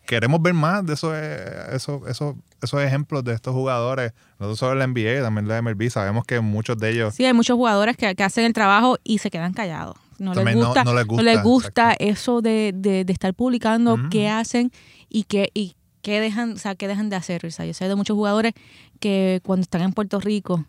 queremos 0.05 0.41
ver 0.41 0.53
más 0.53 0.85
de 0.85 0.93
esos, 0.93 1.13
eh, 1.15 1.67
esos, 1.73 2.07
esos, 2.07 2.35
esos 2.61 2.81
ejemplos 2.81 3.23
de 3.23 3.33
estos 3.33 3.53
jugadores. 3.53 4.13
No 4.39 4.55
solo 4.55 4.73
en 4.73 4.79
la 4.79 4.87
NBA, 4.87 5.21
también 5.21 5.47
la 5.47 5.61
MLB. 5.61 5.89
Sabemos 5.89 6.25
que 6.25 6.39
muchos 6.39 6.77
de 6.77 6.89
ellos. 6.91 7.15
Sí, 7.15 7.25
hay 7.25 7.33
muchos 7.33 7.55
jugadores 7.55 7.95
que, 7.97 8.15
que 8.15 8.23
hacen 8.23 8.45
el 8.45 8.53
trabajo 8.53 8.97
y 9.03 9.19
se 9.19 9.29
quedan 9.29 9.53
callados. 9.53 9.97
no 10.17 10.33
les 10.33 10.55
no- 10.55 10.65
gusta, 10.65 10.83
no 10.83 10.93
les 10.93 11.05
gusta, 11.05 11.23
les 11.23 11.43
gusta 11.43 11.83
exacto. 11.93 12.03
eso 12.05 12.41
de, 12.41 12.71
de- 12.75 13.05
de 13.05 13.13
estar 13.13 13.33
publicando 13.33 13.93
Ujú. 13.93 14.09
qué 14.09 14.29
hacen 14.29 14.71
y 15.09 15.23
qué, 15.23 15.49
y 15.53 15.75
qué 16.01 16.19
dejan, 16.21 16.53
o 16.53 16.57
sea, 16.57 16.75
qué 16.75 16.87
dejan 16.87 17.09
de 17.09 17.15
hacer. 17.15 17.45
O 17.45 17.51
sea, 17.51 17.65
yo 17.65 17.73
sé 17.73 17.87
de 17.87 17.95
muchos 17.95 18.15
jugadores 18.15 18.53
que 18.99 19.39
cuando 19.43 19.61
están 19.63 19.81
en 19.81 19.93
Puerto 19.93 20.19
Rico 20.19 20.65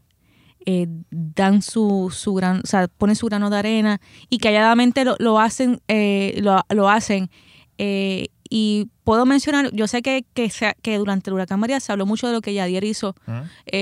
eh, 0.66 0.86
dan 1.10 1.62
su, 1.62 2.12
su 2.14 2.34
gran, 2.34 2.60
o 2.62 2.66
sea, 2.66 2.86
ponen 2.88 3.16
su 3.16 3.26
grano 3.26 3.48
de 3.50 3.56
arena 3.56 4.00
y 4.28 4.38
calladamente 4.38 5.04
lo, 5.04 5.16
lo 5.18 5.38
hacen, 5.40 5.80
eh, 5.88 6.38
lo, 6.42 6.60
lo 6.70 6.88
hacen. 6.88 7.30
eh, 7.78 8.28
y 8.52 8.88
puedo 9.04 9.26
mencionar, 9.26 9.70
yo 9.72 9.86
sé 9.86 10.02
que, 10.02 10.24
que, 10.34 10.50
se- 10.50 10.74
que 10.82 10.98
durante 10.98 11.30
el 11.30 11.34
huracán 11.34 11.60
María 11.60 11.78
se 11.78 11.92
habló 11.92 12.04
mucho 12.04 12.26
de 12.26 12.32
lo 12.32 12.40
que 12.40 12.52
Yadier 12.52 12.82
hizo 12.82 13.14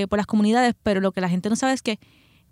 por 0.08 0.18
las 0.18 0.26
comunidades, 0.26 0.74
pero 0.82 1.00
lo 1.00 1.10
que 1.12 1.22
la 1.22 1.30
gente 1.30 1.48
no 1.48 1.56
sabe 1.56 1.72
es 1.72 1.80
que 1.80 1.98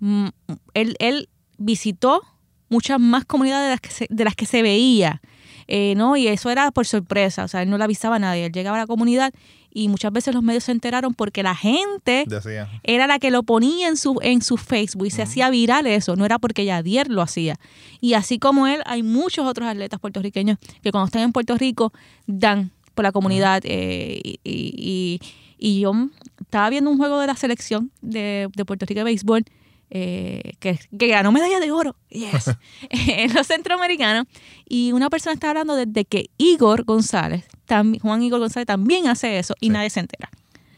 mm, 0.00 0.28
él, 0.72 0.96
él 0.98 1.28
visitó 1.58 2.22
muchas 2.70 2.98
más 2.98 3.26
comunidades 3.26 3.66
de 3.66 3.70
las 3.72 3.80
que 3.82 3.90
se, 3.90 4.06
de 4.08 4.24
las 4.24 4.34
que 4.34 4.46
se 4.46 4.62
veía, 4.62 5.20
eh, 5.68 5.94
¿no? 5.96 6.16
Y 6.16 6.28
eso 6.28 6.50
era 6.50 6.70
por 6.70 6.86
sorpresa, 6.86 7.44
o 7.44 7.48
sea, 7.48 7.62
él 7.62 7.70
no 7.70 7.78
le 7.78 7.84
avisaba 7.84 8.16
a 8.16 8.18
nadie, 8.18 8.46
él 8.46 8.52
llegaba 8.52 8.76
a 8.76 8.80
la 8.80 8.86
comunidad 8.86 9.32
y 9.72 9.88
muchas 9.88 10.10
veces 10.12 10.32
los 10.34 10.42
medios 10.42 10.64
se 10.64 10.72
enteraron 10.72 11.12
porque 11.12 11.42
la 11.42 11.54
gente 11.54 12.24
Decía. 12.26 12.68
era 12.82 13.06
la 13.06 13.18
que 13.18 13.30
lo 13.30 13.42
ponía 13.42 13.88
en 13.88 13.96
su, 13.98 14.18
en 14.22 14.40
su 14.40 14.56
Facebook 14.56 15.06
y 15.06 15.10
se 15.10 15.22
hacía 15.22 15.50
viral 15.50 15.86
eso, 15.86 16.16
no 16.16 16.24
era 16.24 16.38
porque 16.38 16.64
Yadier 16.64 17.08
lo 17.10 17.20
hacía. 17.20 17.56
Y 18.00 18.14
así 18.14 18.38
como 18.38 18.66
él, 18.66 18.80
hay 18.86 19.02
muchos 19.02 19.44
otros 19.46 19.68
atletas 19.68 20.00
puertorriqueños 20.00 20.56
que 20.82 20.90
cuando 20.92 21.06
están 21.06 21.22
en 21.22 21.32
Puerto 21.32 21.56
Rico 21.58 21.92
dan 22.26 22.70
por 22.94 23.02
la 23.04 23.12
comunidad. 23.12 23.60
eh, 23.64 24.20
y, 24.24 24.40
y- 24.44 25.18
y- 25.20 25.20
y 25.58 25.80
yo 25.80 25.92
estaba 26.40 26.68
viendo 26.70 26.90
un 26.90 26.98
juego 26.98 27.18
de 27.20 27.26
la 27.26 27.34
selección 27.34 27.90
de, 28.02 28.48
de 28.54 28.64
Puerto 28.66 28.84
Rico 28.86 29.00
de 29.00 29.04
béisbol 29.04 29.44
eh, 29.90 30.52
que, 30.58 30.78
que 30.98 31.08
ganó 31.08 31.30
medalla 31.32 31.60
de 31.60 31.70
oro, 31.70 31.96
yes, 32.08 32.50
en 32.90 33.32
los 33.34 33.46
centroamericanos. 33.46 34.26
Y 34.68 34.92
una 34.92 35.10
persona 35.10 35.34
estaba 35.34 35.50
hablando 35.52 35.76
desde 35.76 36.04
que 36.04 36.26
Igor 36.38 36.84
González, 36.84 37.44
tam- 37.68 38.00
Juan 38.00 38.22
Igor 38.22 38.40
González 38.40 38.66
también 38.66 39.06
hace 39.08 39.38
eso 39.38 39.54
y 39.60 39.66
Sí. 39.66 39.70
nadie 39.70 39.90
se 39.90 40.00
entera 40.00 40.28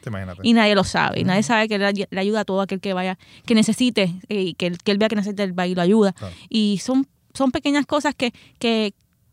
Te 0.02 0.10
imagínate. 0.10 0.40
y 0.42 0.52
nadie 0.52 0.74
lo 0.74 0.84
sabe. 0.84 1.20
Y 1.20 1.24
nadie 1.24 1.42
sabe 1.42 1.68
que 1.68 1.78
le, 1.78 1.92
le 2.10 2.20
ayuda 2.20 2.40
a 2.40 2.44
todo 2.44 2.60
aquel 2.60 2.80
que 2.80 2.92
vaya, 2.92 3.18
que 3.46 3.54
necesite, 3.54 4.14
eh, 4.28 4.42
y 4.42 4.54
que, 4.54 4.66
él- 4.66 4.78
que 4.78 4.92
él 4.92 4.98
vea 4.98 5.08
que 5.08 5.16
necesita 5.16 5.42
el 5.42 5.54
y 5.66 5.74
lo 5.74 5.82
ayuda. 5.82 6.12
Claro. 6.12 6.34
Y 6.50 6.78
son, 6.82 7.06
son 7.34 7.50
pequeñas 7.50 7.86
cosas 7.86 8.14
que, 8.14 8.32
que, 8.58 8.92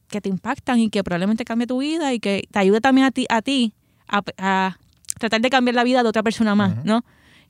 que 0.10 0.22
te 0.22 0.30
impactan 0.30 0.80
y 0.80 0.90
que 0.90 1.04
probablemente 1.04 1.44
cambie 1.44 1.68
tu 1.68 1.80
vida 1.80 2.14
y 2.14 2.20
que 2.20 2.48
te 2.52 2.60
ayude 2.60 2.80
también 2.80 3.06
a 3.08 3.12
ti, 3.12 3.26
a 3.30 3.42
ti 3.42 3.74
a, 4.08 4.22
a 4.38 4.78
tratar 5.20 5.42
de 5.42 5.50
cambiar 5.50 5.76
la 5.76 5.84
vida 5.84 6.02
de 6.04 6.10
otra 6.10 6.24
persona 6.24 6.56
más. 6.56 6.86
¿no? 6.86 7.04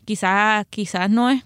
Quizás, 0.06 0.66
quizás 0.70 1.10
no 1.10 1.30
es, 1.30 1.44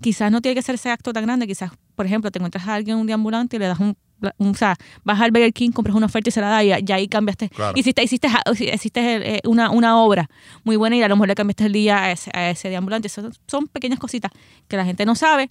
quizás 0.00 0.30
no 0.30 0.40
tiene 0.40 0.54
que 0.54 0.62
ser 0.62 0.74
ese 0.76 0.90
acto 0.90 1.12
tan 1.12 1.24
grande, 1.24 1.46
quizás, 1.46 1.72
por 1.94 2.06
ejemplo, 2.06 2.30
te 2.30 2.38
encuentras 2.38 2.66
a 2.66 2.74
alguien 2.74 2.96
un 2.96 3.06
deambulante 3.06 3.56
y 3.56 3.58
le 3.58 3.66
das 3.66 3.80
un, 3.80 3.96
un- 4.38 4.48
o 4.50 4.54
sea, 4.54 4.76
vas 5.04 5.20
al 5.20 5.30
Burger 5.30 5.52
King, 5.52 5.70
compras 5.70 5.96
una 5.96 6.06
oferta 6.06 6.28
y 6.28 6.32
se 6.32 6.40
la 6.40 6.48
das 6.48 6.64
y, 6.64 6.68
y 6.86 6.92
ahí 6.92 7.08
cambiaste, 7.08 7.48
Claro. 7.50 7.72
hiciste, 7.78 8.02
hiciste, 8.02 8.28
hiciste 8.74 9.40
una, 9.44 9.70
una 9.70 9.98
obra 10.00 10.28
muy 10.64 10.76
buena 10.76 10.96
y 10.96 11.02
a 11.02 11.08
lo 11.08 11.16
mejor 11.16 11.28
le 11.28 11.34
cambiaste 11.34 11.66
el 11.66 11.72
día 11.72 12.02
a 12.02 12.12
ese, 12.12 12.30
a 12.34 12.50
ese 12.50 12.68
deambulante. 12.68 13.08
Son, 13.08 13.32
son 13.46 13.66
pequeñas 13.68 13.98
cositas 13.98 14.30
que 14.68 14.76
la 14.76 14.84
gente 14.84 15.04
no 15.06 15.14
sabe. 15.14 15.48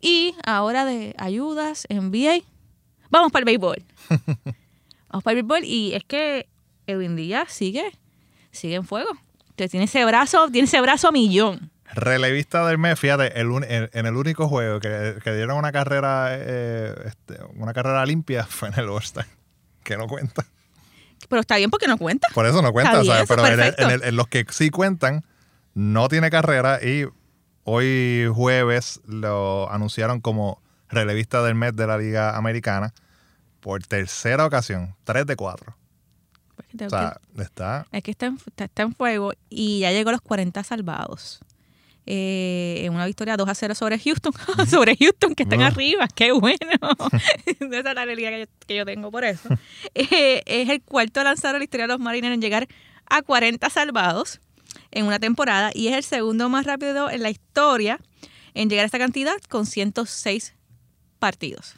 Y 0.00 0.34
ahora 0.44 0.84
de 0.84 1.14
ayudas, 1.18 1.86
NBA, 1.88 2.38
vamos 3.10 3.32
para 3.32 3.40
el 3.40 3.44
béisbol. 3.46 3.82
vamos 5.08 5.24
para 5.24 5.38
el 5.38 5.42
béisbol 5.42 5.64
y 5.64 5.94
es 5.94 6.04
que 6.04 6.48
Edwin 6.86 7.16
Díaz 7.16 7.50
sigue, 7.52 7.84
sigue 8.50 8.74
en 8.76 8.84
fuego. 8.84 9.10
Entonces, 9.50 9.70
tiene 9.70 9.84
ese 9.86 10.04
brazo, 10.04 10.50
tiene 10.50 10.66
ese 10.66 10.80
brazo 10.82 11.08
a 11.08 11.12
millón. 11.12 11.70
Relevista 11.94 12.66
del 12.66 12.78
mes, 12.78 12.98
fíjate, 12.98 13.40
el 13.40 13.48
un- 13.48 13.64
en, 13.64 13.88
en 13.92 14.06
el 14.06 14.16
único 14.16 14.48
juego 14.48 14.80
que, 14.80 15.16
que 15.22 15.34
dieron 15.34 15.56
una 15.56 15.72
carrera 15.72 16.28
eh, 16.30 16.94
este, 17.06 17.38
una 17.54 17.72
carrera 17.72 18.04
limpia 18.06 18.44
fue 18.48 18.68
en 18.68 18.78
el 18.78 18.88
All-Star, 18.88 19.26
que 19.82 19.96
no 19.96 20.06
cuenta. 20.06 20.44
Pero 21.28 21.40
está 21.40 21.56
bien 21.56 21.70
porque 21.70 21.86
no 21.88 21.96
cuenta. 21.96 22.28
Por 22.34 22.46
eso 22.46 22.60
no 22.62 22.72
cuenta, 22.72 23.00
bien, 23.00 23.12
¿sabes? 23.14 23.22
eso 23.30 23.34
Pero 23.36 23.46
en, 23.46 23.60
el- 23.60 23.74
en 23.78 23.90
el- 23.90 24.02
en 24.04 24.16
los 24.16 24.28
que 24.28 24.44
sí 24.50 24.70
cuentan, 24.70 25.24
no 25.74 26.08
tiene 26.08 26.30
carrera 26.30 26.80
y 26.82 27.06
hoy 27.64 28.30
jueves 28.34 29.00
lo 29.06 29.70
anunciaron 29.72 30.20
como 30.20 30.60
relevista 30.88 31.42
del 31.42 31.54
mes 31.54 31.74
de 31.74 31.86
la 31.86 31.98
Liga 31.98 32.36
Americana 32.36 32.92
por 33.60 33.82
tercera 33.84 34.44
ocasión, 34.46 34.94
3 35.04 35.26
de 35.26 35.34
4. 35.36 35.76
O 36.86 36.90
sea, 36.90 37.20
está... 37.42 37.86
Es 37.92 38.02
que 38.02 38.10
está 38.12 38.26
en, 38.26 38.38
está, 38.46 38.64
está 38.64 38.82
en 38.82 38.94
fuego 38.94 39.32
y 39.48 39.80
ya 39.80 39.90
llegó 39.90 40.10
a 40.10 40.12
los 40.12 40.20
40 40.20 40.62
salvados. 40.62 41.40
Eh, 42.08 42.82
en 42.84 42.94
una 42.94 43.04
victoria 43.04 43.36
2 43.36 43.48
a 43.48 43.54
0 43.54 43.74
sobre 43.74 43.98
Houston. 43.98 44.32
sobre 44.70 44.96
Houston, 44.96 45.34
que 45.34 45.42
están 45.42 45.62
Ah. 45.62 45.66
arriba. 45.68 46.06
¡Qué 46.14 46.30
bueno! 46.32 46.56
Esa 47.46 47.78
es 47.78 47.84
la 47.96 48.02
alegría 48.02 48.30
que 48.30 48.40
yo, 48.40 48.46
que 48.66 48.76
yo 48.76 48.84
tengo 48.84 49.10
por 49.10 49.24
eso. 49.24 49.48
Eh, 49.94 50.42
es 50.46 50.68
el 50.68 50.82
cuarto 50.82 51.22
lanzador 51.24 51.54
de 51.54 51.58
la 51.60 51.64
historia 51.64 51.84
de 51.86 51.92
los 51.92 52.00
Mariners 52.00 52.34
en 52.34 52.40
llegar 52.40 52.68
a 53.08 53.22
40 53.22 53.68
salvados 53.70 54.40
en 54.92 55.06
una 55.06 55.18
temporada 55.18 55.70
y 55.74 55.88
es 55.88 55.94
el 55.96 56.04
segundo 56.04 56.48
más 56.48 56.64
rápido 56.66 57.10
en 57.10 57.22
la 57.22 57.30
historia 57.30 57.98
en 58.54 58.68
llegar 58.70 58.84
a 58.84 58.86
esta 58.86 58.98
cantidad 58.98 59.36
con 59.48 59.66
106 59.66 60.54
partidos. 61.18 61.74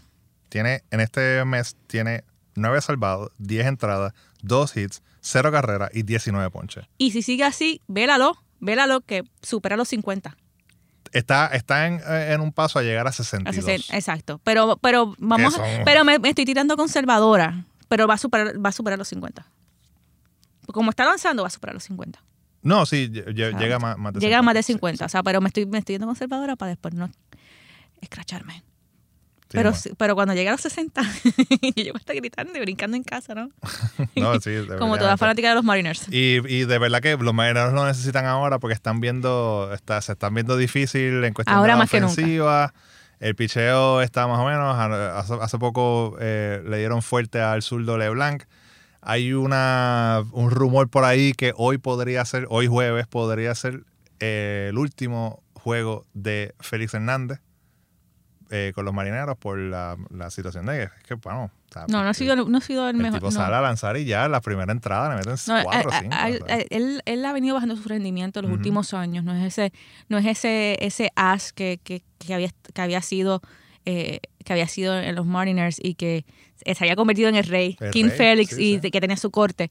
Tiene, 0.48 0.82
en 0.90 1.00
este 1.00 1.44
mes 1.44 1.76
tiene 1.86 2.24
9 2.54 2.80
salvados, 2.80 3.30
10 3.38 3.66
entradas, 3.66 4.12
2 4.42 4.76
hits, 4.76 5.02
0 5.20 5.50
carreras 5.52 5.90
y 5.94 6.02
19 6.02 6.50
ponches. 6.50 6.84
Y 6.98 7.10
si 7.12 7.22
sigue 7.22 7.44
así, 7.44 7.80
vélalo, 7.86 8.42
vélalo 8.60 9.00
que 9.02 9.24
supera 9.42 9.76
los 9.76 9.88
50. 9.88 10.36
Está, 11.12 11.46
está 11.48 11.86
en, 11.86 12.00
eh, 12.06 12.32
en 12.34 12.40
un 12.42 12.52
paso 12.52 12.78
a 12.78 12.82
llegar 12.82 13.06
a 13.06 13.10
A 13.10 13.12
62. 13.12 13.64
60, 13.64 13.96
exacto. 13.96 14.40
Pero, 14.44 14.76
pero 14.82 15.14
vamos, 15.18 15.58
a- 15.58 15.62
pero 15.84 16.04
me, 16.04 16.18
me 16.18 16.28
estoy 16.30 16.44
tirando 16.44 16.76
conservadora. 16.76 17.64
Pero 17.88 18.06
va 18.06 18.14
a 18.14 18.18
superar, 18.18 18.62
va 18.62 18.68
a 18.68 18.72
superar 18.72 18.98
los 18.98 19.08
50. 19.08 19.46
Como 20.72 20.90
está 20.90 21.04
avanzando, 21.04 21.42
va 21.42 21.46
a 21.46 21.50
superar 21.50 21.72
los 21.74 21.84
50. 21.84 22.22
No, 22.60 22.84
sí, 22.84 23.08
lle- 23.10 23.24
lle- 23.28 23.58
llega 23.58 23.78
más, 23.78 23.96
más 23.96 24.12
de 24.12 24.20
Llega 24.20 24.38
a 24.38 24.42
más 24.42 24.52
de 24.54 24.62
sí, 24.62 24.74
50. 24.74 25.06
O 25.06 25.08
sea, 25.08 25.22
pero 25.22 25.40
me 25.40 25.48
estoy, 25.48 25.64
me 25.64 25.78
estoy 25.78 25.94
yendo 25.94 26.06
conservadora 26.06 26.56
para 26.56 26.68
después 26.70 26.92
no 26.92 27.10
escracharme. 28.02 28.62
Sí, 29.50 29.56
pero, 29.56 29.70
no. 29.70 29.76
pero 29.96 30.14
cuando 30.14 30.34
llegue 30.34 30.48
a 30.48 30.52
los 30.52 30.60
60, 30.60 31.02
yo 31.76 31.92
voy 31.92 31.92
a 31.94 31.98
estar 31.98 32.16
gritando 32.16 32.56
y 32.56 32.60
brincando 32.60 32.96
en 32.96 33.02
casa, 33.02 33.34
¿no? 33.34 33.50
No, 34.16 34.40
sí, 34.40 34.50
Como 34.78 34.98
toda 34.98 35.16
fanática 35.16 35.48
de 35.50 35.54
los 35.54 35.64
Mariners. 35.64 36.06
Y, 36.10 36.38
y 36.46 36.64
de 36.64 36.78
verdad 36.78 37.00
que 37.00 37.16
los 37.16 37.34
marineros 37.34 37.72
lo 37.72 37.86
necesitan 37.86 38.26
ahora 38.26 38.58
porque 38.58 38.74
están 38.74 39.00
viendo, 39.00 39.70
está, 39.72 40.00
se 40.02 40.12
están 40.12 40.34
viendo 40.34 40.56
difícil 40.56 41.24
en 41.24 41.34
cuestión 41.34 41.56
Ahora 41.56 41.72
de 41.74 41.78
la 41.78 41.82
más 41.84 41.90
que 41.90 42.00
nunca. 42.00 42.12
ofensiva. 42.12 42.74
El 43.20 43.34
picheo 43.34 44.00
está 44.00 44.28
más 44.28 44.38
o 44.38 44.44
menos. 44.46 44.76
Hace, 44.78 45.34
hace 45.40 45.58
poco 45.58 46.16
eh, 46.20 46.62
le 46.64 46.78
dieron 46.78 47.02
fuerte 47.02 47.40
al 47.40 47.62
zurdo 47.62 47.98
LeBlanc. 47.98 48.44
Hay 49.00 49.32
una, 49.32 50.22
un 50.32 50.50
rumor 50.50 50.88
por 50.88 51.04
ahí 51.04 51.32
que 51.32 51.52
hoy 51.56 51.78
podría 51.78 52.24
ser, 52.24 52.46
hoy 52.48 52.66
jueves, 52.68 53.06
podría 53.06 53.54
ser 53.54 53.84
eh, 54.20 54.66
el 54.70 54.78
último 54.78 55.42
juego 55.54 56.06
de 56.14 56.54
Félix 56.60 56.94
Hernández 56.94 57.40
eh, 58.50 58.72
con 58.74 58.84
los 58.84 58.94
marineros 58.94 59.36
por 59.36 59.58
la, 59.58 59.96
la 60.10 60.30
situación 60.30 60.66
de 60.66 60.72
que, 60.78 60.82
es 60.84 60.90
que, 61.06 61.14
bueno, 61.14 61.44
o 61.68 61.72
sea, 61.72 61.84
No, 61.88 62.02
no 62.02 62.08
ha 62.08 62.14
sido, 62.14 62.34
no 62.36 62.58
ha 62.58 62.60
sido 62.62 62.88
el, 62.88 62.96
el 62.96 63.02
mejor. 63.02 63.18
tipo 63.20 63.26
no. 63.26 63.36
sale 63.36 63.54
a 63.56 63.60
lanzar 63.60 63.96
y 63.98 64.04
ya 64.06 64.26
la 64.28 64.40
primera 64.40 64.72
entrada 64.72 65.10
le 65.10 65.16
meten 65.16 65.34
No, 65.48 65.62
cuatro 65.64 65.90
o 65.90 65.92
a- 65.92 65.96
a- 65.96 66.00
cinco. 66.00 66.14
a- 66.14 66.24
a- 66.54 66.58
él, 66.70 67.02
él 67.04 67.24
ha 67.26 67.32
venido 67.32 67.54
bajando 67.54 67.76
su 67.76 67.86
rendimiento 67.88 68.40
los 68.40 68.50
últimos 68.50 68.94
años. 68.94 69.22
No 69.24 69.34
es 69.34 69.44
ese, 69.44 69.72
no 70.08 70.16
es 70.18 70.24
ese, 70.26 70.78
ese 70.80 71.10
as 71.14 71.52
que, 71.52 71.78
que, 71.84 72.02
que 72.18 72.32
había, 72.34 72.50
que 72.72 72.80
había 72.82 73.02
sido, 73.02 73.42
eh, 73.84 74.20
que 74.44 74.52
había 74.54 74.66
sido 74.68 74.98
en 74.98 75.14
los 75.14 75.26
Mariners 75.26 75.78
y 75.82 75.94
que 75.94 76.24
se 76.64 76.84
había 76.84 76.96
convertido 76.96 77.28
en 77.28 77.36
el 77.36 77.44
rey, 77.44 77.76
El 77.80 77.90
King 77.90 78.06
rey, 78.08 78.16
Félix, 78.16 78.56
sí, 78.56 78.74
y 78.76 78.80
sí. 78.80 78.90
que 78.90 79.00
tenía 79.00 79.16
su 79.18 79.30
corte. 79.30 79.70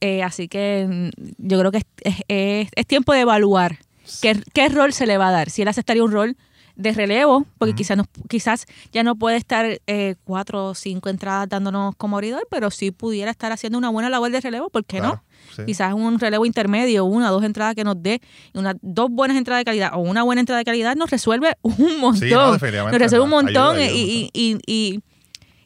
Eh, 0.00 0.22
así 0.22 0.46
que 0.48 0.86
mm, 0.88 1.22
yo 1.38 1.58
creo 1.58 1.72
que 1.72 1.78
es, 1.78 1.84
es- 2.04 2.22
es- 2.28 2.68
es 2.74 2.86
tiempo 2.86 3.12
de 3.12 3.20
evaluar 3.20 3.78
qué, 4.20 4.40
qué 4.54 4.68
rol 4.68 4.92
se 4.92 5.06
le 5.06 5.18
va 5.18 5.28
a 5.28 5.32
dar. 5.32 5.50
Si 5.50 5.62
él 5.62 5.68
aceptaría 5.68 6.02
un 6.04 6.12
rol 6.12 6.36
de 6.76 6.92
relevo, 6.92 7.46
porque 7.58 7.74
quizás, 7.74 7.96
no- 7.96 8.04
quizás 8.28 8.66
ya 8.92 9.02
no 9.02 9.16
puede 9.16 9.36
estar 9.36 9.66
eh, 9.86 10.14
cuatro 10.24 10.66
o 10.68 10.74
cinco 10.74 11.08
entradas 11.08 11.48
dándonos 11.48 11.94
como 11.96 12.16
abridor, 12.16 12.46
pero 12.50 12.70
sí 12.70 12.90
pudiera 12.90 13.30
estar 13.30 13.52
haciendo 13.52 13.78
una 13.78 13.90
buena 13.90 14.08
labor 14.10 14.30
de 14.30 14.40
relevo, 14.40 14.70
¿por 14.70 14.84
qué 14.84 15.00
no? 15.00 15.22
Sí. 15.56 15.62
Quizás 15.66 15.92
un 15.92 16.18
relevo 16.18 16.46
intermedio, 16.46 17.04
una 17.04 17.30
o 17.30 17.34
dos 17.34 17.44
entradas 17.44 17.74
que 17.74 17.84
nos 17.84 18.02
dé, 18.02 18.20
una, 18.54 18.74
dos 18.80 19.10
buenas 19.10 19.36
entradas 19.36 19.60
de 19.60 19.64
calidad 19.64 19.90
o 19.94 19.98
una 19.98 20.22
buena 20.22 20.40
entrada 20.40 20.58
de 20.58 20.64
calidad 20.64 20.96
nos 20.96 21.10
resuelve 21.10 21.54
un 21.62 22.00
montón. 22.00 22.16
Sí, 22.28 22.30
no, 22.30 22.52
definitivamente, 22.52 22.98
nos 22.98 23.02
resuelve 23.02 23.24
un 23.24 23.30
montón 23.30 23.76
ayuda, 23.76 23.84
ayuda 23.84 23.96
y, 23.96 24.30
y, 24.32 24.58
y, 24.66 24.72
y- 24.94 25.00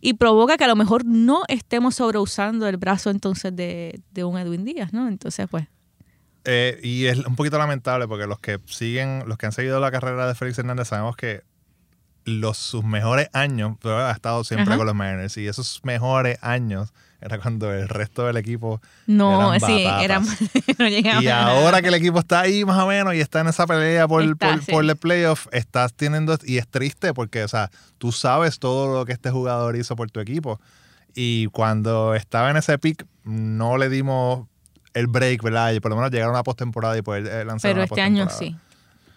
y 0.03 0.13
provoca 0.15 0.57
que 0.57 0.63
a 0.65 0.69
lo 0.69 0.77
mejor 0.77 1.05
no 1.05 1.43
estemos 1.49 1.97
sobreusando 1.97 2.69
el 2.69 2.77
brazo 2.77 3.11
entonces 3.11 3.57
de, 3.57 3.99
de 4.13 4.25
un 4.25 4.39
Edwin 4.39 4.65
Díaz, 4.65 4.93
¿no? 4.93 5.09
Entonces, 5.09 5.47
pues, 5.51 5.67
Eh, 6.49 6.79
y 6.83 7.07
es 7.07 7.19
un 7.19 7.35
poquito 7.35 7.59
lamentable 7.59 8.07
porque 8.07 8.27
los 8.27 8.39
que 8.39 8.61
siguen, 8.67 9.25
los 9.27 9.37
que 9.37 9.47
han 9.47 9.53
seguido 9.53 9.81
la 9.81 9.91
carrera 9.91 10.29
de 10.29 10.35
Félix 10.35 10.59
Hernández 10.59 10.89
sabemos 10.89 11.17
que 11.17 11.43
los 12.25 12.57
sus 12.57 12.85
mejores 12.85 13.29
años, 13.33 13.77
ha 13.85 14.11
estado 14.11 14.43
siempre 14.45 14.71
Ajá. 14.71 14.79
con 14.79 14.87
los 14.87 14.95
Mariners 14.95 15.37
y 15.37 15.47
esos 15.47 15.81
mejores 15.85 16.39
años 16.43 16.93
era 17.21 17.39
cuando 17.39 17.73
el 17.73 17.89
resto 17.89 18.27
del 18.27 18.37
equipo 18.37 18.81
No, 19.07 19.55
eran 19.55 19.69
sí, 19.71 19.85
era, 19.85 20.21
no 20.79 20.89
llegaba 20.89 21.23
Y 21.23 21.29
ahora 21.29 21.83
que 21.83 21.89
el 21.89 21.95
equipo 21.95 22.19
está 22.19 22.41
ahí 22.41 22.65
más 22.65 22.79
o 22.79 22.87
menos 22.87 23.15
y 23.15 23.21
está 23.21 23.41
en 23.41 23.49
esa 23.49 23.67
pelea 23.67 24.07
por, 24.07 24.23
Está, 24.23 24.53
por, 24.53 24.63
sí. 24.63 24.73
por 24.73 24.85
el 24.85 24.97
playoff, 24.97 25.47
estás 25.53 25.95
teniendo, 25.95 26.37
y 26.45 26.59
es 26.59 26.69
triste 26.69 27.15
porque, 27.15 27.43
o 27.43 27.49
sea, 27.49 27.71
tú 27.99 28.13
sabes 28.13 28.59
todo 28.59 28.93
lo 28.93 29.05
que 29.05 29.13
este 29.13 29.31
jugador 29.31 29.77
hizo 29.77 29.97
por 29.97 30.11
tu 30.11 30.21
equipo. 30.21 30.61
Y 31.15 31.47
cuando 31.47 32.15
estaba 32.15 32.51
en 32.51 32.59
ese 32.59 32.77
pick, 32.79 33.07
no 33.25 33.79
le 33.79 33.89
dimos 33.89 34.47
el 34.97 35.07
break, 35.07 35.43
¿verdad? 35.43 35.73
Y 35.73 35.81
por 35.81 35.91
lo 35.91 35.97
menos 35.97 36.11
llegar 36.11 36.29
a 36.29 36.33
una 36.33 36.43
postemporada 36.43 36.97
y 36.99 37.03
poder 37.03 37.27
eh, 37.27 37.45
lanzar 37.45 37.71
Pero 37.71 37.77
una 37.81 37.85
este 37.85 38.01
año 38.01 38.29
sí. 38.31 38.57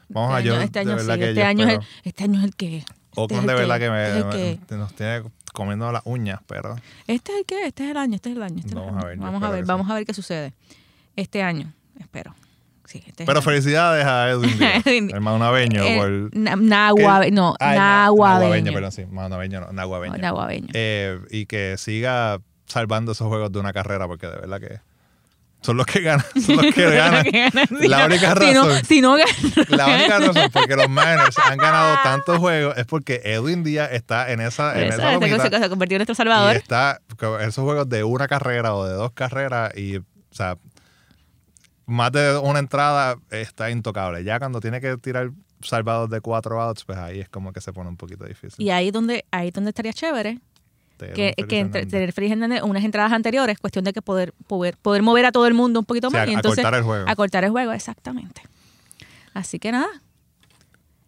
Vamos 0.09 0.33
a 0.33 0.37
este 0.39 0.47
yo, 0.49 0.55
año, 0.55 0.63
este 0.63 0.79
año 0.79 0.99
sí. 0.99 1.05
que 1.07 1.13
Este 1.29 1.35
yo 1.41 1.45
año, 1.47 1.67
es 1.67 1.73
el, 1.75 1.79
este 2.03 2.23
año 2.23 2.39
es 2.39 2.45
el 2.45 2.55
que. 2.55 2.77
este 2.77 2.93
Oakland 3.15 3.41
es 3.41 3.47
de 3.47 3.51
el 3.63 3.67
verdad 3.69 3.79
que, 3.79 3.85
el 3.85 4.25
me, 4.25 4.59
que- 4.67 4.75
nos 4.75 4.93
tiene 4.93 5.23
comiendo 5.53 5.91
las 5.91 6.01
uñas, 6.05 6.39
pero 6.47 6.75
Este 7.07 7.31
es 7.33 7.37
el 7.39 7.45
que, 7.45 7.65
este 7.65 7.85
es 7.85 7.91
el 7.91 7.97
año, 7.97 8.15
este 8.15 8.29
es 8.29 8.35
el 8.35 8.43
año. 8.43 8.55
Este 8.59 8.69
es 8.69 8.73
el 8.75 8.79
Vamos 8.79 8.93
año. 8.97 9.01
a 9.05 9.07
ver, 9.07 9.17
yo 9.17 9.23
vamos 9.23 9.43
a 9.43 9.49
ver, 9.49 9.65
vamos 9.65 9.89
a 9.89 9.93
ver 9.95 10.05
qué 10.05 10.13
sucede. 10.13 10.53
Este 11.15 11.41
año, 11.43 11.73
espero. 11.99 12.33
Sí, 12.85 13.03
este 13.05 13.21
es 13.23 13.27
pero 13.27 13.37
el 13.39 13.45
felicidades 13.45 14.03
a 14.05 14.29
Edwin 14.31 14.57
Díaz, 14.57 14.85
el 14.87 15.21
maunaveño 15.21 15.83
Eh, 15.83 15.97
por 15.97 16.35
na- 16.37 16.55
Naguabe- 16.55 17.31
no, 17.31 17.53
Ay, 17.59 17.77
na- 17.77 18.03
Naguabeño. 18.05 18.73
perdón, 18.73 18.91
sí, 18.91 19.05
maunaveño, 19.05 19.61
no, 19.61 19.71
naguabeño. 19.73 20.17
Naguabeño. 20.17 20.69
Eh, 20.73 21.19
y 21.29 21.45
que 21.45 21.75
siga 21.77 22.39
salvando 22.65 23.11
esos 23.11 23.27
juegos 23.27 23.51
de 23.51 23.59
una 23.59 23.73
carrera, 23.73 24.07
porque 24.07 24.25
de 24.27 24.37
verdad 24.37 24.59
que 24.59 24.79
son 25.61 25.75
los 25.77 25.85
que 25.85 26.01
ganan, 26.01 26.25
son 26.45 26.55
los 26.57 26.73
que 26.73 26.89
ganan. 26.95 27.25
La 27.81 28.05
única 28.05 28.33
Si 28.35 28.53
no, 28.53 28.65
razón. 28.65 28.85
si 28.85 29.01
no 29.01 29.15
gana- 29.15 29.31
La 29.69 29.87
única 29.87 30.19
razón 30.19 30.49
porque 30.53 30.75
los 30.75 30.87
Miners 30.89 31.37
han 31.37 31.57
ganado 31.57 31.97
tantos 32.03 32.37
juegos 32.37 32.77
es 32.77 32.85
porque 32.85 33.21
Edwin 33.25 33.63
Díaz 33.63 33.89
está 33.91 34.31
en 34.31 34.39
esa, 34.41 34.79
en 34.79 34.87
Eso, 34.87 34.99
esa 34.99 35.13
este 35.13 35.27
lomita 35.27 35.49
se, 35.57 35.63
se 35.63 35.69
convirtió 35.69 35.95
en 35.95 35.99
nuestro 35.99 36.13
y 36.13 36.15
salvador. 36.15 36.55
está 36.55 37.01
con 37.17 37.41
esos 37.41 37.63
juegos 37.63 37.89
de 37.89 38.03
una 38.03 38.27
carrera 38.27 38.73
o 38.75 38.85
de 38.85 38.93
dos 38.93 39.11
carreras 39.11 39.75
y, 39.77 39.97
o 39.97 40.03
sea, 40.31 40.57
más 41.85 42.11
de 42.11 42.37
una 42.37 42.59
entrada 42.59 43.17
está 43.31 43.69
intocable. 43.71 44.23
Ya 44.23 44.39
cuando 44.39 44.59
tiene 44.61 44.79
que 44.79 44.95
tirar 44.97 45.31
salvados 45.61 46.09
de 46.09 46.21
cuatro 46.21 46.61
outs, 46.61 46.85
pues 46.85 46.97
ahí 46.97 47.19
es 47.19 47.27
como 47.29 47.51
que 47.51 47.61
se 47.61 47.73
pone 47.73 47.89
un 47.89 47.97
poquito 47.97 48.23
difícil. 48.25 48.63
Y 48.63 48.69
ahí 48.69 48.91
donde, 48.91 49.25
ahí 49.31 49.51
donde 49.51 49.69
estaría 49.71 49.91
chévere 49.91 50.39
Que, 51.07 51.33
que 51.47 51.59
entre- 51.59 51.85
tener 51.85 52.11
Félix 52.13 52.33
Hernández 52.33 52.61
unas 52.63 52.83
entradas 52.83 53.11
anteriores, 53.11 53.57
cuestión 53.59 53.85
de 53.85 53.93
que 53.93 54.01
poder, 54.01 54.33
poder, 54.47 54.75
poder 54.77 55.01
mover 55.01 55.25
a 55.25 55.31
todo 55.31 55.47
el 55.47 55.53
mundo 55.53 55.79
un 55.79 55.85
poquito 55.85 56.07
O 56.07 56.11
sea, 56.11 56.21
más 56.21 56.29
y 56.29 56.33
entonces 56.33 56.59
acortar 56.59 56.79
el 56.79 56.83
juego. 56.85 57.05
acortar 57.09 57.43
el 57.45 57.51
juego, 57.51 57.71
exactamente. 57.71 58.41
Así 59.33 59.59
que 59.59 59.71
nada, 59.71 59.87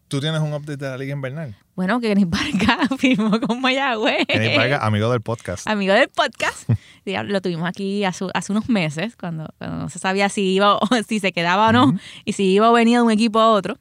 ¿Tú 0.08 0.20
tienes 0.20 0.42
un 0.42 0.54
update 0.54 0.76
de 0.76 0.90
la 0.90 0.98
Liga 0.98 1.14
Invernal? 1.14 1.56
bueno, 1.74 2.02
que 2.02 2.10
Kenny 2.10 2.26
Vargas 2.26 2.90
firmó 3.00 3.40
con 3.40 3.62
Mayagüez. 3.62 4.26
Kenny 4.28 4.56
Vargas, 4.58 4.84
amigo 4.84 5.10
del 5.10 5.22
podcast. 5.22 5.66
amigo 5.68 5.94
del 5.94 6.10
podcast. 6.10 6.70
Lo 7.06 7.42
tuvimos 7.42 7.68
aquí 7.68 8.04
hace, 8.04 8.26
hace 8.34 8.52
unos 8.52 8.68
meses, 8.70 9.16
cuando, 9.16 9.54
cuando 9.58 9.78
no 9.78 9.90
se 9.90 9.98
sabía 10.00 10.28
si 10.30 10.42
iba 10.54 10.76
o 10.76 10.82
si 11.08 11.20
se 11.22 11.32
quedaba 11.32 11.70
o 11.70 11.72
no, 11.72 11.98
y 12.26 12.34
si 12.34 12.44
iba 12.52 12.70
o 12.70 12.74
venía 12.74 12.98
de 12.98 13.04
un 13.06 13.12
equipo 13.12 13.40
a 13.40 13.52
otro. 13.52 13.78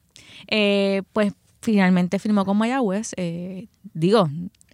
Eh, 0.47 1.03
pues 1.13 1.33
finalmente 1.61 2.17
firmó 2.17 2.45
con 2.45 2.57
Mayagüez. 2.57 3.11
Eh, 3.17 3.67
digo, 3.93 4.29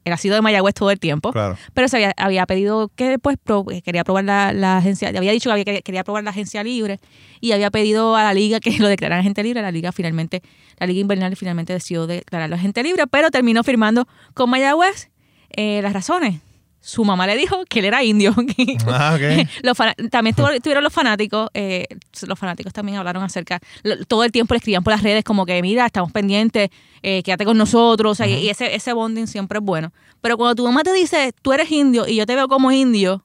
él 0.08 0.14
ha 0.14 0.18
sido 0.18 0.36
de 0.36 0.42
Mayagüez 0.42 0.74
todo 0.74 0.92
el 0.92 1.00
tiempo. 1.00 1.32
Claro. 1.32 1.58
Pero 1.74 1.88
se 1.88 1.98
había, 1.98 2.14
había 2.18 2.46
pedido 2.46 2.90
que 2.96 3.20
pues 3.20 3.38
pro- 3.44 3.66
eh, 3.72 3.82
quería 3.82 4.04
probar 4.04 4.24
la, 4.26 4.54
la 4.54 4.78
agencia, 4.78 5.10
había 5.10 5.32
dicho 5.32 5.50
que 5.50 5.54
había, 5.54 5.66
que 5.66 5.82
quería 5.82 6.04
probar 6.04 6.24
la 6.24 6.32
agencia 6.32 6.64
libre 6.64 7.00
y 7.42 7.52
había 7.52 7.70
pedido 7.72 8.16
a 8.16 8.24
la 8.24 8.34
liga 8.34 8.60
que 8.60 8.72
lo 8.80 8.88
declarara 8.88 9.20
agente 9.22 9.44
libre. 9.44 9.62
La 9.62 9.72
liga 9.72 9.92
finalmente, 9.92 10.42
la 10.80 10.88
liga 10.88 11.00
invernal 11.02 11.36
finalmente 11.36 11.74
decidió 11.74 12.08
declararlo 12.08 12.56
agente 12.56 12.82
libre, 12.84 13.06
pero 13.08 13.30
terminó 13.32 13.64
firmando 13.64 14.08
con 14.34 14.50
Mayagüez. 14.50 15.10
Eh, 15.52 15.82
las 15.82 15.94
razones. 15.94 16.42
Su 16.80 17.04
mamá 17.04 17.28
le 17.28 17.36
dijo 17.36 17.64
que 17.68 17.80
él 17.80 17.86
era 17.86 18.04
indio. 18.04 18.34
Ah, 18.88 19.16
ok. 19.16 19.48
Los 19.64 19.78
fana- 19.78 19.96
también 20.10 20.36
estuvieron 20.38 20.84
los 20.84 20.94
fanáticos, 20.94 21.50
eh, 21.54 21.86
los 22.26 22.40
fanáticos 22.40 22.72
también 22.72 22.98
hablaron 22.98 23.24
acerca, 23.24 23.60
todo 24.08 24.24
el 24.24 24.32
tiempo 24.32 24.54
le 24.54 24.60
escribían 24.60 24.84
por 24.84 24.94
las 24.94 25.04
redes 25.04 25.24
como 25.24 25.46
que 25.46 25.62
mira, 25.62 25.86
estamos 25.86 26.12
pendientes, 26.12 26.70
eh, 27.02 27.22
quédate 27.24 27.44
con 27.46 27.58
nosotros, 27.58 28.12
o 28.12 28.16
sea, 28.16 28.28
y- 28.28 28.46
y 28.46 28.50
ese, 28.50 28.74
ese 28.76 28.94
bonding 28.94 29.28
siempre 29.28 29.60
es 29.60 29.66
bueno. 29.66 29.92
Pero 30.22 30.38
cuando 30.38 30.56
tu 30.56 30.64
mamá 30.66 30.84
te 30.84 30.94
dice, 30.94 31.34
tú 31.42 31.52
eres 31.54 31.70
indio 31.72 32.08
y 32.08 32.16
yo 32.16 32.26
te 32.26 32.36
veo 32.36 32.48
como 32.48 32.72
indio, 32.72 33.24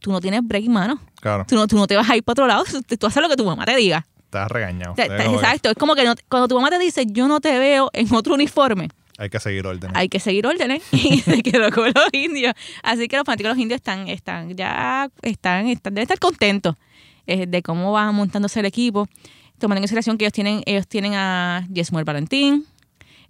tú 0.00 0.12
no 0.12 0.20
tienes 0.20 0.40
break, 0.42 0.66
mano. 0.66 1.00
Claro. 1.20 1.44
Tú 1.48 1.54
no, 1.54 1.66
tú 1.66 1.76
no 1.76 1.86
te 1.86 1.96
vas 1.96 2.08
a 2.10 2.16
ir 2.16 2.22
para 2.22 2.32
otro 2.32 2.46
lado, 2.46 2.64
tú 2.98 3.06
haces 3.06 3.22
lo 3.22 3.28
que 3.28 3.36
tu 3.36 3.44
mamá 3.44 3.64
te 3.64 3.76
diga. 3.76 4.06
Estás 4.24 4.48
regañado. 4.50 4.92
O 4.92 4.94
sea, 4.96 5.06
exacto, 5.34 5.70
es 5.70 5.76
como 5.76 5.94
que 5.94 6.04
no- 6.04 6.14
cuando 6.28 6.48
tu 6.48 6.54
mamá 6.54 6.68
te 6.70 6.78
dice, 6.78 7.04
yo 7.08 7.26
no 7.28 7.40
te 7.40 7.58
veo 7.58 7.90
en 7.92 8.12
otro 8.14 8.34
uniforme, 8.34 8.88
Hay 9.20 9.28
que 9.28 9.38
seguir 9.38 9.66
órdenes. 9.66 9.94
hay 9.94 10.08
que 10.08 10.18
seguir 10.18 10.46
órdenes 10.46 10.82
y 10.92 11.18
se 11.20 11.42
quedó 11.42 11.70
con 11.70 11.92
los 11.94 12.08
indios. 12.12 12.54
Así 12.82 13.06
que 13.06 13.16
los 13.16 13.26
fanáticos 13.26 13.50
de 13.50 13.54
los 13.54 13.62
indios 13.62 13.76
están, 13.76 14.08
están 14.08 14.56
ya, 14.56 15.10
están, 15.20 15.68
están, 15.68 15.92
deben 15.92 16.04
estar 16.04 16.18
contentos 16.18 16.74
eh, 17.26 17.46
de 17.46 17.62
cómo 17.62 17.92
va 17.92 18.10
montándose 18.12 18.60
el 18.60 18.66
equipo. 18.66 19.08
Tomando 19.58 19.76
en 19.76 19.82
consideración 19.82 20.16
que 20.16 20.24
ellos 20.24 20.32
tienen, 20.32 20.62
ellos 20.64 20.88
tienen 20.88 21.12
a 21.14 21.66
Yesmuel 21.70 22.06
Valentín, 22.06 22.64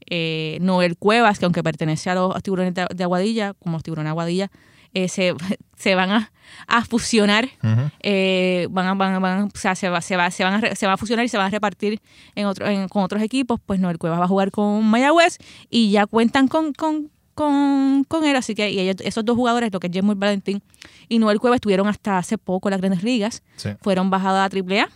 eh, 0.09 0.59
Noel 0.61 0.97
Cuevas, 0.97 1.41
que 1.41 1.45
aunque 1.45 1.64
pertenece 1.64 2.09
a 2.09 2.14
los 2.14 2.41
tiburones 2.41 2.72
de, 2.72 2.86
de 2.95 3.03
Aguadilla, 3.03 3.55
como 3.55 3.76
los 3.76 3.82
tiburones 3.82 4.07
de 4.07 4.11
Aguadilla, 4.11 4.51
eh, 4.95 5.09
se, 5.09 5.34
se 5.76 5.95
van 5.95 6.11
a, 6.11 6.32
a 6.66 6.84
fusionar 6.84 7.49
eh, 8.01 8.66
van 8.70 8.86
a, 8.88 8.95
van 8.95 9.14
a- 9.14 9.18
van 9.18 9.41
a- 9.43 9.45
o 9.45 9.51
sea, 9.55 9.74
se 9.74 9.88
va, 9.88 10.01
se 10.01 10.16
va, 10.16 10.30
se 10.30 10.43
van 10.45 10.64
a, 10.64 10.74
se 10.74 10.86
va 10.86 10.95
a 10.95 10.97
fusionar 10.97 11.24
y 11.24 11.28
se 11.28 11.36
van 11.38 11.47
a 11.47 11.51
repartir 11.51 12.01
en 12.34 12.47
otro, 12.47 12.66
en- 12.66 12.88
con 12.88 13.03
otros 13.05 13.22
equipos, 13.22 13.61
pues 13.64 13.78
Noel 13.80 13.99
Cuevas 13.99 14.18
va 14.20 14.24
a 14.24 14.28
jugar 14.28 14.51
con 14.51 14.84
Mayagüez 14.84 15.38
y 15.70 15.91
ya 15.91 16.07
cuentan 16.07 16.49
con, 16.49 16.72
con, 16.72 17.11
con, 17.34 18.05
con 18.09 18.24
él, 18.24 18.34
así 18.36 18.55
que 18.55 18.70
y 18.70 18.78
ellos- 18.80 18.97
esos 19.05 19.24
dos 19.24 19.36
jugadores, 19.36 19.72
lo 19.72 19.78
que 19.80 19.86
es 19.86 19.93
James 19.95 20.18
Valentín 20.18 20.62
y 21.09 21.18
Noel 21.20 21.38
Cuevas, 21.41 21.59
estuvieron 21.59 21.86
hasta 21.88 22.18
hace 22.18 22.36
poco 22.36 22.68
en 22.68 22.72
las 22.72 22.80
grandes 22.80 23.03
ligas, 23.03 23.43
Sí. 23.57 23.70
fueron 23.80 24.11
bajados 24.11 24.41
a 24.41 24.49
AAA 24.49 24.88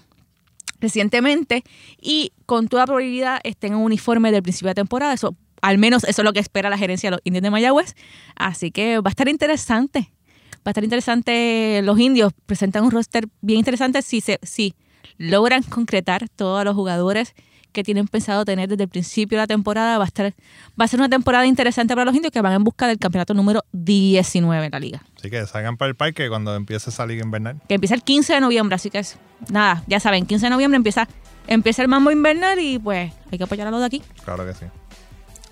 recientemente 0.81 1.63
y 2.01 2.33
con 2.47 2.69
toda 2.69 2.85
probabilidad 2.87 3.41
estén 3.45 3.73
en 3.73 3.79
un 3.79 3.85
uniforme 3.85 4.33
del 4.33 4.43
principio 4.43 4.69
de 4.69 4.75
temporada, 4.75 5.13
eso 5.15 5.35
al 5.65 5.79
menos 5.79 6.05
eso 6.05 6.21
es 6.21 6.25
lo 6.25 6.35
que 6.35 6.41
espera 6.41 6.69
la 6.69 6.77
gerencia 6.77 7.07
de 7.07 7.13
los 7.13 7.21
indios 7.25 7.43
de 7.43 7.51
Mayagüez, 7.51 7.95
así 8.37 8.71
que 8.71 8.99
va 8.99 9.09
a 9.09 9.13
estar 9.13 9.29
interesante. 9.29 10.13
Va 10.57 10.67
a 10.67 10.71
estar 10.71 10.85
interesante. 10.85 11.81
Los 11.83 11.99
indios 11.99 12.35
presentan 12.45 12.85
un 12.85 12.91
roster 12.91 13.29
bien 13.41 13.61
interesante 13.61 14.03
si, 14.03 14.21
se, 14.21 14.39
si 14.43 14.75
logran 15.17 15.63
concretar 15.63 16.29
todos 16.29 16.67
los 16.67 16.75
jugadores 16.75 17.35
que 17.73 17.83
tienen 17.83 18.09
pensado 18.09 18.45
tener 18.45 18.69
desde 18.69 18.83
el 18.83 18.91
principio 18.91 19.39
de 19.39 19.43
la 19.43 19.47
temporada. 19.47 19.97
Va 19.97 20.05
a, 20.05 20.07
estar, 20.07 20.35
va 20.79 20.85
a 20.85 20.89
ser 20.89 21.01
una 21.01 21.09
temporada 21.09 21.47
interesante 21.47 21.95
para 21.95 22.05
los 22.05 22.15
indios 22.15 22.31
que 22.31 22.43
van 22.43 22.53
en 22.53 22.63
busca 22.63 22.87
del 22.87 22.99
campeonato 22.99 23.33
número 23.33 23.65
19 23.73 24.67
en 24.67 24.71
la 24.71 24.79
liga. 24.79 25.03
Así 25.17 25.31
que 25.31 25.47
salgan 25.47 25.79
para 25.79 25.89
el 25.89 25.97
parque 25.97 26.29
cuando 26.29 26.55
empiece 26.55 26.91
esa 26.91 27.07
liga 27.07 27.25
invernal. 27.25 27.63
Que 27.69 27.77
empieza 27.77 27.95
el 27.95 28.03
15 28.03 28.35
de 28.35 28.41
noviembre, 28.41 28.75
así 28.75 28.91
que 28.91 28.99
es, 28.99 29.17
nada, 29.49 29.83
ya 29.87 29.99
saben, 29.99 30.27
15 30.27 30.45
de 30.45 30.51
noviembre 30.51 30.77
empieza, 30.77 31.09
empieza 31.47 31.81
el 31.81 31.89
mambo 31.89 32.11
invernal 32.11 32.59
y 32.59 32.79
pues 32.79 33.15
hay 33.33 33.39
que 33.39 33.45
apoyar 33.45 33.67
a 33.67 33.71
los 33.71 33.81
de 33.81 33.87
aquí. 33.87 34.03
Claro 34.25 34.47
que 34.47 34.53
sí. 34.53 34.67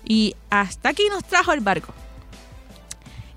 Y 0.05 0.35
hasta 0.49 0.89
aquí 0.89 1.03
nos 1.09 1.23
trajo 1.23 1.53
el 1.53 1.61
barco. 1.61 1.93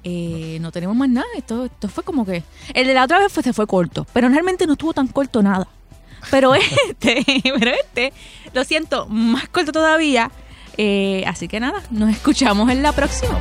Eh, 0.05 0.59
no 0.61 0.71
tenemos 0.73 0.97
más 0.97 1.09
nada. 1.09 1.27
Esto, 1.37 1.65
esto 1.65 1.89
fue 1.89 2.05
como 2.05 2.25
que. 2.25 2.43
El 2.75 2.87
de 2.87 2.95
la 2.95 3.05
otra 3.05 3.19
vez 3.19 3.33
fue, 3.33 3.43
se 3.43 3.53
fue 3.53 3.67
corto. 3.67 4.07
Pero 4.13 4.29
realmente 4.29 4.67
no 4.67 4.75
estuvo 4.75 4.93
tan 4.93 5.09
corto 5.09 5.43
nada. 5.43 5.67
Pero 6.31 6.55
este, 6.89 7.25
pero 7.59 7.73
este, 7.73 8.13
lo 8.53 8.65
siento, 8.65 9.07
más 9.07 9.49
corto 9.49 9.73
todavía. 9.73 10.31
Eh, 10.79 11.25
así 11.27 11.49
que 11.49 11.59
nada, 11.61 11.83
nos 11.91 12.11
escuchamos 12.11 12.71
en 12.71 12.83
la 12.83 12.93
próxima. 12.93 13.39